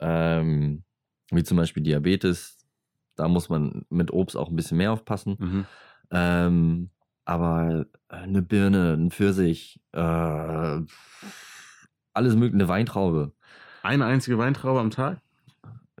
Ähm, 0.00 0.84
wie 1.30 1.42
zum 1.42 1.56
Beispiel 1.56 1.82
Diabetes. 1.82 2.56
Da 3.16 3.26
muss 3.26 3.48
man 3.48 3.84
mit 3.90 4.12
Obst 4.12 4.36
auch 4.36 4.48
ein 4.48 4.54
bisschen 4.54 4.78
mehr 4.78 4.92
aufpassen. 4.92 5.36
Mhm. 5.40 5.66
Ähm, 6.12 6.90
aber 7.24 7.86
eine 8.08 8.42
Birne, 8.42 8.94
ein 8.94 9.10
Pfirsich, 9.10 9.80
äh, 9.92 9.98
alles 9.98 10.86
mögliche, 12.36 12.54
eine 12.54 12.68
Weintraube. 12.68 13.32
Eine 13.82 14.06
einzige 14.06 14.38
Weintraube 14.38 14.78
am 14.78 14.90
Tag? 14.90 15.20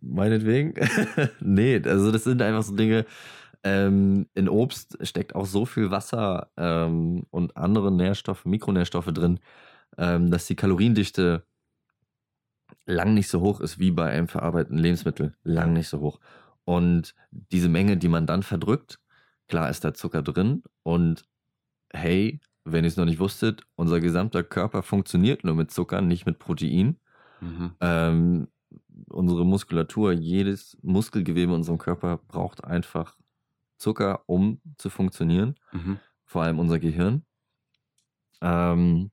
Meinetwegen. 0.00 0.74
nee, 1.40 1.80
also 1.84 2.10
das 2.10 2.24
sind 2.24 2.42
einfach 2.42 2.64
so 2.64 2.74
Dinge. 2.74 3.06
Ähm, 3.64 4.26
in 4.34 4.48
Obst 4.48 4.98
steckt 5.06 5.34
auch 5.34 5.46
so 5.46 5.64
viel 5.64 5.90
Wasser 5.90 6.50
ähm, 6.56 7.24
und 7.30 7.56
andere 7.56 7.90
Nährstoffe, 7.90 8.44
Mikronährstoffe 8.44 9.06
drin, 9.06 9.40
ähm, 9.96 10.30
dass 10.30 10.46
die 10.46 10.56
Kaloriendichte 10.56 11.46
lang 12.86 13.14
nicht 13.14 13.28
so 13.28 13.40
hoch 13.40 13.60
ist 13.60 13.78
wie 13.78 13.90
bei 13.90 14.10
einem 14.10 14.28
verarbeiteten 14.28 14.78
Lebensmittel. 14.78 15.34
Lang 15.42 15.72
nicht 15.72 15.88
so 15.88 16.00
hoch. 16.00 16.20
Und 16.64 17.14
diese 17.30 17.68
Menge, 17.68 17.96
die 17.96 18.08
man 18.08 18.26
dann 18.26 18.42
verdrückt, 18.42 19.00
klar 19.48 19.70
ist 19.70 19.84
da 19.84 19.94
Zucker 19.94 20.22
drin. 20.22 20.62
Und 20.82 21.24
hey, 21.90 22.40
wenn 22.64 22.84
ihr 22.84 22.88
es 22.88 22.96
noch 22.96 23.04
nicht 23.04 23.18
wusstet, 23.18 23.62
unser 23.76 24.00
gesamter 24.00 24.42
Körper 24.42 24.82
funktioniert 24.82 25.44
nur 25.44 25.54
mit 25.54 25.70
Zucker, 25.70 26.00
nicht 26.00 26.26
mit 26.26 26.38
Protein. 26.38 26.98
Mhm. 27.40 27.72
Ähm, 27.80 28.48
unsere 29.08 29.44
Muskulatur, 29.44 30.12
jedes 30.12 30.76
Muskelgewebe 30.82 31.52
in 31.52 31.58
unserem 31.58 31.78
Körper 31.78 32.18
braucht 32.18 32.64
einfach 32.64 33.16
Zucker, 33.76 34.22
um 34.26 34.60
zu 34.78 34.90
funktionieren. 34.90 35.54
Mhm. 35.72 35.98
Vor 36.24 36.42
allem 36.42 36.58
unser 36.58 36.78
Gehirn. 36.78 37.24
Ähm, 38.40 39.10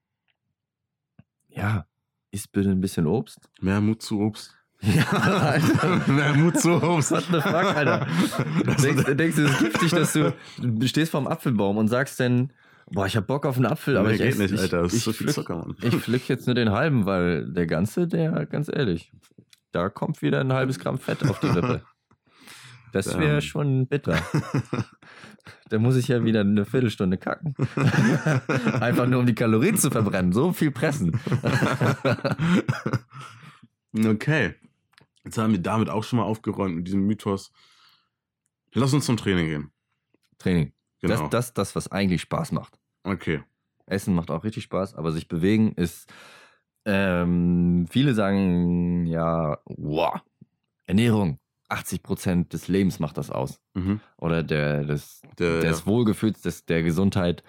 ja, 1.50 1.86
isst 2.32 2.52
bitte 2.52 2.69
ein 2.69 2.82
bisschen 2.82 3.08
Obst. 3.08 3.39
Mehr 3.62 3.82
Mut 3.82 4.02
zu 4.02 4.19
Obst. 4.21 4.56
Ja, 4.84 5.04
Alter. 5.12 6.02
Mehr 6.12 6.34
Mut 6.34 6.58
zu 6.60 6.71
Obst. 6.82 7.12
What 7.12 7.26
the 7.26 7.39
fuck, 7.39 7.45
Alter? 7.76 8.08
Denkst, 8.65 8.84
ist- 8.86 9.19
denkst 9.19 9.36
du, 9.36 9.43
es 9.45 9.52
ist 9.52 9.60
giftig, 9.60 9.91
dass 9.91 10.13
du, 10.13 10.34
du 10.58 10.88
stehst 10.88 11.12
vorm 11.12 11.28
Apfelbaum 11.28 11.78
und 11.78 11.88
sagst 11.88 12.19
dann, 12.19 12.52
boah, 12.89 13.06
ich 13.06 13.15
hab 13.15 13.28
Bock 13.28 13.45
auf 13.45 13.58
einen 13.58 13.67
Apfel, 13.67 13.95
aber 13.97 14.08
Nee, 14.08 14.15
ich 14.15 14.21
geht 14.21 14.32
ess- 14.32 14.39
nicht, 14.39 14.54
ich, 14.54 14.60
Alter. 14.60 14.82
Das 14.82 14.93
ist 14.93 14.97
ich 15.00 15.04
so 15.04 15.13
viel 15.13 15.28
pflück- 15.28 15.34
Zucker, 15.36 15.58
Mann. 15.58 15.76
Ich 15.84 15.95
pflück 15.95 16.28
jetzt 16.28 16.47
nur 16.47 16.56
den 16.56 16.71
halben, 16.71 17.06
weil 17.06 17.45
der 17.54 17.67
ganze, 17.67 18.08
der, 18.08 18.47
ganz 18.47 18.69
ehrlich, 18.74 19.12
da 19.71 19.89
kommt 19.89 20.24
wieder 20.24 20.39
ein 20.41 20.52
halbes 20.52 20.80
Gramm 20.80 20.97
Fett 20.97 21.24
auf 21.30 21.39
die 21.39 21.47
Rippe. 21.47 21.84
Das 22.92 23.18
wäre 23.18 23.36
Ähm. 23.36 23.42
schon 23.42 23.88
bitter. 23.88 24.22
Da 25.70 25.80
muss 25.80 25.96
ich 25.96 26.10
ja 26.10 26.24
wieder 26.24 26.42
eine 26.42 26.66
Viertelstunde 26.66 27.18
kacken. 27.18 27.56
Einfach 28.80 29.08
nur 29.08 29.22
um 29.22 29.26
die 29.26 29.34
Kalorien 29.34 29.76
zu 29.78 29.90
verbrennen. 29.90 30.34
So 30.34 30.54
viel 30.54 30.70
pressen. 30.70 31.20
okay. 34.06 34.56
Jetzt 35.24 35.38
haben 35.38 35.54
wir 35.54 35.60
damit 35.62 35.90
auch 35.90 36.04
schon 36.04 36.18
mal 36.18 36.26
aufgeräumt 36.26 36.76
mit 36.76 36.88
diesem 36.88 37.08
Mythos. 37.08 37.52
Lass 38.74 38.94
uns 38.94 39.06
zum 39.06 39.18
Training 39.18 39.48
gehen. 39.48 39.72
Training. 40.38 40.74
Genau. 41.00 41.16
Das, 41.16 41.30
das, 41.30 41.54
das, 41.54 41.76
was 41.76 41.92
eigentlich 41.92 42.22
Spaß 42.22 42.52
macht. 42.52 42.78
okay. 43.04 43.42
Essen 43.88 44.14
macht 44.14 44.32
auch 44.32 44.44
richtig 44.44 44.64
Spaß, 44.64 44.94
aber 44.96 45.12
sich 45.12 45.28
bewegen 45.28 45.74
ist. 45.74 46.08
Ähm, 46.86 47.88
viele 47.90 48.14
sagen 48.14 49.06
ja, 49.06 49.58
wow, 49.66 50.20
Ernährung, 50.86 51.40
80 51.72 52.04
Prozent 52.04 52.54
des 52.54 52.68
Lebens 52.68 53.00
macht 53.00 53.18
das 53.18 53.30
aus. 53.30 53.60
Mhm. 53.74 54.02
Oder 54.18 54.44
der, 54.44 54.84
des, 54.84 55.22
Der, 55.40 55.62
des 55.62 55.86
Wohlgefühls, 55.88 56.42
des, 56.42 56.66
der 56.66 56.84
Gesundheit. 56.84 57.44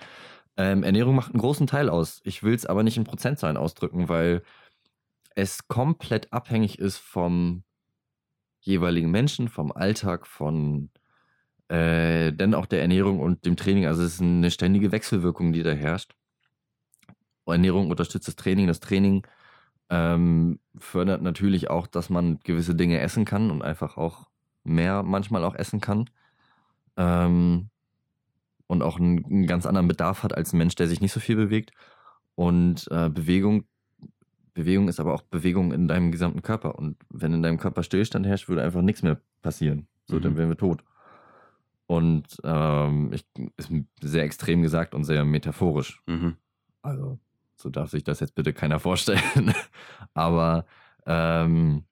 Ähm, 0.57 0.83
Ernährung 0.83 1.15
macht 1.15 1.33
einen 1.33 1.41
großen 1.41 1.67
Teil 1.67 1.89
aus. 1.89 2.21
Ich 2.25 2.43
will 2.43 2.55
es 2.55 2.67
aber 2.67 2.83
nicht 2.83 2.97
in 2.97 3.05
Prozentzahlen 3.05 3.57
ausdrücken, 3.57 4.09
weil 4.09 4.43
es 5.35 5.67
komplett 5.67 6.33
abhängig 6.33 6.79
ist 6.79 6.99
vom 6.99 7.65
jeweiligen 8.61 9.11
Menschen, 9.11 9.49
vom 9.49 9.73
Alltag, 9.73 10.27
von 10.27 10.91
äh, 11.69 12.33
dann 12.33 12.55
auch 12.55 12.67
der 12.67 12.83
Ernährung 12.83 13.19
und 13.19 13.45
dem 13.45 13.57
Training. 13.57 13.87
Also 13.87 14.03
es 14.03 14.15
ist 14.15 14.21
eine 14.21 14.51
ständige 14.51 14.93
Wechselwirkung, 14.93 15.53
die 15.53 15.63
da 15.63 15.73
herrscht. 15.73 16.15
Ernährung 17.47 17.91
unterstützt 17.91 18.29
das 18.29 18.37
Training. 18.37 18.67
Das 18.67 18.81
Training 18.81 19.27
ähm, 19.93 20.59
fördert 20.79 21.21
natürlich 21.21 21.69
auch, 21.69 21.87
dass 21.87 22.09
man 22.09 22.41
gewisse 22.45 22.75
Dinge 22.75 22.99
essen 23.01 23.27
kann 23.27 23.51
und 23.51 23.61
einfach 23.61 23.99
auch 23.99 24.31
mehr 24.65 25.03
manchmal 25.03 25.45
auch 25.45 25.55
essen 25.55 25.83
kann. 25.83 26.09
Ähm, 26.97 27.69
und 28.69 28.83
auch 28.83 28.99
einen, 28.99 29.23
einen 29.27 29.47
ganz 29.47 29.67
anderen 29.67 29.89
Bedarf 29.89 30.23
hat 30.23 30.35
als 30.35 30.55
ein 30.55 30.59
Mensch, 30.59 30.77
der 30.77 30.89
sich 30.89 31.03
nicht 31.03 31.13
so 31.13 31.21
viel 31.21 31.37
bewegt. 31.37 31.73
Und 32.37 32.89
äh, 32.91 33.11
Bewegung, 33.11 33.65
Bewegung 34.55 34.89
ist 34.89 34.99
aber 34.99 35.13
auch 35.13 35.23
Bewegung 35.23 35.73
in 35.73 35.89
deinem 35.89 36.11
gesamten 36.11 36.41
Körper. 36.41 36.79
Und 36.79 36.97
wenn 37.11 37.35
in 37.35 37.43
deinem 37.43 37.59
Körper 37.59 37.83
Stillstand 37.83 38.27
herrscht, 38.27 38.49
würde 38.49 38.63
einfach 38.63 38.81
nichts 38.81 39.03
mehr 39.03 39.21
passieren. 39.43 39.89
So, 40.07 40.19
dann 40.19 40.33
Mhm. 40.33 40.37
wären 40.39 40.49
wir 40.49 40.57
tot. 40.57 40.83
Und 41.87 42.39
ähm, 42.45 43.13
ich, 43.13 43.27
ist 43.59 43.71
sehr 44.01 44.25
extrem 44.25 44.63
gesagt 44.63 44.95
und 44.95 45.05
sehr 45.05 45.27
metaphorisch. 45.27 46.01
Mhm. 46.07 46.37
Also, 46.81 47.19
so 47.63 47.71
darf 47.71 47.91
sich 47.91 48.05
das 48.05 48.21
jetzt 48.21 48.35
bitte 48.35 48.53
keiner 48.53 48.79
vorstellen. 48.79 49.55
Aber 50.15 50.67
ähm, 51.07 51.85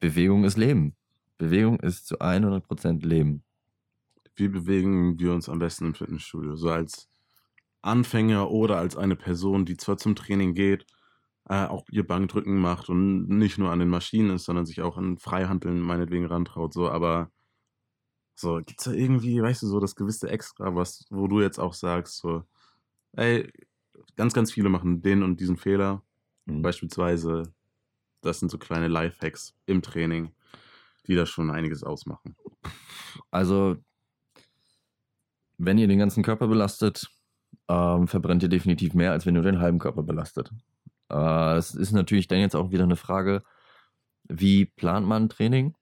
Bewegung 0.00 0.44
ist 0.44 0.56
Leben. 0.56 0.94
Bewegung 1.38 1.80
ist 1.80 2.06
zu 2.06 2.20
100% 2.20 3.04
Leben. 3.04 3.42
Wie 4.36 4.48
bewegen 4.48 5.18
wir 5.18 5.32
uns 5.32 5.48
am 5.48 5.58
besten 5.58 5.86
im 5.86 5.94
Fitnessstudio? 5.94 6.56
So 6.56 6.70
als 6.70 7.08
Anfänger 7.82 8.50
oder 8.50 8.78
als 8.78 8.96
eine 8.96 9.16
Person, 9.16 9.64
die 9.64 9.76
zwar 9.76 9.96
zum 9.96 10.16
Training 10.16 10.54
geht, 10.54 10.86
äh, 11.48 11.66
auch 11.66 11.84
ihr 11.90 12.06
Bankdrücken 12.06 12.58
macht 12.58 12.88
und 12.88 13.28
nicht 13.28 13.58
nur 13.58 13.70
an 13.70 13.78
den 13.78 13.88
Maschinen 13.88 14.36
ist, 14.36 14.44
sondern 14.44 14.66
sich 14.66 14.82
auch 14.82 14.96
an 14.96 15.18
Freihandeln 15.18 15.80
meinetwegen 15.80 16.26
rantraut. 16.26 16.72
So, 16.72 16.88
aber 16.90 17.30
so, 18.34 18.60
gibt's 18.64 18.84
da 18.84 18.92
irgendwie, 18.92 19.40
weißt 19.42 19.62
du, 19.62 19.66
so 19.66 19.80
das 19.80 19.96
gewisse 19.96 20.28
Extra, 20.28 20.74
was, 20.74 21.06
wo 21.10 21.28
du 21.28 21.40
jetzt 21.40 21.58
auch 21.58 21.74
sagst, 21.74 22.18
so, 22.18 22.44
ey, 23.12 23.50
ganz, 24.16 24.32
ganz 24.32 24.52
viele 24.52 24.68
machen 24.68 25.02
den 25.02 25.22
und 25.22 25.40
diesen 25.40 25.56
Fehler. 25.56 26.02
Mhm. 26.46 26.62
Beispielsweise, 26.62 27.52
das 28.20 28.40
sind 28.40 28.50
so 28.50 28.58
kleine 28.58 28.88
Lifehacks 28.88 29.54
im 29.66 29.82
Training, 29.82 30.32
die 31.06 31.14
da 31.14 31.26
schon 31.26 31.50
einiges 31.50 31.82
ausmachen. 31.82 32.36
Also, 33.30 33.76
wenn 35.58 35.78
ihr 35.78 35.88
den 35.88 35.98
ganzen 35.98 36.22
Körper 36.22 36.48
belastet, 36.48 37.08
ähm, 37.68 38.08
verbrennt 38.08 38.42
ihr 38.42 38.48
definitiv 38.48 38.94
mehr, 38.94 39.12
als 39.12 39.26
wenn 39.26 39.36
ihr 39.36 39.42
den 39.42 39.60
halben 39.60 39.78
Körper 39.78 40.02
belastet. 40.02 40.50
Äh, 41.10 41.56
Es 41.56 41.74
ist 41.74 41.92
natürlich 41.92 42.28
dann 42.28 42.40
jetzt 42.40 42.56
auch 42.56 42.70
wieder 42.70 42.84
eine 42.84 42.96
Frage, 42.96 43.42
wie 44.24 44.64
plant 44.64 45.06
man 45.06 45.28
Training? 45.28 45.74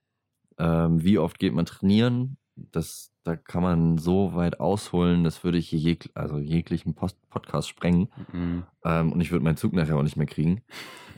Ähm, 0.58 1.02
wie 1.02 1.18
oft 1.18 1.38
geht 1.38 1.54
man 1.54 1.66
trainieren? 1.66 2.36
Das, 2.56 3.11
da 3.24 3.36
kann 3.36 3.62
man 3.62 3.98
so 3.98 4.34
weit 4.34 4.60
ausholen, 4.60 5.24
das 5.24 5.44
würde 5.44 5.58
ich 5.58 5.68
hier 5.68 5.80
jeg 5.80 6.10
also 6.14 6.38
jeglichen 6.38 6.94
Post 6.94 7.18
Podcast 7.30 7.68
sprengen. 7.68 8.08
Mhm. 8.32 8.64
Ähm, 8.84 9.12
und 9.12 9.20
ich 9.20 9.30
würde 9.30 9.44
meinen 9.44 9.56
Zug 9.56 9.72
nachher 9.72 9.96
auch 9.96 10.02
nicht 10.02 10.16
mehr 10.16 10.26
kriegen. 10.26 10.62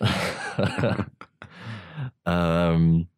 ähm, 2.26 3.08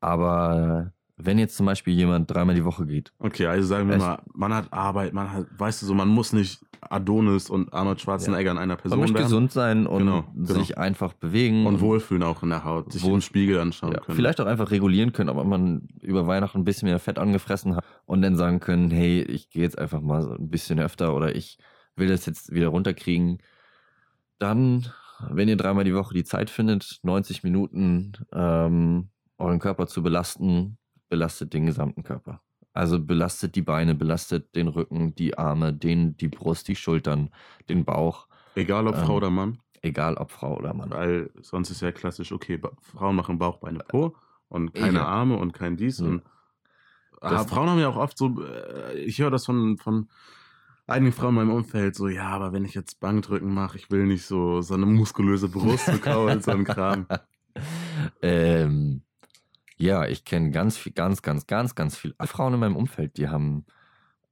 aber 0.00 0.92
wenn 1.16 1.38
jetzt 1.38 1.56
zum 1.56 1.66
Beispiel 1.66 1.94
jemand 1.94 2.30
dreimal 2.30 2.54
die 2.54 2.64
Woche 2.64 2.86
geht, 2.86 3.12
Okay, 3.18 3.46
also 3.46 3.66
sagen 3.68 3.88
wir 3.88 3.96
mal, 3.98 4.22
man 4.34 4.52
hat 4.52 4.72
Arbeit, 4.72 5.12
man 5.12 5.30
hat, 5.32 5.46
weißt 5.56 5.82
du 5.82 5.86
so, 5.86 5.94
man 5.94 6.08
muss 6.08 6.32
nicht 6.32 6.60
Adonis 6.80 7.48
und 7.48 7.72
Arnold 7.72 8.00
Schwarzenegger 8.00 8.50
in 8.50 8.58
einer 8.58 8.74
man 8.74 8.78
Person 8.82 8.98
möchte 9.00 9.14
werden 9.14 9.24
gesund 9.24 9.52
sein 9.52 9.86
und 9.86 10.00
Genau, 10.00 10.24
genau. 10.34 10.54
sich 10.60 10.76
einfach 10.76 11.12
bewegen 11.14 11.66
und 11.66 11.80
wohlfühlen 11.80 12.22
auch 12.22 12.42
in 12.42 12.50
der 12.50 12.64
Haut, 12.64 12.92
sich 12.92 13.02
Wohl- 13.04 13.14
im 13.14 13.20
Spiegel 13.20 13.58
anschauen 13.60 13.92
ja, 13.92 14.00
können. 14.00 14.16
vielleicht 14.16 14.40
auch 14.40 14.46
einfach 14.46 14.70
regulieren 14.70 15.12
können, 15.12 15.30
aber 15.30 15.44
man 15.44 15.88
über 16.02 16.26
Weihnachten 16.26 16.58
ein 16.58 16.64
bisschen 16.64 16.88
mehr 16.88 16.98
Fett 16.98 17.18
angefressen 17.18 17.76
hat 17.76 17.84
und 18.06 18.20
dann 18.20 18.36
sagen 18.36 18.60
können, 18.60 18.90
hey, 18.90 19.22
ich 19.22 19.48
gehe 19.50 19.62
jetzt 19.62 19.78
einfach 19.78 20.00
mal 20.00 20.22
so 20.22 20.32
ein 20.32 20.50
bisschen 20.50 20.78
öfter 20.80 21.14
oder 21.14 21.34
ich 21.34 21.58
will 21.96 22.08
das 22.08 22.26
jetzt 22.26 22.52
wieder 22.52 22.68
runterkriegen. 22.68 23.38
Dann, 24.38 24.86
wenn 25.30 25.48
ihr 25.48 25.56
dreimal 25.56 25.84
die 25.84 25.94
Woche 25.94 26.12
die 26.14 26.24
Zeit 26.24 26.50
findet, 26.50 26.98
90 27.02 27.44
Minuten 27.44 28.12
ähm, 28.32 29.08
euren 29.38 29.58
Körper 29.60 29.86
zu 29.86 30.02
belasten, 30.02 30.76
belastet 31.14 31.52
den 31.54 31.66
gesamten 31.66 32.02
Körper. 32.02 32.40
Also 32.72 32.98
belastet 32.98 33.54
die 33.54 33.62
Beine, 33.62 33.94
belastet 33.94 34.56
den 34.56 34.66
Rücken, 34.66 35.14
die 35.14 35.38
Arme, 35.38 35.72
den, 35.72 36.16
die 36.16 36.26
Brust, 36.26 36.66
die 36.66 36.74
Schultern, 36.74 37.30
den 37.68 37.84
Bauch, 37.84 38.26
Egal 38.56 38.86
ob 38.88 38.96
Ähm, 38.96 39.04
Frau 39.04 39.14
oder 39.16 39.30
Mann, 39.30 39.58
egal 39.82 40.14
ob 40.16 40.30
Frau 40.32 40.56
oder 40.58 40.74
Mann. 40.74 40.90
weil 40.90 41.30
sonst 41.42 41.70
ist 41.70 41.82
ja 41.82 41.90
klassisch, 41.92 42.30
okay, 42.32 42.60
Frauen 42.82 43.14
machen 43.16 43.38
Bauch, 43.38 43.58
Beine, 43.58 43.78
Po 43.80 44.16
und 44.48 44.74
keine 44.74 44.98
Ja. 44.98 45.04
Arme 45.06 45.36
und 45.36 45.52
kein 45.52 45.76
dies. 45.76 45.98
Ja. 46.00 46.06
Und 46.06 46.22
Das- 47.20 47.46
Frauen 47.46 47.68
haben 47.70 47.78
ja 47.80 47.88
auch 47.88 47.96
oft 47.96 48.18
so, 48.18 48.42
äh, 48.44 48.98
ich 48.98 49.18
höre 49.20 49.30
das 49.30 49.44
von, 49.46 49.76
von 49.78 50.08
einigen 50.88 51.12
Frauen 51.12 51.30
in 51.30 51.46
meinem 51.46 51.50
Umfeld, 51.56 51.94
so, 51.96 52.08
ja, 52.08 52.28
aber 52.28 52.52
wenn 52.52 52.64
ich 52.64 52.74
jetzt 52.74 52.98
Bankdrücken 53.00 53.52
mache, 53.54 53.76
ich 53.78 53.88
will 53.90 54.04
nicht 54.06 54.24
so, 54.26 54.60
so 54.62 54.74
eine 54.74 54.86
muskulöse 54.86 55.48
Brust 55.48 55.86
bekommen, 55.92 56.40
so 56.42 56.50
ein 56.50 56.64
Kram. 56.64 57.06
ähm, 58.22 59.02
ja, 59.76 60.06
ich 60.06 60.24
kenne 60.24 60.50
ganz 60.50 60.76
viel, 60.76 60.92
ganz, 60.92 61.22
ganz, 61.22 61.46
ganz, 61.46 61.74
ganz 61.74 61.96
viele 61.96 62.14
Frauen 62.24 62.54
in 62.54 62.60
meinem 62.60 62.76
Umfeld, 62.76 63.16
die 63.16 63.28
haben 63.28 63.64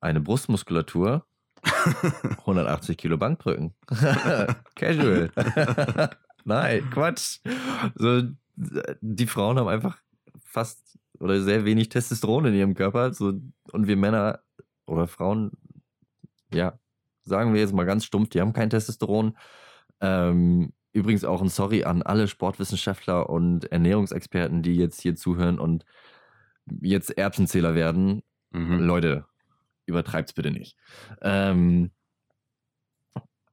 eine 0.01 0.21
Brustmuskulatur, 0.21 1.27
180 2.39 2.97
Kilo 2.97 3.17
Bankdrücken. 3.19 3.75
Casual. 4.75 5.31
Nein, 6.45 6.91
Quatsch. 6.91 7.41
So, 7.95 8.23
die 9.01 9.27
Frauen 9.27 9.59
haben 9.59 9.69
einfach 9.69 9.99
fast 10.45 10.99
oder 11.21 11.41
sehr 11.41 11.65
wenig 11.65 11.89
Testosteron 11.89 12.47
in 12.47 12.55
ihrem 12.55 12.75
Körper. 12.75 13.13
So, 13.15 13.33
und 13.73 13.87
wir 13.87 13.97
Männer 13.97 14.41
oder 14.87 15.07
Frauen, 15.07 15.53
ja, 16.53 16.79
sagen 17.23 17.55
wir 17.55 17.61
jetzt 17.61 17.73
mal 17.73 17.87
ganz 17.87 18.05
stumpf, 18.05 18.31
die 18.31 18.41
haben 18.41 18.53
kein 18.53 18.71
Testosteron. 18.71 19.37
Ähm, 20.01 20.73
übrigens 20.93 21.25
auch 21.25 21.41
ein 21.43 21.49
Sorry 21.49 21.85
an 21.85 22.03
alle 22.03 22.29
Sportwissenschaftler 22.29 23.29
und 23.31 23.71
Ernährungsexperten, 23.73 24.63
die 24.63 24.77
jetzt 24.77 25.01
hier 25.01 25.15
zuhören 25.17 25.59
und 25.59 25.85
jetzt 26.81 27.17
Erbsenzähler 27.17 27.75
werden. 27.75 28.23
Mhm. 28.51 28.79
Leute, 28.81 29.27
übertreibt's 29.87 30.33
bitte 30.33 30.51
nicht. 30.51 30.77
Ähm, 31.21 31.91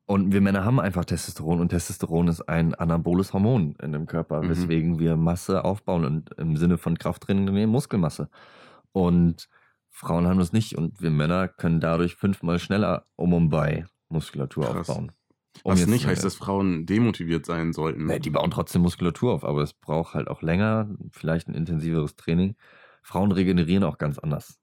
und 0.05 0.33
wir 0.33 0.41
Männer 0.41 0.65
haben 0.65 0.79
einfach 0.79 1.05
Testosteron 1.05 1.59
und 1.59 1.69
Testosteron 1.69 2.27
ist 2.29 2.41
ein 2.49 2.73
anaboles 2.73 3.31
Hormon 3.31 3.75
in 3.81 3.91
dem 3.91 4.07
Körper, 4.07 4.41
Mhm. 4.41 4.49
weswegen 4.49 4.99
wir 4.99 5.15
Masse 5.15 5.63
aufbauen 5.63 6.03
und 6.03 6.31
im 6.39 6.57
Sinne 6.57 6.77
von 6.79 6.97
Krafttraining 6.97 7.69
Muskelmasse. 7.69 8.29
Und 8.91 9.49
Frauen 9.91 10.27
haben 10.27 10.39
das 10.39 10.51
nicht 10.51 10.75
und 10.75 11.01
wir 11.01 11.11
Männer 11.11 11.47
können 11.47 11.79
dadurch 11.79 12.15
fünfmal 12.15 12.57
schneller 12.57 13.05
um 13.15 13.33
und 13.33 13.49
bei 13.49 13.85
Muskulatur 14.09 14.65
Krass. 14.65 14.89
aufbauen. 14.89 15.11
Um 15.63 15.73
Was 15.73 15.85
nicht 15.87 16.07
heißt, 16.07 16.23
dass 16.23 16.35
Frauen 16.35 16.85
demotiviert 16.85 17.45
sein 17.45 17.73
sollten. 17.73 18.05
Nee, 18.05 18.19
die 18.19 18.29
bauen 18.29 18.51
trotzdem 18.51 18.81
Muskulatur 18.81 19.33
auf, 19.33 19.43
aber 19.43 19.61
es 19.61 19.73
braucht 19.73 20.13
halt 20.13 20.27
auch 20.27 20.41
länger, 20.41 20.89
vielleicht 21.11 21.47
ein 21.47 21.53
intensiveres 21.53 22.15
Training. 22.15 22.55
Frauen 23.01 23.31
regenerieren 23.31 23.83
auch 23.83 23.97
ganz 23.97 24.19
anders. 24.19 24.59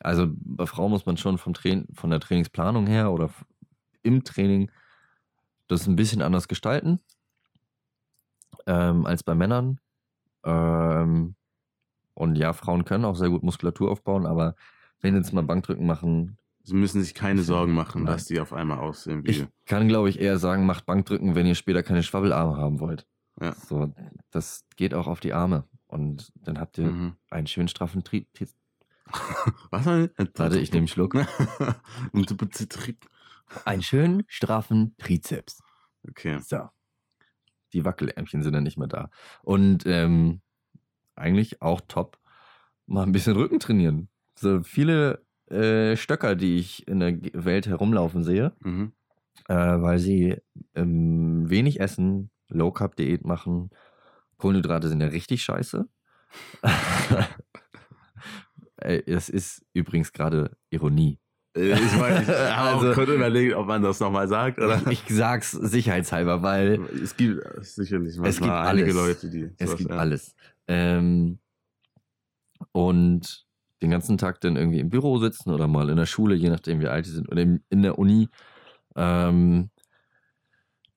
Also 0.00 0.28
bei 0.30 0.66
Frauen 0.66 0.90
muss 0.90 1.06
man 1.06 1.16
schon 1.16 1.38
vom 1.38 1.54
Train 1.54 1.86
von 1.92 2.10
der 2.10 2.20
Trainingsplanung 2.20 2.86
her 2.86 3.10
oder 3.12 3.30
im 4.02 4.24
Training 4.24 4.70
das 5.66 5.86
ein 5.86 5.96
bisschen 5.96 6.22
anders 6.22 6.48
gestalten 6.48 7.00
ähm, 8.66 9.06
als 9.06 9.22
bei 9.22 9.34
Männern. 9.34 9.80
Ähm, 10.44 11.34
und 12.14 12.36
ja, 12.36 12.52
Frauen 12.52 12.84
können 12.84 13.04
auch 13.04 13.16
sehr 13.16 13.30
gut 13.30 13.42
Muskulatur 13.42 13.90
aufbauen, 13.90 14.26
aber 14.26 14.54
wenn 15.00 15.16
jetzt 15.16 15.32
mal 15.32 15.42
Bankdrücken 15.42 15.86
machen, 15.86 16.38
Sie 16.68 16.74
müssen 16.74 17.00
sich 17.02 17.14
keine 17.14 17.40
Sorgen 17.42 17.72
machen, 17.72 18.02
Nein. 18.04 18.12
dass 18.12 18.26
die 18.26 18.38
auf 18.40 18.52
einmal 18.52 18.78
aussehen 18.78 19.24
wie. 19.24 19.30
ich 19.30 19.46
kann 19.64 19.88
glaube 19.88 20.10
ich 20.10 20.20
eher 20.20 20.38
sagen, 20.38 20.66
macht 20.66 20.84
Bankdrücken, 20.84 21.34
wenn 21.34 21.46
ihr 21.46 21.54
später 21.54 21.82
keine 21.82 22.02
Schwabbelarme 22.02 22.58
haben 22.58 22.78
wollt. 22.78 23.06
Ja. 23.40 23.54
So, 23.54 23.90
das 24.30 24.66
geht 24.76 24.92
auch 24.92 25.06
auf 25.06 25.20
die 25.20 25.32
Arme. 25.32 25.66
Und 25.86 26.30
dann 26.34 26.60
habt 26.60 26.76
ihr 26.76 26.90
Mhm. 26.90 27.16
einen 27.30 27.46
schönen 27.46 27.68
straffen 27.68 28.04
Tri 28.04 28.28
Tri- 28.34 28.50
Was? 29.70 29.86
Warte, 29.86 30.60
ich 30.60 30.70
nehme 30.70 30.80
einen 30.80 30.88
Schluck. 30.88 31.14
Einen 33.64 33.82
schönen 33.82 34.24
straffen 34.28 34.94
Trizeps. 34.98 35.62
Okay. 36.06 36.38
So. 36.40 36.68
Die 37.72 37.86
Wackelärmchen 37.86 38.42
sind 38.42 38.52
dann 38.52 38.64
nicht 38.64 38.76
mehr 38.78 38.88
da. 38.88 39.08
Und 39.42 39.84
ähm, 39.86 40.42
eigentlich 41.14 41.62
auch 41.62 41.80
top, 41.88 42.18
mal 42.86 43.04
ein 43.04 43.12
bisschen 43.12 43.36
Rücken 43.36 43.58
trainieren. 43.58 44.10
So 44.34 44.62
viele 44.62 45.24
äh, 45.50 45.96
Stöcker, 45.96 46.34
die 46.36 46.56
ich 46.58 46.86
in 46.88 47.00
der 47.00 47.16
Welt 47.32 47.66
herumlaufen 47.66 48.22
sehe, 48.24 48.52
Mhm. 48.60 48.92
äh, 49.48 49.54
weil 49.54 49.98
sie 49.98 50.36
ähm, 50.74 51.48
wenig 51.48 51.80
essen, 51.80 52.30
Low 52.48 52.70
Carb 52.70 52.96
Diät 52.96 53.24
machen. 53.24 53.70
Kohlenhydrate 54.38 54.88
sind 54.88 55.00
ja 55.00 55.08
richtig 55.08 55.42
scheiße. 55.42 55.88
Es 58.80 59.28
ist 59.28 59.64
übrigens 59.72 60.12
gerade 60.12 60.56
Ironie. 60.70 61.18
Äh, 61.56 61.72
Ich, 61.72 61.98
weiß, 61.98 62.22
ich 62.28 62.34
Also- 62.34 62.92
kurz 62.92 63.08
überlegt, 63.10 63.54
ob 63.54 63.66
man 63.66 63.82
das 63.82 63.98
nochmal 64.00 64.28
sagt. 64.28 64.58
Oder? 64.60 64.80
Ich 64.90 65.02
sag's 65.08 65.50
sicherheitshalber, 65.50 66.42
weil 66.42 66.80
Es 67.02 67.16
gibt 67.16 67.42
sicherlich 67.64 68.16
manchmal 68.18 68.30
Es 68.30 68.38
gibt 68.38 68.50
einige 68.52 68.84
alles. 68.86 68.94
Leute, 69.22 69.30
die 69.30 69.50
es 69.58 69.76
gibt 69.76 69.90
ja. 69.90 69.96
alles. 69.96 70.34
Ähm, 70.68 71.38
und 72.72 73.46
den 73.82 73.90
ganzen 73.90 74.18
Tag 74.18 74.40
dann 74.40 74.56
irgendwie 74.56 74.80
im 74.80 74.90
Büro 74.90 75.18
sitzen 75.18 75.50
oder 75.50 75.68
mal 75.68 75.88
in 75.88 75.96
der 75.96 76.06
Schule, 76.06 76.34
je 76.34 76.50
nachdem 76.50 76.80
wie 76.80 76.88
alt 76.88 77.06
die 77.06 77.10
sind, 77.10 77.30
oder 77.30 77.42
in, 77.42 77.82
der 77.82 77.98
Uni. 77.98 78.28
Ähm, 78.96 79.70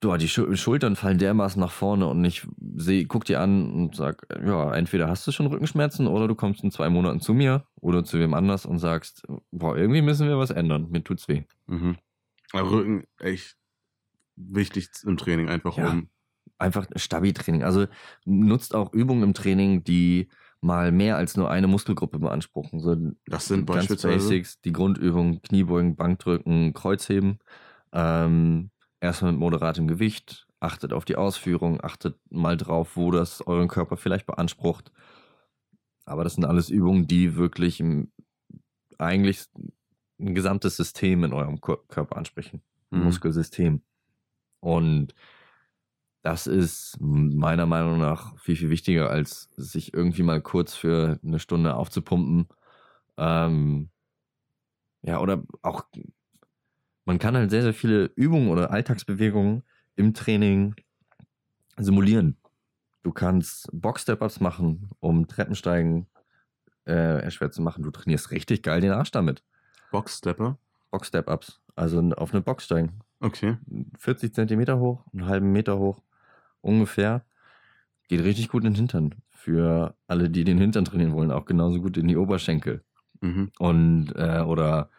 du, 0.00 0.16
die 0.16 0.28
Schu 0.28 0.54
Schultern 0.56 0.96
fallen 0.96 1.18
dermaßen 1.18 1.60
nach 1.60 1.70
vorne 1.70 2.06
und 2.08 2.24
ich 2.24 2.46
seh, 2.76 3.04
guck 3.04 3.24
dir 3.24 3.40
an 3.40 3.72
und 3.72 3.94
sag, 3.94 4.26
ja, 4.44 4.74
entweder 4.74 5.08
hast 5.08 5.26
du 5.26 5.32
schon 5.32 5.46
Rückenschmerzen 5.46 6.06
oder 6.06 6.26
du 6.28 6.34
kommst 6.34 6.64
in 6.64 6.70
zwei 6.72 6.90
Monaten 6.90 7.20
zu 7.20 7.34
mir 7.34 7.64
oder 7.80 8.04
zu 8.04 8.18
wem 8.18 8.34
anders 8.34 8.66
und 8.66 8.78
sagst, 8.78 9.22
boah, 9.52 9.76
irgendwie 9.76 10.02
müssen 10.02 10.28
wir 10.28 10.38
was 10.38 10.50
ändern, 10.50 10.88
mir 10.90 11.04
tut's 11.04 11.28
weh. 11.28 11.44
Mhm. 11.68 11.96
Aber 12.52 12.70
Rücken 12.70 13.04
echt 13.18 13.56
wichtig 14.36 14.88
im 15.04 15.16
Training, 15.16 15.48
einfach 15.48 15.76
Ja. 15.76 15.90
um. 15.90 16.08
einfach 16.58 16.86
Stabi-Training. 16.94 17.62
Also 17.62 17.86
nutzt 18.24 18.74
auch 18.74 18.92
Übungen 18.92 19.22
im 19.22 19.34
Training, 19.34 19.84
die 19.84 20.28
mal 20.62 20.92
mehr 20.92 21.16
als 21.16 21.36
nur 21.36 21.50
eine 21.50 21.66
Muskelgruppe 21.66 22.18
beanspruchen. 22.18 22.80
So 22.80 22.94
Das 23.26 23.48
sind 23.48 23.66
ganz 23.66 23.80
beispielsweise. 23.80 24.28
Basics, 24.28 24.60
die 24.60 24.72
Grundübungen, 24.72 25.42
Kniebeugen, 25.42 25.96
Bankdrücken, 25.96 26.72
Kreuzheben. 26.72 27.40
Ähm, 27.92 28.70
erstmal 29.00 29.32
mit 29.32 29.40
moderatem 29.40 29.88
Gewicht. 29.88 30.46
Achtet 30.60 30.92
auf 30.92 31.04
die 31.04 31.16
Ausführung, 31.16 31.82
achtet 31.82 32.16
mal 32.30 32.56
drauf, 32.56 32.96
wo 32.96 33.10
das 33.10 33.44
euren 33.44 33.66
Körper 33.66 33.96
vielleicht 33.96 34.26
beansprucht. 34.26 34.92
Aber 36.04 36.22
das 36.22 36.34
sind 36.34 36.44
alles 36.44 36.70
Übungen, 36.70 37.08
die 37.08 37.34
wirklich 37.34 37.80
im, 37.80 38.12
eigentlich 38.98 39.46
ein 40.20 40.34
gesamtes 40.36 40.76
System 40.76 41.24
in 41.24 41.32
eurem 41.32 41.60
Körper 41.60 42.16
ansprechen. 42.16 42.62
Mhm. 42.90 43.04
Muskelsystem. 43.04 43.82
Und 44.60 45.14
das 46.22 46.46
ist 46.46 46.96
meiner 47.00 47.66
Meinung 47.66 47.98
nach 47.98 48.38
viel, 48.38 48.56
viel 48.56 48.70
wichtiger, 48.70 49.10
als 49.10 49.50
sich 49.56 49.92
irgendwie 49.92 50.22
mal 50.22 50.40
kurz 50.40 50.74
für 50.74 51.18
eine 51.24 51.40
Stunde 51.40 51.74
aufzupumpen. 51.74 52.48
Ähm, 53.16 53.90
ja, 55.02 55.18
oder 55.18 55.42
auch, 55.62 55.84
man 57.04 57.18
kann 57.18 57.36
halt 57.36 57.50
sehr, 57.50 57.62
sehr 57.62 57.74
viele 57.74 58.04
Übungen 58.14 58.48
oder 58.48 58.70
Alltagsbewegungen 58.70 59.64
im 59.96 60.14
Training 60.14 60.76
simulieren. 61.76 62.36
Du 63.02 63.10
kannst 63.10 63.68
Box-Step-Ups 63.72 64.38
machen, 64.38 64.90
um 65.00 65.26
Treppensteigen 65.26 66.06
äh, 66.86 67.22
erschwert 67.22 67.52
zu 67.52 67.62
machen. 67.62 67.82
Du 67.82 67.90
trainierst 67.90 68.30
richtig 68.30 68.62
geil 68.62 68.80
den 68.80 68.92
Arsch 68.92 69.10
damit. 69.10 69.42
Boxstepper. 69.90 70.56
Box-Step-Ups, 70.92 71.60
also 71.74 72.00
auf 72.16 72.32
eine 72.32 72.42
Box 72.42 72.64
steigen. 72.64 73.00
Okay. 73.18 73.56
40 73.98 74.34
Zentimeter 74.34 74.78
hoch, 74.78 75.04
einen 75.12 75.26
halben 75.26 75.50
Meter 75.50 75.78
hoch, 75.78 76.02
ungefähr. 76.62 77.24
Geht 78.08 78.24
richtig 78.24 78.48
gut 78.48 78.64
in 78.64 78.72
den 78.72 78.76
Hintern. 78.76 79.14
Für 79.30 79.94
alle, 80.06 80.30
die 80.30 80.44
den 80.44 80.58
Hintern 80.58 80.84
trainieren 80.84 81.12
wollen, 81.12 81.30
auch 81.30 81.44
genauso 81.44 81.80
gut 81.80 81.96
in 81.96 82.08
die 82.08 82.16
Oberschenkel. 82.16 82.82
Mhm. 83.20 83.50
Und, 83.58 84.12
äh, 84.16 84.40
oder 84.40 84.90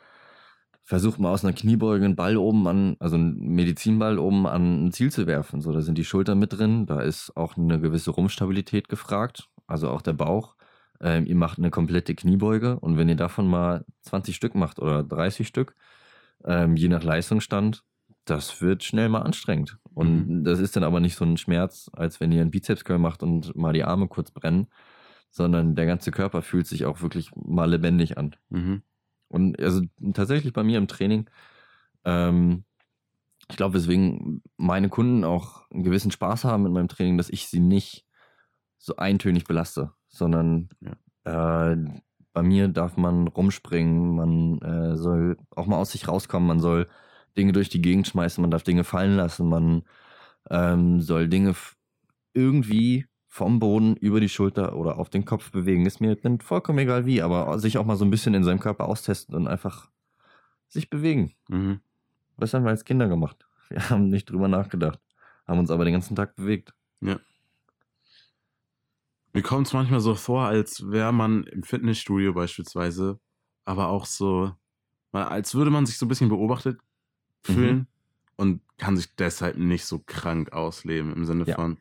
versucht 0.84 1.20
mal 1.20 1.32
aus 1.32 1.44
einer 1.44 1.54
Kniebeuge 1.54 2.04
einen 2.04 2.16
Ball 2.16 2.38
oben 2.38 2.68
an, 2.68 2.96
also 3.00 3.16
einen 3.16 3.38
Medizinball 3.38 4.20
oben 4.20 4.46
an 4.46 4.86
ein 4.86 4.92
Ziel 4.92 5.12
zu 5.12 5.28
werfen. 5.28 5.62
So, 5.62 5.72
da 5.72 5.82
sind 5.82 5.98
die 5.98 6.06
Schultern 6.06 6.40
mit 6.40 6.58
drin, 6.58 6.86
da 6.86 7.02
ist 7.02 7.36
auch 7.36 7.58
eine 7.58 7.80
gewisse 7.80 8.12
Rumpfstabilität 8.12 8.90
gefragt, 8.90 9.50
also 9.66 9.90
auch 9.90 10.02
der 10.02 10.14
Bauch. 10.14 10.56
Ähm, 11.00 11.26
ihr 11.26 11.36
macht 11.36 11.58
eine 11.58 11.70
komplette 11.70 12.16
Kniebeuge 12.16 12.80
und 12.80 12.98
wenn 12.98 13.10
ihr 13.10 13.16
davon 13.16 13.48
mal 13.48 13.86
20 14.02 14.36
Stück 14.36 14.56
macht 14.56 14.80
oder 14.80 15.04
30 15.04 15.48
Stück, 15.48 15.76
ähm, 16.46 16.76
je 16.76 16.90
nach 16.90 17.04
Leistungsstand, 17.04 17.84
das 18.26 18.62
wird 18.62 18.84
schnell 18.84 19.10
mal 19.10 19.22
anstrengend. 19.22 19.78
Und 19.94 20.44
das 20.44 20.60
ist 20.60 20.76
dann 20.76 20.84
aber 20.84 21.00
nicht 21.00 21.16
so 21.16 21.26
ein 21.26 21.38
Schmerz, 21.38 21.90
als 21.94 22.20
wenn 22.20 22.32
ihr 22.32 22.42
einen 22.42 22.52
Bizeps-Curl 22.52 22.98
macht 22.98 23.22
und 23.22 23.56
mal 23.56 23.74
die 23.74 23.84
Arme 23.84 24.08
kurz 24.08 24.32
brennen, 24.32 24.68
sondern 25.30 25.76
der 25.76 25.86
ganze 25.86 26.12
Körper 26.12 26.42
fühlt 26.42 26.68
sich 26.68 26.86
auch 26.86 27.02
wirklich 27.02 27.32
mal 27.36 27.70
lebendig 27.70 28.18
an. 28.18 28.36
Mhm. 28.50 28.82
Und 29.28 29.60
also 29.60 29.82
tatsächlich 30.14 30.54
bei 30.54 30.64
mir 30.64 30.78
im 30.78 30.88
Training, 30.88 31.30
ähm, 32.06 32.66
ich 33.50 33.58
glaube, 33.58 33.76
weswegen 33.76 34.42
meine 34.58 34.90
Kunden 34.90 35.24
auch 35.24 35.70
einen 35.72 35.84
gewissen 35.84 36.12
Spaß 36.12 36.46
haben 36.46 36.64
mit 36.64 36.72
meinem 36.72 36.88
Training, 36.88 37.18
dass 37.18 37.30
ich 37.30 37.48
sie 37.48 37.60
nicht 37.60 38.06
so 38.78 38.96
eintönig 38.96 39.46
belaste, 39.46 39.92
sondern 40.08 40.70
äh, 41.24 41.76
bei 42.34 42.42
mir 42.42 42.68
darf 42.68 42.98
man 42.98 43.28
rumspringen, 43.28 44.16
man 44.16 44.62
äh, 44.62 44.98
soll 44.98 45.38
auch 45.52 45.68
mal 45.68 45.78
aus 45.78 45.92
sich 45.92 46.08
rauskommen, 46.08 46.48
man 46.48 46.60
soll 46.60 46.88
Dinge 47.38 47.52
durch 47.52 47.70
die 47.70 47.82
Gegend 47.82 48.08
schmeißen, 48.08 48.42
man 48.42 48.52
darf 48.52 48.64
Dinge 48.64 48.84
fallen 48.84 49.16
lassen, 49.16 49.48
man 49.50 49.84
ähm, 50.50 51.02
soll 51.02 51.28
Dinge 51.28 51.56
irgendwie 52.34 53.06
vom 53.28 53.60
Boden 53.60 53.96
über 53.96 54.20
die 54.20 54.30
Schulter 54.30 54.76
oder 54.76 55.00
auf 55.00 55.10
den 55.10 55.26
Kopf 55.26 55.52
bewegen. 55.52 55.86
Ist 55.86 56.02
mir 56.02 56.16
dann 56.16 56.40
vollkommen 56.40 56.80
egal 56.80 57.06
wie, 57.06 57.22
aber 57.22 57.58
sich 57.58 57.78
auch 57.78 57.86
mal 57.86 57.96
so 57.96 58.06
ein 58.06 58.12
bisschen 58.12 58.36
in 58.36 58.44
seinem 58.44 58.60
Körper 58.60 58.86
austesten 58.86 59.34
und 59.36 59.48
einfach 59.48 59.90
sich 60.68 60.90
bewegen. 60.90 61.34
Mhm. 61.48 61.80
Das 62.38 62.54
haben 62.54 62.64
wir 62.64 62.70
als 62.70 62.86
Kinder 62.86 63.08
gemacht. 63.08 63.48
Wir 63.70 63.80
haben 63.90 64.10
nicht 64.10 64.30
drüber 64.30 64.48
nachgedacht, 64.48 65.00
haben 65.48 65.60
uns 65.60 65.72
aber 65.72 65.86
den 65.86 65.94
ganzen 65.94 66.16
Tag 66.16 66.36
bewegt. 66.36 66.74
Mir 69.34 69.42
kommt 69.42 69.66
es 69.66 69.74
manchmal 69.74 70.00
so 70.00 70.14
vor, 70.14 70.46
als 70.46 70.92
wäre 70.92 71.12
man 71.12 71.44
im 71.46 71.64
Fitnessstudio 71.64 72.34
beispielsweise, 72.34 73.20
aber 73.66 73.88
auch 73.88 74.06
so, 74.06 74.52
als 75.12 75.56
würde 75.56 75.72
man 75.72 75.88
sich 75.88 75.98
so 75.98 76.06
ein 76.06 76.10
bisschen 76.10 76.30
beobachtet 76.30 76.80
fühlen 77.44 77.78
Mhm. 77.78 77.88
und 78.38 78.62
kann 78.78 78.98
sich 78.98 79.16
deshalb 79.16 79.58
nicht 79.58 79.86
so 79.86 80.00
krank 80.06 80.52
ausleben 80.54 81.14
im 81.14 81.26
Sinne 81.26 81.46
Ja. 81.46 81.56
von, 81.56 81.78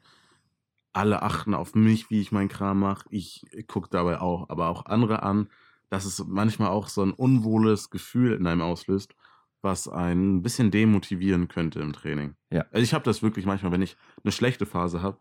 alle 0.92 1.22
achten 1.22 1.54
auf 1.54 1.74
mich, 1.74 2.10
wie 2.10 2.20
ich 2.20 2.32
meinen 2.32 2.48
Kram 2.50 2.80
mache. 2.80 3.06
Ich 3.10 3.46
gucke 3.66 3.88
dabei 3.90 4.20
auch, 4.20 4.50
aber 4.50 4.68
auch 4.68 4.84
andere 4.86 5.22
an, 5.22 5.48
dass 5.88 6.04
es 6.04 6.22
manchmal 6.26 6.68
auch 6.68 6.88
so 6.88 7.02
ein 7.02 7.12
unwohles 7.12 7.88
Gefühl 7.90 8.34
in 8.34 8.46
einem 8.46 8.60
auslöst, 8.60 9.14
was 9.62 9.88
einen 9.88 10.36
ein 10.36 10.42
bisschen 10.42 10.70
demotivieren 10.70 11.48
könnte 11.48 11.80
im 11.80 11.92
Training. 11.94 12.34
Ja. 12.50 12.62
Also 12.72 12.82
ich 12.82 12.92
habe 12.94 13.04
das 13.04 13.22
wirklich 13.22 13.46
manchmal, 13.46 13.72
wenn 13.72 13.80
ich 13.82 13.96
eine 14.22 14.32
schlechte 14.32 14.66
Phase 14.66 15.02
habe, 15.02 15.16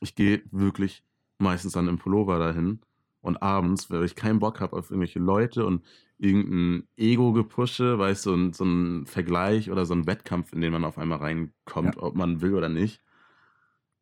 ich 0.00 0.14
gehe 0.14 0.42
wirklich 0.52 1.02
meistens 1.38 1.72
dann 1.72 1.88
im 1.88 1.98
Pullover 1.98 2.38
dahin 2.38 2.80
und 3.26 3.42
abends, 3.42 3.90
weil 3.90 4.04
ich 4.04 4.14
keinen 4.14 4.38
Bock 4.38 4.60
habe 4.60 4.76
auf 4.76 4.90
irgendwelche 4.90 5.18
Leute 5.18 5.66
und 5.66 5.84
irgendein 6.18 6.88
Ego-Gepusche, 6.96 7.98
weißt 7.98 8.26
du, 8.26 8.30
so 8.30 8.36
ein, 8.36 8.52
so 8.52 8.64
ein 8.64 9.06
Vergleich 9.06 9.70
oder 9.70 9.84
so 9.84 9.94
ein 9.94 10.06
Wettkampf, 10.06 10.52
in 10.52 10.60
den 10.60 10.72
man 10.72 10.84
auf 10.84 10.96
einmal 10.96 11.18
reinkommt, 11.18 11.98
ob 11.98 12.14
man 12.14 12.40
will 12.40 12.54
oder 12.54 12.68
nicht. 12.68 13.02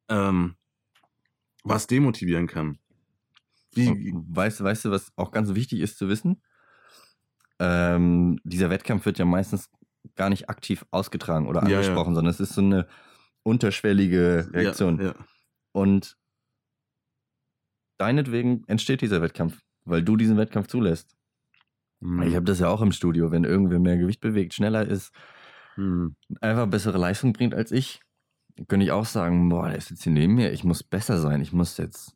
Ähm, 0.09 0.55
was 1.65 1.87
demotivieren 1.87 2.47
kann. 2.47 2.79
Wie, 3.73 3.89
Und 3.89 4.37
Weißt, 4.37 4.63
weißt 4.63 4.85
du, 4.85 4.91
was 4.91 5.11
auch 5.17 5.33
ganz 5.33 5.55
wichtig 5.55 5.81
ist 5.81 5.99
zu 5.99 6.09
wissen? 6.09 6.43
Ähm, 7.59 8.39
dieser 8.45 8.71
Wettkampf 8.71 9.07
wird 9.07 9.19
ja 9.19 9.25
meistens 9.25 9.71
gar 10.17 10.29
nicht 10.29 10.49
aktiv 10.51 10.85
ausgetragen 10.91 11.49
oder 11.49 11.63
Ja, 11.63 11.69
ja. 11.69 11.77
angesprochen, 11.79 12.15
sondern 12.15 12.31
es 12.31 12.41
ist 12.41 12.53
so 12.53 12.61
eine 12.61 12.87
unterschwellige 13.43 14.51
Reaktion. 14.53 14.99
Ja, 15.01 15.07
ja. 15.07 15.15
Und 15.73 16.17
deinetwegen 17.99 18.65
entsteht 18.67 19.01
dieser 19.01 19.23
Wettkampf, 19.23 19.61
weil 19.85 20.03
du 20.03 20.17
diesen 20.17 20.37
Wettkampf 20.37 20.67
zulässt. 20.69 21.17
Mhm. 22.01 22.23
Ich 22.23 22.35
habe 22.35 22.45
das 22.45 22.59
ja 22.59 22.69
auch 22.69 22.83
im 22.83 22.93
Studio, 22.93 23.31
wenn 23.31 23.45
irgendwer 23.45 23.79
mehr 23.79 23.97
Gewicht 23.97 24.21
bewegt, 24.21 24.55
schneller 24.55 24.87
ist, 24.87 25.13
Mhm. 25.77 26.15
einfach 26.41 26.67
bessere 26.69 26.99
Leistung 26.99 27.33
bringt 27.33 27.55
als 27.55 27.73
ich, 27.73 28.01
könnte 28.69 28.85
ich 28.85 28.93
auch 28.93 29.07
sagen, 29.07 29.49
boah, 29.49 29.69
der 29.69 29.79
ist 29.79 29.91
jetzt 29.91 30.05
hier 30.05 30.13
neben 30.13 30.35
mir, 30.35 30.53
ich 30.53 30.65
muss 30.65 30.83
besser 30.83 31.19
sein, 31.19 31.41
ich 31.41 31.53
muss 31.53 31.77
jetzt 31.79 32.15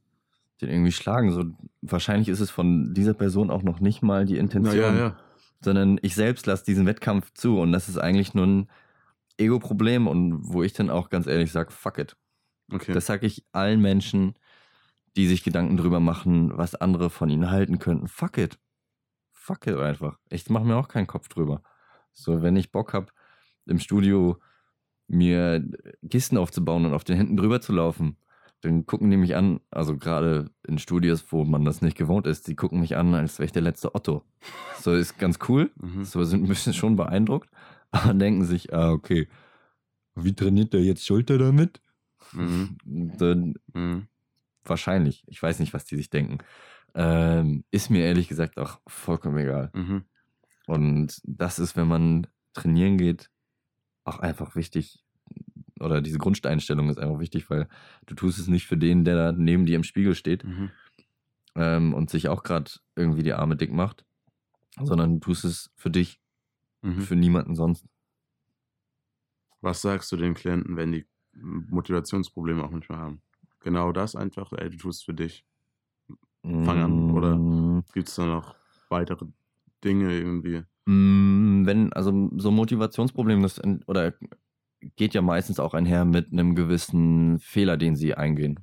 den 0.60 0.70
irgendwie 0.70 0.92
schlagen. 0.92 1.32
So, 1.32 1.44
wahrscheinlich 1.82 2.28
ist 2.28 2.40
es 2.40 2.50
von 2.50 2.94
dieser 2.94 3.14
Person 3.14 3.50
auch 3.50 3.62
noch 3.62 3.80
nicht 3.80 4.02
mal 4.02 4.24
die 4.24 4.38
Intention, 4.38 4.76
ja, 4.76 4.96
ja. 4.96 5.16
sondern 5.60 5.98
ich 6.02 6.14
selbst 6.14 6.46
lasse 6.46 6.64
diesen 6.64 6.86
Wettkampf 6.86 7.32
zu 7.34 7.58
und 7.58 7.72
das 7.72 7.88
ist 7.88 7.98
eigentlich 7.98 8.34
nur 8.34 8.46
ein 8.46 8.70
Ego-Problem 9.38 10.06
und 10.06 10.40
wo 10.42 10.62
ich 10.62 10.72
dann 10.72 10.90
auch 10.90 11.10
ganz 11.10 11.26
ehrlich 11.26 11.52
sage, 11.52 11.70
fuck 11.72 11.98
it. 11.98 12.16
Okay. 12.72 12.92
Das 12.92 13.06
sage 13.06 13.26
ich 13.26 13.44
allen 13.52 13.80
Menschen, 13.80 14.34
die 15.18 15.26
sich 15.26 15.42
Gedanken 15.42 15.76
drüber 15.76 15.98
machen, 15.98 16.56
was 16.56 16.76
andere 16.76 17.10
von 17.10 17.28
ihnen 17.28 17.50
halten 17.50 17.80
könnten. 17.80 18.06
Fuck 18.06 18.38
it. 18.38 18.56
Fuck 19.32 19.66
it 19.66 19.76
einfach. 19.76 20.20
Ich 20.30 20.48
mache 20.48 20.64
mir 20.64 20.76
auch 20.76 20.86
keinen 20.86 21.08
Kopf 21.08 21.28
drüber. 21.28 21.60
So, 22.12 22.40
wenn 22.40 22.54
ich 22.54 22.70
Bock 22.70 22.94
habe, 22.94 23.08
im 23.66 23.80
Studio 23.80 24.38
mir 25.08 25.68
Kisten 26.08 26.38
aufzubauen 26.38 26.86
und 26.86 26.94
auf 26.94 27.02
den 27.02 27.16
Händen 27.16 27.36
drüber 27.36 27.60
zu 27.60 27.72
laufen. 27.72 28.16
Dann 28.60 28.86
gucken 28.86 29.10
die 29.10 29.16
mich 29.16 29.34
an, 29.34 29.58
also 29.72 29.96
gerade 29.96 30.52
in 30.68 30.78
Studios, 30.78 31.24
wo 31.32 31.44
man 31.44 31.64
das 31.64 31.82
nicht 31.82 31.96
gewohnt 31.96 32.28
ist, 32.28 32.46
die 32.46 32.54
gucken 32.54 32.78
mich 32.78 32.96
an, 32.96 33.12
als 33.14 33.40
wäre 33.40 33.46
ich 33.46 33.52
der 33.52 33.62
letzte 33.62 33.96
Otto. 33.96 34.22
So 34.78 34.92
ist 34.92 35.18
ganz 35.18 35.40
cool. 35.48 35.72
Mhm. 35.80 36.04
So 36.04 36.22
sind 36.22 36.44
ein 36.44 36.48
bisschen 36.48 36.74
schon 36.74 36.94
beeindruckt, 36.94 37.50
aber 37.90 38.14
denken 38.14 38.44
sich, 38.44 38.72
ah, 38.72 38.92
okay, 38.92 39.26
wie 40.14 40.34
trainiert 40.34 40.72
der 40.72 40.82
jetzt 40.82 41.04
Schulter 41.04 41.38
damit? 41.38 41.80
Mhm. 42.32 42.76
Dann 43.18 43.54
Mhm. 43.74 44.06
Wahrscheinlich. 44.68 45.22
Ich 45.26 45.42
weiß 45.42 45.58
nicht, 45.60 45.74
was 45.74 45.84
die 45.84 45.96
sich 45.96 46.10
denken. 46.10 46.38
Ähm, 46.94 47.64
ist 47.70 47.90
mir 47.90 48.04
ehrlich 48.04 48.28
gesagt 48.28 48.58
auch 48.58 48.80
vollkommen 48.86 49.38
egal. 49.38 49.70
Mhm. 49.74 50.04
Und 50.66 51.20
das 51.24 51.58
ist, 51.58 51.76
wenn 51.76 51.88
man 51.88 52.26
trainieren 52.54 52.98
geht, 52.98 53.30
auch 54.04 54.18
einfach 54.20 54.56
wichtig. 54.56 55.04
Oder 55.80 56.00
diese 56.00 56.18
Grundeinstellung 56.18 56.88
ist 56.90 56.98
einfach 56.98 57.20
wichtig, 57.20 57.50
weil 57.50 57.68
du 58.06 58.14
tust 58.14 58.38
es 58.38 58.48
nicht 58.48 58.66
für 58.66 58.76
den, 58.76 59.04
der 59.04 59.16
da 59.16 59.32
neben 59.32 59.64
dir 59.66 59.76
im 59.76 59.84
Spiegel 59.84 60.14
steht 60.14 60.44
Mhm. 60.44 60.70
ähm, 61.54 61.94
und 61.94 62.10
sich 62.10 62.28
auch 62.28 62.42
gerade 62.42 62.70
irgendwie 62.96 63.22
die 63.22 63.32
Arme 63.34 63.56
dick 63.56 63.72
macht, 63.72 64.04
sondern 64.80 65.14
du 65.14 65.20
tust 65.20 65.44
es 65.44 65.70
für 65.76 65.90
dich, 65.90 66.20
Mhm. 66.82 67.00
für 67.02 67.16
niemanden 67.16 67.54
sonst. 67.54 67.86
Was 69.60 69.82
sagst 69.82 70.10
du 70.12 70.16
den 70.16 70.34
Klienten, 70.34 70.76
wenn 70.76 70.92
die 70.92 71.06
Motivationsprobleme 71.32 72.62
auch 72.62 72.70
manchmal 72.70 72.98
haben? 72.98 73.22
Genau 73.60 73.92
das 73.92 74.14
einfach, 74.16 74.52
ey, 74.52 74.70
du 74.70 74.76
tust 74.76 75.00
es 75.00 75.04
für 75.04 75.14
dich. 75.14 75.44
Fang 76.64 76.78
an, 76.78 77.10
oder? 77.10 77.36
Mm, 77.36 77.84
Gibt 77.92 78.08
es 78.08 78.14
da 78.14 78.26
noch 78.26 78.54
weitere 78.88 79.26
Dinge 79.84 80.12
irgendwie? 80.12 80.62
Mm, 80.86 81.66
Wenn, 81.66 81.92
also 81.92 82.30
so 82.36 82.50
Motivationsproblem, 82.50 83.42
das 83.42 83.58
ent- 83.58 83.86
oder 83.88 84.14
geht 84.96 85.14
ja 85.14 85.22
meistens 85.22 85.60
auch 85.60 85.74
einher 85.74 86.04
mit 86.04 86.32
einem 86.32 86.54
gewissen 86.54 87.38
Fehler, 87.40 87.76
den 87.76 87.96
sie 87.96 88.14
eingehen. 88.14 88.60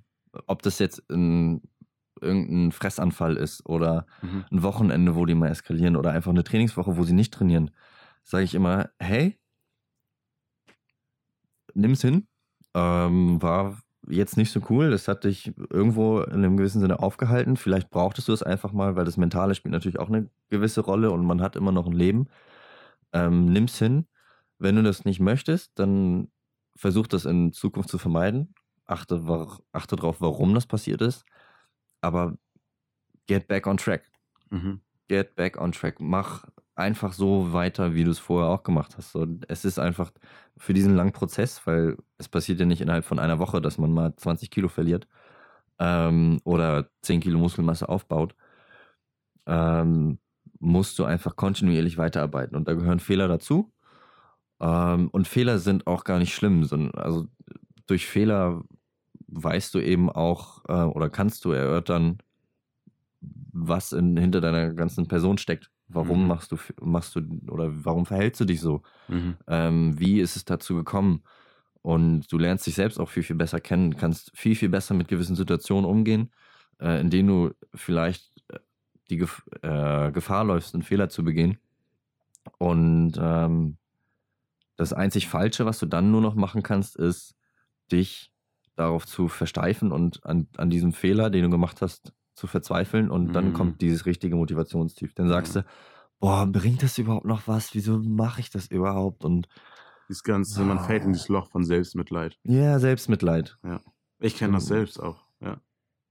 Ob 0.47 0.61
das 0.61 0.79
jetzt 0.79 1.03
ein, 1.11 1.61
irgendein 2.21 2.71
Fressanfall 2.71 3.37
ist 3.37 3.65
oder 3.67 4.05
Mhm. 4.21 4.45
ein 4.51 4.63
Wochenende, 4.63 5.15
wo 5.15 5.25
die 5.25 5.35
mal 5.35 5.49
eskalieren 5.49 5.95
oder 5.95 6.11
einfach 6.11 6.31
eine 6.31 6.43
Trainingswoche, 6.43 6.97
wo 6.97 7.03
sie 7.03 7.13
nicht 7.13 7.33
trainieren, 7.33 7.71
sage 8.23 8.45
ich 8.45 8.55
immer, 8.55 8.89
hey, 8.99 9.37
nimm's 11.73 12.01
hin. 12.01 12.27
Ähm, 12.73 13.41
war 13.41 13.77
jetzt 14.09 14.37
nicht 14.37 14.51
so 14.51 14.61
cool. 14.69 14.91
Das 14.91 15.07
hat 15.07 15.23
dich 15.23 15.53
irgendwo 15.69 16.21
in 16.21 16.33
einem 16.33 16.57
gewissen 16.57 16.81
Sinne 16.81 16.99
aufgehalten. 16.99 17.57
Vielleicht 17.57 17.89
brauchtest 17.89 18.27
du 18.27 18.33
es 18.33 18.43
einfach 18.43 18.73
mal, 18.73 18.95
weil 18.95 19.05
das 19.05 19.17
Mentale 19.17 19.55
spielt 19.55 19.71
natürlich 19.71 19.99
auch 19.99 20.09
eine 20.09 20.29
gewisse 20.49 20.81
Rolle 20.81 21.11
und 21.11 21.25
man 21.25 21.41
hat 21.41 21.55
immer 21.55 21.71
noch 21.71 21.87
ein 21.87 21.93
Leben. 21.93 22.27
Ähm, 23.13 23.45
nimm's 23.51 23.77
hin. 23.79 24.07
Wenn 24.59 24.75
du 24.75 24.83
das 24.83 25.05
nicht 25.05 25.19
möchtest, 25.19 25.77
dann 25.79 26.29
versuch 26.75 27.07
das 27.07 27.25
in 27.25 27.53
Zukunft 27.53 27.89
zu 27.89 27.97
vermeiden. 27.97 28.53
Achte, 28.85 29.21
achte 29.71 29.95
darauf, 29.95 30.21
warum 30.21 30.53
das 30.53 30.65
passiert 30.67 31.01
ist. 31.01 31.25
Aber 32.01 32.37
get 33.27 33.47
back 33.47 33.67
on 33.67 33.77
track 33.77 34.03
Mhm. 34.51 34.81
get 35.07 35.35
back 35.35 35.59
on 35.59 35.71
track. 35.71 35.99
Mach 35.99 36.45
einfach 36.75 37.13
so 37.13 37.53
weiter, 37.53 37.93
wie 37.95 38.03
du 38.03 38.11
es 38.11 38.19
vorher 38.19 38.49
auch 38.49 38.63
gemacht 38.63 38.95
hast. 38.97 39.11
So, 39.11 39.25
es 39.47 39.65
ist 39.65 39.79
einfach 39.79 40.11
für 40.57 40.73
diesen 40.73 40.95
langen 40.95 41.13
Prozess, 41.13 41.65
weil 41.65 41.97
es 42.17 42.29
passiert 42.29 42.59
ja 42.59 42.65
nicht 42.65 42.81
innerhalb 42.81 43.05
von 43.05 43.19
einer 43.19 43.39
Woche, 43.39 43.61
dass 43.61 43.77
man 43.77 43.91
mal 43.93 44.15
20 44.15 44.51
Kilo 44.51 44.67
verliert 44.67 45.07
ähm, 45.79 46.39
oder 46.43 46.89
10 47.01 47.21
Kilo 47.21 47.39
Muskelmasse 47.39 47.89
aufbaut, 47.89 48.35
ähm, 49.45 50.19
musst 50.59 50.99
du 50.99 51.05
einfach 51.05 51.35
kontinuierlich 51.35 51.97
weiterarbeiten. 51.97 52.55
Und 52.55 52.67
da 52.67 52.73
gehören 52.73 52.99
Fehler 52.99 53.27
dazu. 53.27 53.71
Ähm, 54.59 55.09
und 55.09 55.27
Fehler 55.27 55.59
sind 55.59 55.87
auch 55.87 56.03
gar 56.03 56.19
nicht 56.19 56.33
schlimm. 56.33 56.63
Sondern, 56.65 56.91
also 56.95 57.27
durch 57.87 58.07
Fehler 58.07 58.63
weißt 59.27 59.73
du 59.75 59.79
eben 59.79 60.09
auch 60.09 60.63
äh, 60.67 60.73
oder 60.73 61.09
kannst 61.09 61.45
du 61.45 61.51
erörtern, 61.51 62.19
was 63.21 63.91
in, 63.91 64.17
hinter 64.17 64.41
deiner 64.41 64.73
ganzen 64.73 65.07
Person 65.07 65.37
steckt. 65.37 65.71
Warum 65.87 66.25
Mhm. 66.25 66.27
machst 66.27 66.51
du 66.51 66.57
machst 66.81 67.15
du 67.15 67.21
oder 67.49 67.69
warum 67.85 68.05
verhältst 68.05 68.41
du 68.41 68.45
dich 68.45 68.61
so? 68.61 68.81
Mhm. 69.07 69.37
Ähm, 69.47 69.99
wie 69.99 70.19
ist 70.21 70.35
es 70.35 70.45
dazu 70.45 70.75
gekommen? 70.75 71.23
Und 71.81 72.31
du 72.31 72.37
lernst 72.39 72.65
dich 72.67 72.75
selbst 72.75 72.99
auch 72.99 73.09
viel, 73.09 73.23
viel 73.23 73.35
besser 73.35 73.59
kennen, 73.61 73.95
kannst 73.97 74.31
viel, 74.35 74.55
viel 74.55 74.69
besser 74.69 74.95
mit 74.95 75.07
gewissen 75.07 75.35
Situationen 75.35 75.85
umgehen, 75.89 76.33
äh, 76.81 76.99
in 77.01 77.09
denen 77.11 77.29
du 77.29 77.51
vielleicht 77.75 78.31
äh, 78.49 78.59
die 79.09 79.17
Gef 79.17 79.43
äh, 79.61 80.11
Gefahr 80.11 80.43
läufst, 80.45 80.73
einen 80.73 80.83
Fehler 80.83 81.09
zu 81.09 81.23
begehen. 81.23 81.59
Und 82.57 83.13
ähm, 83.19 83.77
das 84.77 84.93
einzig 84.93 85.27
Falsche, 85.27 85.65
was 85.65 85.79
du 85.79 85.85
dann 85.85 86.11
nur 86.11 86.21
noch 86.21 86.35
machen 86.35 86.63
kannst, 86.63 86.95
ist, 86.95 87.35
dich 87.91 88.31
darauf 88.75 89.05
zu 89.07 89.29
versteifen 89.29 89.91
und 89.91 90.25
an, 90.25 90.49
an 90.57 90.69
diesem 90.69 90.93
Fehler, 90.93 91.29
den 91.29 91.43
du 91.43 91.51
gemacht 91.51 91.81
hast, 91.81 92.13
zu 92.35 92.47
verzweifeln. 92.47 93.09
Und 93.09 93.33
dann 93.33 93.49
Mhm. 93.49 93.53
kommt 93.53 93.81
dieses 93.81 94.05
richtige 94.05 94.35
Motivationstief. 94.35 95.13
Dann 95.13 95.27
sagst 95.27 95.55
Ja. 95.55 95.61
du, 95.61 95.67
boah, 96.19 96.45
bringt 96.45 96.83
das 96.83 96.97
überhaupt 96.97 97.25
noch 97.25 97.47
was? 97.47 97.73
Wieso 97.73 97.97
mache 97.99 98.41
ich 98.41 98.49
das 98.49 98.67
überhaupt? 98.67 99.23
Und 99.25 99.47
Das 100.07 100.21
Ganze, 100.21 100.63
man 100.63 100.79
fällt 100.79 101.03
in 101.03 101.13
dieses 101.13 101.29
Loch 101.29 101.49
von 101.49 101.65
Selbstmitleid. 101.65 102.37
ja, 102.43 102.77
Selbstmitleid. 102.77 103.57
Ich 104.19 104.37
kenne 104.37 104.53
das 104.53 104.65
Mhm. 104.65 104.67
selbst 104.67 104.99
auch. 105.01 105.23
Ja. 105.41 105.59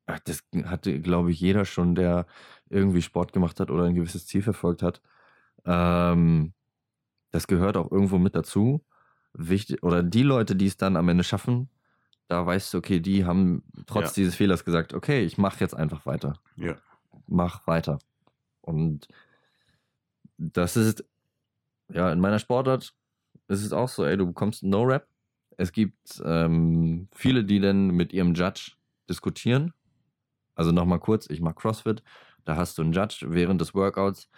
Ach, 0.06 0.18
Das 0.24 0.42
hatte, 0.64 1.00
glaube 1.00 1.30
ich, 1.30 1.40
jeder 1.40 1.64
schon, 1.64 1.94
der 1.94 2.26
irgendwie 2.68 3.02
Sport 3.02 3.32
gemacht 3.32 3.60
hat 3.60 3.70
oder 3.70 3.84
ein 3.84 3.94
gewisses 3.94 4.26
Ziel 4.26 4.42
verfolgt 4.42 4.82
hat. 4.82 5.00
Ähm, 5.64 6.52
das 7.30 7.46
gehört 7.46 7.76
auch 7.76 7.90
irgendwo 7.90 8.18
mit 8.18 8.34
dazu. 8.34 8.84
Wichtig, 9.32 9.82
oder 9.82 10.02
die 10.02 10.22
Leute, 10.22 10.54
die 10.56 10.66
es 10.66 10.76
dann 10.76 10.96
am 10.96 11.08
Ende 11.08 11.24
schaffen, 11.24 11.68
da 12.28 12.44
weißt 12.46 12.72
du, 12.72 12.78
okay, 12.78 13.00
die 13.00 13.24
haben 13.24 13.62
trotz 13.86 14.16
Ja. 14.16 14.22
dieses 14.22 14.34
Fehlers 14.34 14.64
gesagt, 14.64 14.94
okay, 14.94 15.24
ich 15.24 15.38
mache 15.38 15.60
jetzt 15.60 15.74
einfach 15.74 16.06
weiter. 16.06 16.34
Ja. 16.56 16.76
Mach 17.26 17.66
weiter. 17.66 17.98
Und 18.60 19.08
das 20.36 20.76
ist, 20.76 21.04
ja, 21.92 22.10
in 22.12 22.20
meiner 22.20 22.38
Sportart 22.38 22.94
ist 23.48 23.62
es 23.64 23.72
auch 23.72 23.88
so, 23.88 24.04
ey, 24.04 24.16
du 24.16 24.26
bekommst 24.26 24.62
No-Rap. 24.62 25.06
Es 25.56 25.70
gibt 25.72 26.20
ähm, 26.24 27.08
viele, 27.12 27.44
die 27.44 27.60
dann 27.60 27.88
mit 27.88 28.12
ihrem 28.12 28.34
Judge 28.34 28.72
diskutieren. 29.08 29.72
Also 30.54 30.72
nochmal 30.72 31.00
kurz, 31.00 31.28
ich 31.30 31.40
mache 31.40 31.54
CrossFit, 31.56 32.02
da 32.44 32.56
hast 32.56 32.78
du 32.78 32.82
einen 32.82 32.92
Judge 32.92 33.26
während 33.28 33.60
des 33.60 33.74
Workouts. 33.74 34.28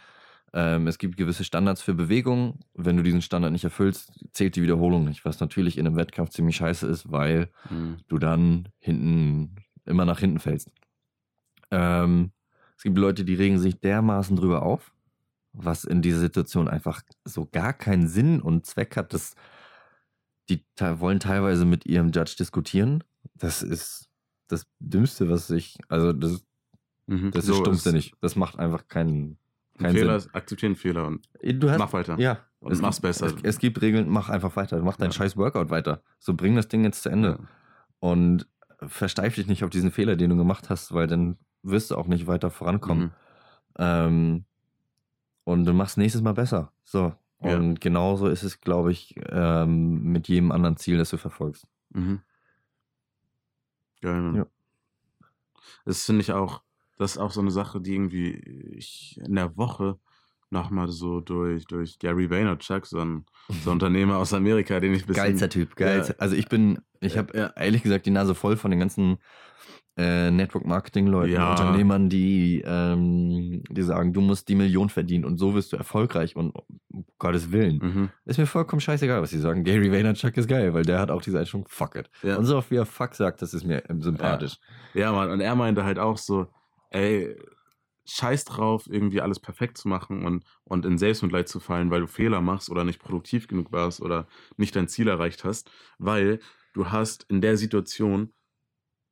Ähm, 0.53 0.86
es 0.86 0.99
gibt 0.99 1.16
gewisse 1.16 1.44
Standards 1.44 1.82
für 1.82 1.94
Bewegungen. 1.94 2.61
Wenn 2.74 2.97
du 2.97 3.03
diesen 3.03 3.22
Standard 3.22 3.53
nicht 3.53 3.64
erfüllst, 3.64 4.12
zählt 4.32 4.57
die 4.57 4.62
Wiederholung 4.62 5.05
nicht, 5.05 5.24
was 5.24 5.40
natürlich 5.40 5.76
in 5.78 5.86
einem 5.86 5.97
Wettkampf 5.97 6.30
ziemlich 6.30 6.57
scheiße 6.57 6.86
ist, 6.86 7.11
weil 7.11 7.51
Mhm. 7.68 7.99
du 8.09 8.18
dann 8.18 8.68
hinten 8.78 9.57
immer 9.84 10.05
nach 10.05 10.20
hinten 10.20 10.38
fällst. 10.38 10.70
Ähm, 11.70 12.32
es 12.76 12.82
gibt 12.82 12.99
Leute, 12.99 13.24
die 13.24 13.34
regen 13.34 13.59
sich 13.59 13.80
dermaßen 13.80 14.36
drüber 14.36 14.62
auf, 14.62 14.92
was 15.53 15.84
in 15.84 16.03
dieser 16.03 16.20
Situation 16.20 16.68
einfach 16.68 17.03
so 17.24 17.47
gar 17.47 17.72
keinen 17.72 18.09
Sinn 18.09 18.40
und 18.40 18.66
Zweck 18.66 18.97
hat. 18.97 19.12
Das, 19.14 19.34
die 20.49 20.64
te 20.76 21.01
wollen 21.01 21.20
teilweise 21.20 21.64
mit 21.64 21.86
ihrem 21.86 22.11
Judge 22.11 22.36
diskutieren. 22.38 23.03
Das 23.34 23.62
ist 23.62 24.09
das 24.49 24.66
Dümmste, 24.78 25.28
was 25.28 25.51
ich, 25.51 25.76
also 25.88 26.12
das, 26.12 26.44
Mhm. 27.09 27.30
das 27.30 27.47
So 27.47 27.53
ist 27.53 27.59
stumpfsinnig. 27.61 28.14
Das 28.20 28.36
macht 28.36 28.59
einfach 28.59 28.88
keinen, 28.88 29.38
Ein 29.78 29.82
keinen 29.84 29.94
Fehler 29.94 30.20
Sinn. 30.20 30.30
ist, 30.30 30.34
akzeptiere 30.36 30.68
einen 30.70 30.76
Fehler 30.76 31.06
und 31.06 31.28
Du 31.42 31.70
hast, 31.70 31.78
mach 31.78 31.92
weiter. 31.92 32.18
ja, 32.18 32.38
Und 32.60 32.72
es 32.72 32.80
mach's 32.80 32.96
gibt, 32.96 33.02
besser. 33.02 33.26
Es, 33.26 33.34
es 33.42 33.58
gibt 33.58 33.80
Regeln, 33.82 34.08
mach 34.08 34.28
einfach 34.28 34.56
weiter. 34.56 34.80
Mach 34.82 34.96
deinen 34.96 35.10
Ja. 35.10 35.16
scheiß 35.16 35.36
Workout 35.36 35.70
weiter. 35.70 36.02
So 36.18 36.34
bring 36.34 36.56
das 36.56 36.68
Ding 36.68 36.84
jetzt 36.84 37.02
zu 37.02 37.08
Ende. 37.10 37.38
Ja. 37.40 37.48
Und 38.00 38.46
versteif 38.86 39.34
dich 39.36 39.46
nicht 39.46 39.64
auf 39.64 39.70
diesen 39.70 39.90
Fehler, 39.90 40.16
den 40.16 40.30
du 40.30 40.36
gemacht 40.36 40.68
hast, 40.70 40.92
weil 40.92 41.06
dann 41.06 41.38
wirst 41.62 41.90
du 41.90 41.96
auch 41.96 42.06
nicht 42.06 42.26
weiter 42.26 42.50
vorankommen. 42.50 43.04
Mhm. 43.04 43.10
Ähm, 43.78 44.44
und 45.44 45.64
du 45.64 45.72
machst 45.72 45.96
nächstes 45.98 46.22
Mal 46.22 46.32
besser. 46.34 46.72
So. 46.84 47.14
Ja. 47.42 47.56
Und 47.56 47.80
genauso 47.80 48.28
ist 48.28 48.42
es, 48.42 48.60
glaube 48.60 48.92
ich, 48.92 49.14
ähm, 49.30 50.02
mit 50.04 50.28
jedem 50.28 50.52
anderen 50.52 50.76
Ziel, 50.76 50.96
das 50.98 51.10
du 51.10 51.16
verfolgst. 51.18 51.66
Mhm. 51.90 52.20
Geil. 54.00 54.32
Ja. 54.36 54.46
Das 55.84 56.04
finde 56.04 56.20
ich 56.22 56.32
auch, 56.32 56.62
das 56.99 57.12
ist 57.12 57.18
auch 57.18 57.30
so 57.30 57.40
eine 57.40 57.51
Sache, 57.51 57.80
die 57.80 57.94
irgendwie 57.94 58.32
ich 58.76 59.18
in 59.24 59.34
der 59.34 59.57
Woche 59.57 59.99
nochmal 60.51 60.88
so 60.88 61.20
durch, 61.20 61.64
durch 61.66 61.99
Gary 61.99 62.30
Vaynerchuk, 62.30 62.86
so 62.86 63.01
ein, 63.01 63.24
so 63.64 63.70
ein 63.70 63.72
Unternehmer 63.74 64.16
aus 64.18 64.32
Amerika, 64.32 64.78
den 64.80 64.94
ich 64.94 65.03
ein 65.03 65.07
bisschen... 65.07 65.24
Geilster 65.24 65.49
Typ, 65.49 65.74
geilster. 65.76 66.14
Ja. 66.14 66.20
Also 66.20 66.36
ich 66.36 66.49
bin, 66.49 66.78
ich 67.01 67.14
Ja, 67.14 67.18
habe 67.18 67.36
ja. 67.36 67.47
ehrlich 67.57 67.82
gesagt 67.82 68.07
die 68.07 68.11
Nase 68.12 68.34
voll 68.34 68.57
von 68.57 68.70
den 68.70 68.78
ganzen 68.78 69.18
äh, 69.99 70.30
Network-Marketing-Leuten, 70.30 71.32
Ja. 71.32 71.51
Unternehmern, 71.51 72.09
die, 72.09 72.62
ähm, 72.64 73.62
die 73.70 73.82
sagen, 73.82 74.12
du 74.12 74.20
musst 74.20 74.49
die 74.49 74.55
Million 74.55 74.88
verdienen 74.88 75.24
und 75.24 75.38
so 75.38 75.55
wirst 75.55 75.72
du 75.72 75.76
erfolgreich 75.78 76.36
und 76.36 76.53
um 76.55 77.05
Gottes 77.18 77.51
Willen. 77.51 77.78
Mhm. 77.82 78.11
Ist 78.26 78.38
mir 78.38 78.47
vollkommen 78.47 78.80
scheißegal, 78.80 79.22
was 79.22 79.30
sie 79.30 79.38
sagen. 79.38 79.64
Gary 79.64 79.90
Vaynerchuk 79.90 80.36
ist 80.36 80.49
geil, 80.49 80.74
weil 80.74 80.84
der 80.84 81.01
hat 81.01 81.11
auch 81.11 81.22
diese 81.22 81.38
Einstellung, 81.40 81.66
fuck 81.68 81.97
it. 81.97 82.11
Ja. 82.22 82.36
Und 82.36 82.44
so 82.44 82.57
oft 82.59 82.70
wie 82.70 82.76
er 82.76 82.86
fuck 82.86 83.14
sagt, 83.14 83.40
das 83.42 83.53
ist 83.55 83.64
mir 83.64 83.82
ähm, 83.90 84.01
sympathisch. 84.03 84.59
Ja, 84.94 85.12
Mann, 85.12 85.30
und 85.30 85.40
er 85.40 85.55
meinte 85.57 85.82
halt 85.84 85.99
auch 85.99 86.18
so, 86.18 86.47
ey, 86.91 87.37
scheiß 88.09 88.45
drauf, 88.45 88.87
irgendwie 88.89 89.20
alles 89.20 89.41
perfekt 89.41 89.78
zu 89.78 89.89
machen 89.89 90.24
und, 90.24 90.45
und 90.64 90.87
in 90.87 90.97
Selbstmitleid 90.97 91.49
zu 91.49 91.59
fallen, 91.59 91.91
weil 91.91 92.01
du 92.01 92.07
Fehler 92.07 92.41
machst 92.41 92.70
oder 92.70 92.84
nicht 92.84 93.01
produktiv 93.01 93.49
genug 93.49 93.72
warst 93.72 94.01
oder 94.01 94.28
nicht 94.57 94.76
dein 94.76 94.89
Ziel 94.89 95.09
erreicht 95.09 95.45
hast, 95.45 95.70
weil 95.99 96.39
du 96.72 96.91
hast 96.91 97.24
in 97.28 97.41
der 97.41 97.57
Situation 97.57 98.32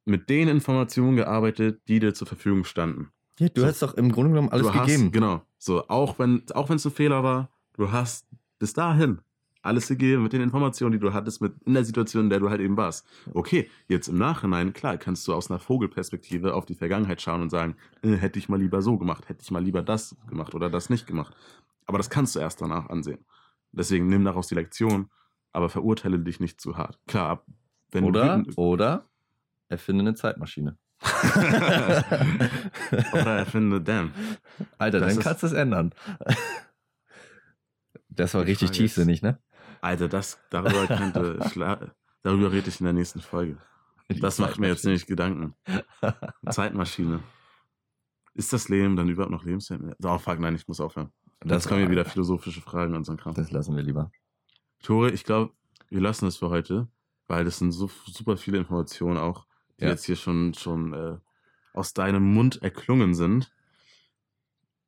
mit 0.05 0.29
den 0.29 0.49
Informationen 0.49 1.17
gearbeitet, 1.17 1.83
die 1.89 1.99
dir 1.99 2.15
zur 2.15 2.27
Verfügung 2.27 2.65
standen. 2.65 3.11
Ja, 3.41 3.49
du 3.49 3.63
So. 3.63 3.67
hast 3.67 3.83
doch 3.83 3.95
im 3.95 4.13
Grunde 4.13 4.31
genommen 4.31 4.51
alles 4.51 4.67
du 4.69 4.75
hast, 4.75 4.87
gegeben. 4.87 5.11
Genau. 5.11 5.43
So, 5.59 5.89
auch 5.89 6.19
wenn 6.19 6.45
auch 6.53 6.69
wenn 6.69 6.77
es 6.77 6.85
ein 6.85 6.93
Fehler 6.93 7.25
war, 7.25 7.51
du 7.73 7.91
hast 7.91 8.29
bis 8.59 8.75
dahin 8.75 9.21
alles 9.65 9.89
gegeben 9.89 10.23
mit 10.23 10.33
den 10.33 10.43
Informationen, 10.43 10.93
die 10.93 10.99
du 10.99 11.13
hattest, 11.13 11.41
mit 11.41 11.55
in 11.65 11.75
der 11.75 11.85
Situation, 11.85 12.25
in 12.25 12.31
der 12.31 12.41
du 12.41 12.51
halt 12.51 12.61
eben 12.61 12.77
warst. 12.77 13.07
Okay, 13.33 13.71
jetzt 13.89 14.09
im 14.09 14.19
Nachhinein, 14.19 14.73
klar, 14.73 14.99
kannst 14.99 15.27
du 15.27 15.35
aus 15.35 15.51
einer 15.51 15.59
Vogelperspektive 15.59 16.55
auf 16.55 16.67
die 16.67 16.75
Vergangenheit 16.75 17.23
schauen 17.23 17.43
und 17.43 17.51
sagen, 17.51 17.77
äh, 18.03 18.15
hätte 18.17 18.39
ich 18.39 18.49
mal 18.49 18.61
lieber 18.61 18.83
so 18.83 18.99
gemacht, 18.99 19.29
hätte 19.29 19.43
ich 19.43 19.51
mal 19.51 19.63
lieber 19.63 19.83
das 19.83 20.17
gemacht 20.29 20.55
oder 20.55 20.69
das 20.71 20.91
nicht 20.91 21.07
gemacht. 21.07 21.35
Aber 21.87 21.99
das 21.99 22.11
kannst 22.11 22.35
du 22.37 22.41
erst 22.41 22.61
danach 22.61 22.89
ansehen. 22.91 23.25
Deswegen 23.73 24.07
nimm 24.09 24.25
daraus 24.25 24.49
die 24.49 24.55
Lektion, 24.55 25.11
aber 25.53 25.69
verurteile 25.69 26.19
dich 26.19 26.41
nicht 26.41 26.61
zu 26.61 26.77
hart. 26.77 26.99
Klar, 27.07 27.45
wenn 27.91 28.05
Oder, 28.05 28.39
du 28.39 28.53
oder 28.57 29.09
erfinde 29.69 30.03
eine 30.03 30.15
Zeitmaschine. 30.15 30.77
oder 33.13 33.39
erfinde, 33.39 33.81
damn. 33.81 34.13
Alter, 34.79 35.01
Das 35.01 35.15
dann 35.15 35.23
kannst 35.23 35.43
du 35.43 35.47
es 35.49 35.53
ändern. 35.53 35.95
Das 38.09 38.35
war 38.35 38.45
richtig 38.47 38.71
tiefsinnig, 38.71 39.23
ne? 39.23 39.39
Alter, 39.85 40.09
das, 40.09 40.39
darüber 40.51 40.87
könnte, 40.97 41.39
schla- 41.51 41.93
darüber 42.23 42.51
rede 42.53 42.69
ich 42.69 42.81
in 42.81 42.85
der 42.85 42.93
nächsten 42.95 43.21
Folge. 43.21 43.59
Die 44.11 44.19
Das 44.21 44.39
macht 44.39 44.59
mir 44.59 44.69
jetzt 44.69 44.85
nämlich 44.85 45.07
Gedanken. 45.07 45.55
Zeitmaschine. 46.51 47.21
Ist 48.35 48.53
das 48.53 48.69
Leben 48.69 48.97
dann 48.97 49.09
überhaupt 49.09 49.31
noch 49.33 49.45
lebenswert? 49.45 49.81
Oh, 50.03 50.19
fuck, 50.19 50.39
nein, 50.41 50.55
ich 50.57 50.67
muss 50.67 50.81
aufhören. 50.81 51.13
Das 51.41 51.53
Jetzt 51.65 51.69
kommen 51.69 51.81
hier 51.81 51.91
wieder 51.91 52.05
philosophische 52.05 52.61
Fragen 52.61 52.95
und 52.97 53.05
so 53.05 53.13
ein 53.13 53.19
Kram. 53.19 53.35
Das 53.35 53.51
lassen 53.51 53.77
wir 53.77 53.83
lieber. 53.83 54.11
Tore, 54.83 55.11
ich 55.11 55.25
glaube, 55.25 55.53
wir 55.89 56.01
lassen 56.01 56.27
es 56.27 56.37
für 56.39 56.49
heute, 56.51 56.89
weil 57.29 57.45
das 57.45 57.59
sind 57.59 57.73
so 57.73 57.89
super 58.07 58.37
viele 58.37 58.59
Informationen 58.59 59.19
auch, 59.19 59.47
die 59.79 59.85
Ja. 59.85 59.91
jetzt 59.91 60.05
hier 60.05 60.17
schon, 60.17 60.55
schon 60.55 60.93
äh, 60.95 61.19
aus 61.73 61.95
deinem 61.95 62.25
Mund 62.35 62.63
erklungen 62.63 63.15
sind. 63.15 63.53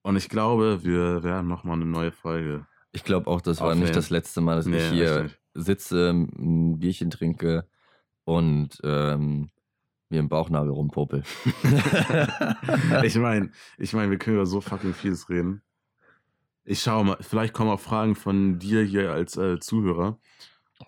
Und 0.03 0.17
ich 0.17 0.29
glaube, 0.29 0.85
wir 0.85 1.23
werden 1.23 1.49
nochmal 1.49 1.77
eine 1.77 1.87
neue 1.87 2.13
Folge. 2.13 2.67
Ich 2.93 3.05
glaube 3.05 3.29
auch, 3.31 3.41
das 3.41 3.61
war 3.61 3.69
Aufnehmen. 3.69 3.85
nicht 3.85 3.97
das 3.97 4.11
letzte 4.11 4.41
Mal, 4.41 4.57
dass 4.57 4.67
Nee, 4.67 4.79
ich 4.79 4.91
hier 4.91 5.23
nicht. 5.25 5.39
sitze, 5.55 6.11
ein 6.11 6.79
Bierchen 6.79 7.11
trinke 7.11 7.67
und 8.25 8.79
ähm, 8.85 9.51
mir 10.09 10.21
im 10.21 10.29
Bauchnabel 10.29 10.71
rumpopel. 10.71 11.25
ich 13.05 13.17
meine, 13.17 13.51
ich 13.79 13.93
mein, 13.93 14.11
wir 14.11 14.19
können 14.19 14.37
über 14.37 14.47
so 14.47 14.61
fucking 14.61 14.95
vieles 14.95 15.29
reden. 15.29 15.63
Ich 16.65 16.81
schaue 16.81 17.05
mal, 17.05 17.17
vielleicht 17.21 17.55
kommen 17.55 17.71
auch 17.71 17.81
Fragen 17.81 18.15
von 18.17 18.59
dir 18.59 18.83
hier 18.83 19.13
als 19.13 19.37
äh, 19.37 19.59
Zuhörer. 19.61 20.19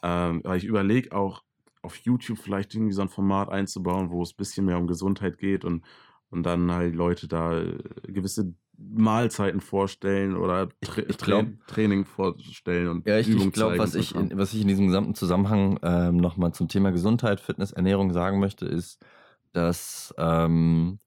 Ähm, 0.03 0.41
aber 0.45 0.57
ich 0.57 0.65
überlege 0.65 1.13
auch, 1.13 1.43
auf 1.83 1.97
YouTube 1.99 2.39
vielleicht 2.39 2.75
irgendwie 2.75 2.93
so 2.93 3.03
ein 3.03 3.09
Format 3.09 3.49
einzubauen, 3.51 4.11
wo 4.11 4.23
es 4.23 4.33
ein 4.33 4.37
bisschen 4.37 4.67
mehr 4.67 4.79
um 4.79 4.89
Gesundheit 4.89 5.39
geht 5.39 5.65
und, 5.65 5.85
und 6.31 6.43
dann 6.43 6.73
halt 6.73 6.95
Leute 6.95 7.29
da 7.29 7.57
äh, 7.61 7.79
gewisse 8.03 8.55
Mahlzeiten 8.79 9.61
vorstellen 9.61 10.37
oder 10.37 10.69
Tra 10.81 11.03
ich 11.03 11.17
Tra 11.17 11.27
glaub- 11.27 11.67
Training 11.67 12.05
vorstellen 12.05 12.89
und 12.89 13.07
Ja, 13.07 13.19
ich, 13.19 13.29
Übungen 13.29 13.49
ich 13.49 13.55
glaube, 13.55 13.73
zeigen 13.73 13.83
was 13.83 13.95
ich, 13.97 14.15
in, 14.15 14.39
was 14.39 14.55
ich 14.55 14.63
in 14.63 14.69
diesem 14.69 14.87
gesamten 14.87 15.15
Zusammenhang 15.15 15.79
ähm, 15.83 16.17
nochmal 16.17 16.53
zum 16.53 16.69
Thema 16.69 16.93
Gesundheit, 16.93 17.41
Fitness, 17.41 17.73
Ernährung 17.73 18.13
sagen 18.13 18.39
möchte, 18.39 18.67
ist, 18.67 19.05
dass 19.53 20.15
ähm, 20.17 21.01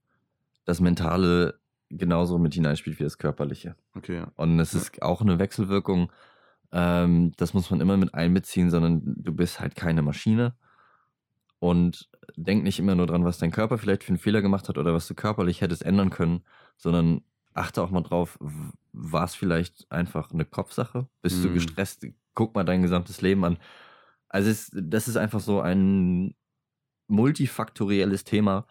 das 0.65 0.81
Mentale 0.81 1.59
genauso 1.89 2.37
mit 2.37 2.53
hineinspielt 2.53 2.99
wie 2.99 3.03
das 3.03 3.17
Körperliche. 3.17 3.75
Okay, 3.95 4.15
ja. 4.15 4.31
Und 4.35 4.59
es 4.59 4.73
Ja. 4.73 4.79
ist 4.79 5.01
auch 5.01 5.21
eine 5.21 5.39
Wechselwirkung. 5.39 6.11
Ähm, 6.73 7.31
das 7.37 7.53
muss 7.53 7.69
man 7.71 7.81
immer 7.81 7.97
mit 7.97 8.13
einbeziehen, 8.13 8.69
sondern 8.69 9.01
du 9.05 9.33
bist 9.33 9.59
halt 9.59 9.75
keine 9.75 10.01
Maschine. 10.01 10.55
Und 11.59 12.09
denk 12.35 12.63
nicht 12.63 12.79
immer 12.79 12.95
nur 12.95 13.07
dran, 13.07 13.23
was 13.23 13.37
dein 13.37 13.51
Körper 13.51 13.77
vielleicht 13.77 14.03
für 14.03 14.09
einen 14.09 14.17
Fehler 14.17 14.41
gemacht 14.41 14.67
hat 14.67 14.77
oder 14.77 14.93
was 14.93 15.07
du 15.07 15.13
körperlich 15.13 15.61
hättest 15.61 15.83
ändern 15.85 16.09
können, 16.09 16.43
sondern 16.77 17.21
achte 17.53 17.81
auch 17.81 17.89
mal 17.91 18.01
drauf, 18.01 18.37
war 18.93 19.23
es 19.25 19.35
vielleicht 19.35 19.89
einfach 19.91 20.31
eine 20.31 20.45
Kopfsache? 20.45 21.07
Bist 21.21 21.43
du 21.43 21.49
Mhm. 21.49 21.53
gestresst? 21.55 22.05
Guck 22.33 22.55
mal 22.55 22.63
dein 22.63 22.81
gesamtes 22.81 23.21
Leben 23.21 23.43
an. 23.45 23.57
Also 24.29 24.49
es, 24.49 24.71
das 24.73 25.07
ist 25.07 25.17
einfach 25.17 25.39
so 25.41 25.59
ein 25.61 26.33
multifaktorielles 27.07 28.23
Thema, 28.23 28.65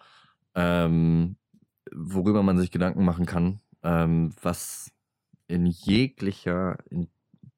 ähm, 0.54 1.36
worüber 1.94 2.42
man 2.42 2.58
sich 2.58 2.70
Gedanken 2.70 3.04
machen 3.04 3.26
kann, 3.26 3.60
ähm, 3.82 4.32
was 4.42 4.90
in 5.46 5.66
jeglicher, 5.66 6.78
in, 6.88 7.08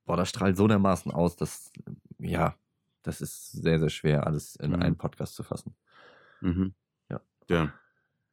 boah, 0.04 0.16
das 0.16 0.28
strahlt 0.30 0.56
so 0.56 0.66
dermaßen 0.66 1.12
aus, 1.12 1.36
dass, 1.36 1.70
ja, 2.18 2.56
das 3.02 3.20
ist 3.20 3.52
sehr, 3.52 3.78
sehr 3.78 3.90
schwer, 3.90 4.26
alles 4.26 4.56
in 4.56 4.72
Mhm. 4.72 4.82
einen 4.82 4.96
Podcast 4.96 5.34
zu 5.34 5.42
fassen. 5.42 5.74
Mhm. 6.40 6.74
Ja. 7.10 7.20
Ja. 7.48 7.72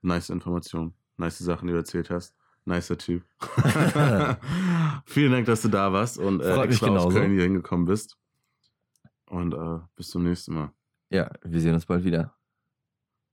Nice 0.02 0.30
Information. 0.30 0.94
Nice 1.18 1.40
Sachen, 1.40 1.68
die 1.68 1.74
du 1.74 1.80
erzählt 1.80 2.10
hast. 2.10 2.36
Nicer 2.70 2.98
Typ. 2.98 3.24
Vielen 5.06 5.32
Dank, 5.32 5.46
dass 5.46 5.62
du 5.62 5.68
da 5.68 5.92
warst 5.92 6.18
und 6.18 6.42
äh, 6.42 6.56
extra 6.64 6.88
aus 6.88 6.94
genauso. 6.94 7.10
Köln 7.10 7.34
hier 7.34 7.44
hingekommen 7.44 7.86
bist. 7.86 8.18
Und 9.26 9.54
äh, 9.54 9.80
bis 9.96 10.10
zum 10.10 10.24
nächsten 10.24 10.54
Mal. 10.54 10.72
Ja, 11.10 11.32
wir 11.44 11.60
sehen 11.60 11.74
uns 11.74 11.86
bald 11.86 12.04
wieder. 12.04 12.36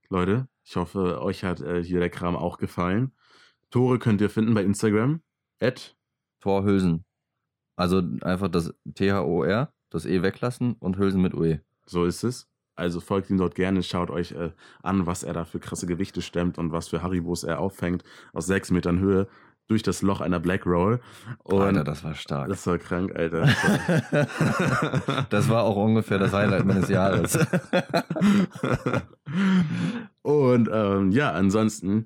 Leute, 0.08 0.48
ich 0.64 0.76
hoffe, 0.76 1.20
euch 1.20 1.44
hat 1.44 1.60
äh, 1.60 1.82
hier 1.82 2.00
der 2.00 2.10
Kram 2.10 2.36
auch 2.36 2.58
gefallen. 2.58 3.12
Tore 3.70 3.98
könnt 3.98 4.20
ihr 4.20 4.30
finden 4.30 4.54
bei 4.54 4.62
Instagram. 4.62 5.22
At 5.60 5.96
Torhülsen. 6.40 7.04
Also 7.76 8.02
einfach 8.22 8.48
das 8.48 8.74
T-H-O-R, 8.94 9.72
das 9.90 10.06
E 10.06 10.22
weglassen 10.22 10.74
und 10.74 10.96
Hülsen 10.98 11.22
mit 11.22 11.34
UE. 11.34 11.60
So 11.86 12.04
ist 12.04 12.24
es. 12.24 12.48
Also 12.76 13.00
folgt 13.00 13.30
ihm 13.30 13.38
dort 13.38 13.54
gerne, 13.54 13.82
schaut 13.82 14.10
euch 14.10 14.32
äh, 14.32 14.50
an, 14.82 15.06
was 15.06 15.22
er 15.22 15.32
da 15.32 15.44
für 15.44 15.58
krasse 15.58 15.86
Gewichte 15.86 16.20
stemmt 16.22 16.58
und 16.58 16.72
was 16.72 16.88
für 16.88 17.02
Haribos 17.02 17.42
er 17.42 17.58
auffängt 17.60 18.04
aus 18.32 18.46
sechs 18.46 18.70
Metern 18.70 19.00
Höhe 19.00 19.26
durch 19.68 19.82
das 19.82 20.00
Loch 20.02 20.20
einer 20.20 20.38
Black 20.38 20.64
Roll. 20.64 21.00
Und 21.42 21.60
Alter, 21.60 21.82
das 21.84 22.04
war 22.04 22.14
stark. 22.14 22.48
das 22.48 22.64
war 22.68 22.78
krank, 22.78 23.16
Alter. 23.16 23.46
Das 24.12 25.08
war- 25.08 25.26
das 25.28 25.48
war 25.48 25.64
auch 25.64 25.74
ungefähr 25.76 26.18
das 26.18 26.32
Highlight 26.32 26.64
meines 26.66 26.88
Jahres. 26.88 27.36
und 30.22 30.68
ähm, 30.72 31.10
ja, 31.10 31.32
ansonsten 31.32 32.04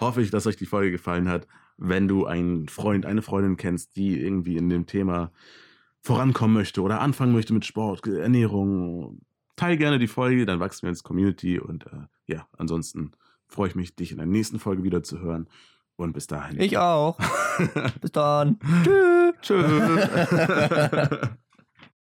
hoffe 0.00 0.22
ich, 0.22 0.30
dass 0.30 0.46
euch 0.46 0.56
die 0.56 0.66
Folge 0.66 0.90
gefallen 0.90 1.28
hat. 1.28 1.46
Wenn 1.76 2.06
du 2.08 2.26
einen 2.26 2.68
Freund, 2.68 3.06
eine 3.06 3.22
Freundin 3.22 3.56
kennst, 3.56 3.96
die 3.96 4.20
irgendwie 4.20 4.56
in 4.56 4.68
dem 4.68 4.86
Thema 4.86 5.32
vorankommen 6.00 6.54
möchte 6.54 6.82
oder 6.82 7.00
anfangen 7.00 7.32
möchte 7.32 7.52
mit 7.54 7.64
Sport, 7.64 8.06
Ernährung, 8.06 9.20
teil 9.62 9.76
gerne 9.76 9.98
die 9.98 10.08
Folge, 10.08 10.44
dann 10.44 10.60
wachsen 10.60 10.82
wir 10.82 10.90
ins 10.90 11.02
Community 11.02 11.58
und 11.58 11.86
äh, 11.86 12.06
ja, 12.26 12.46
ansonsten 12.58 13.12
freue 13.46 13.68
ich 13.68 13.74
mich, 13.74 13.94
dich 13.94 14.10
in 14.10 14.18
der 14.18 14.26
nächsten 14.26 14.58
Folge 14.58 14.82
wieder 14.82 15.02
zu 15.02 15.20
hören 15.20 15.48
und 15.96 16.12
bis 16.12 16.26
dahin. 16.26 16.60
Ich 16.60 16.78
auch. 16.78 17.18
Bis 18.00 18.12
dann. 18.12 18.58
Tschüss. 19.42 19.58
Tschüss. 19.62 21.28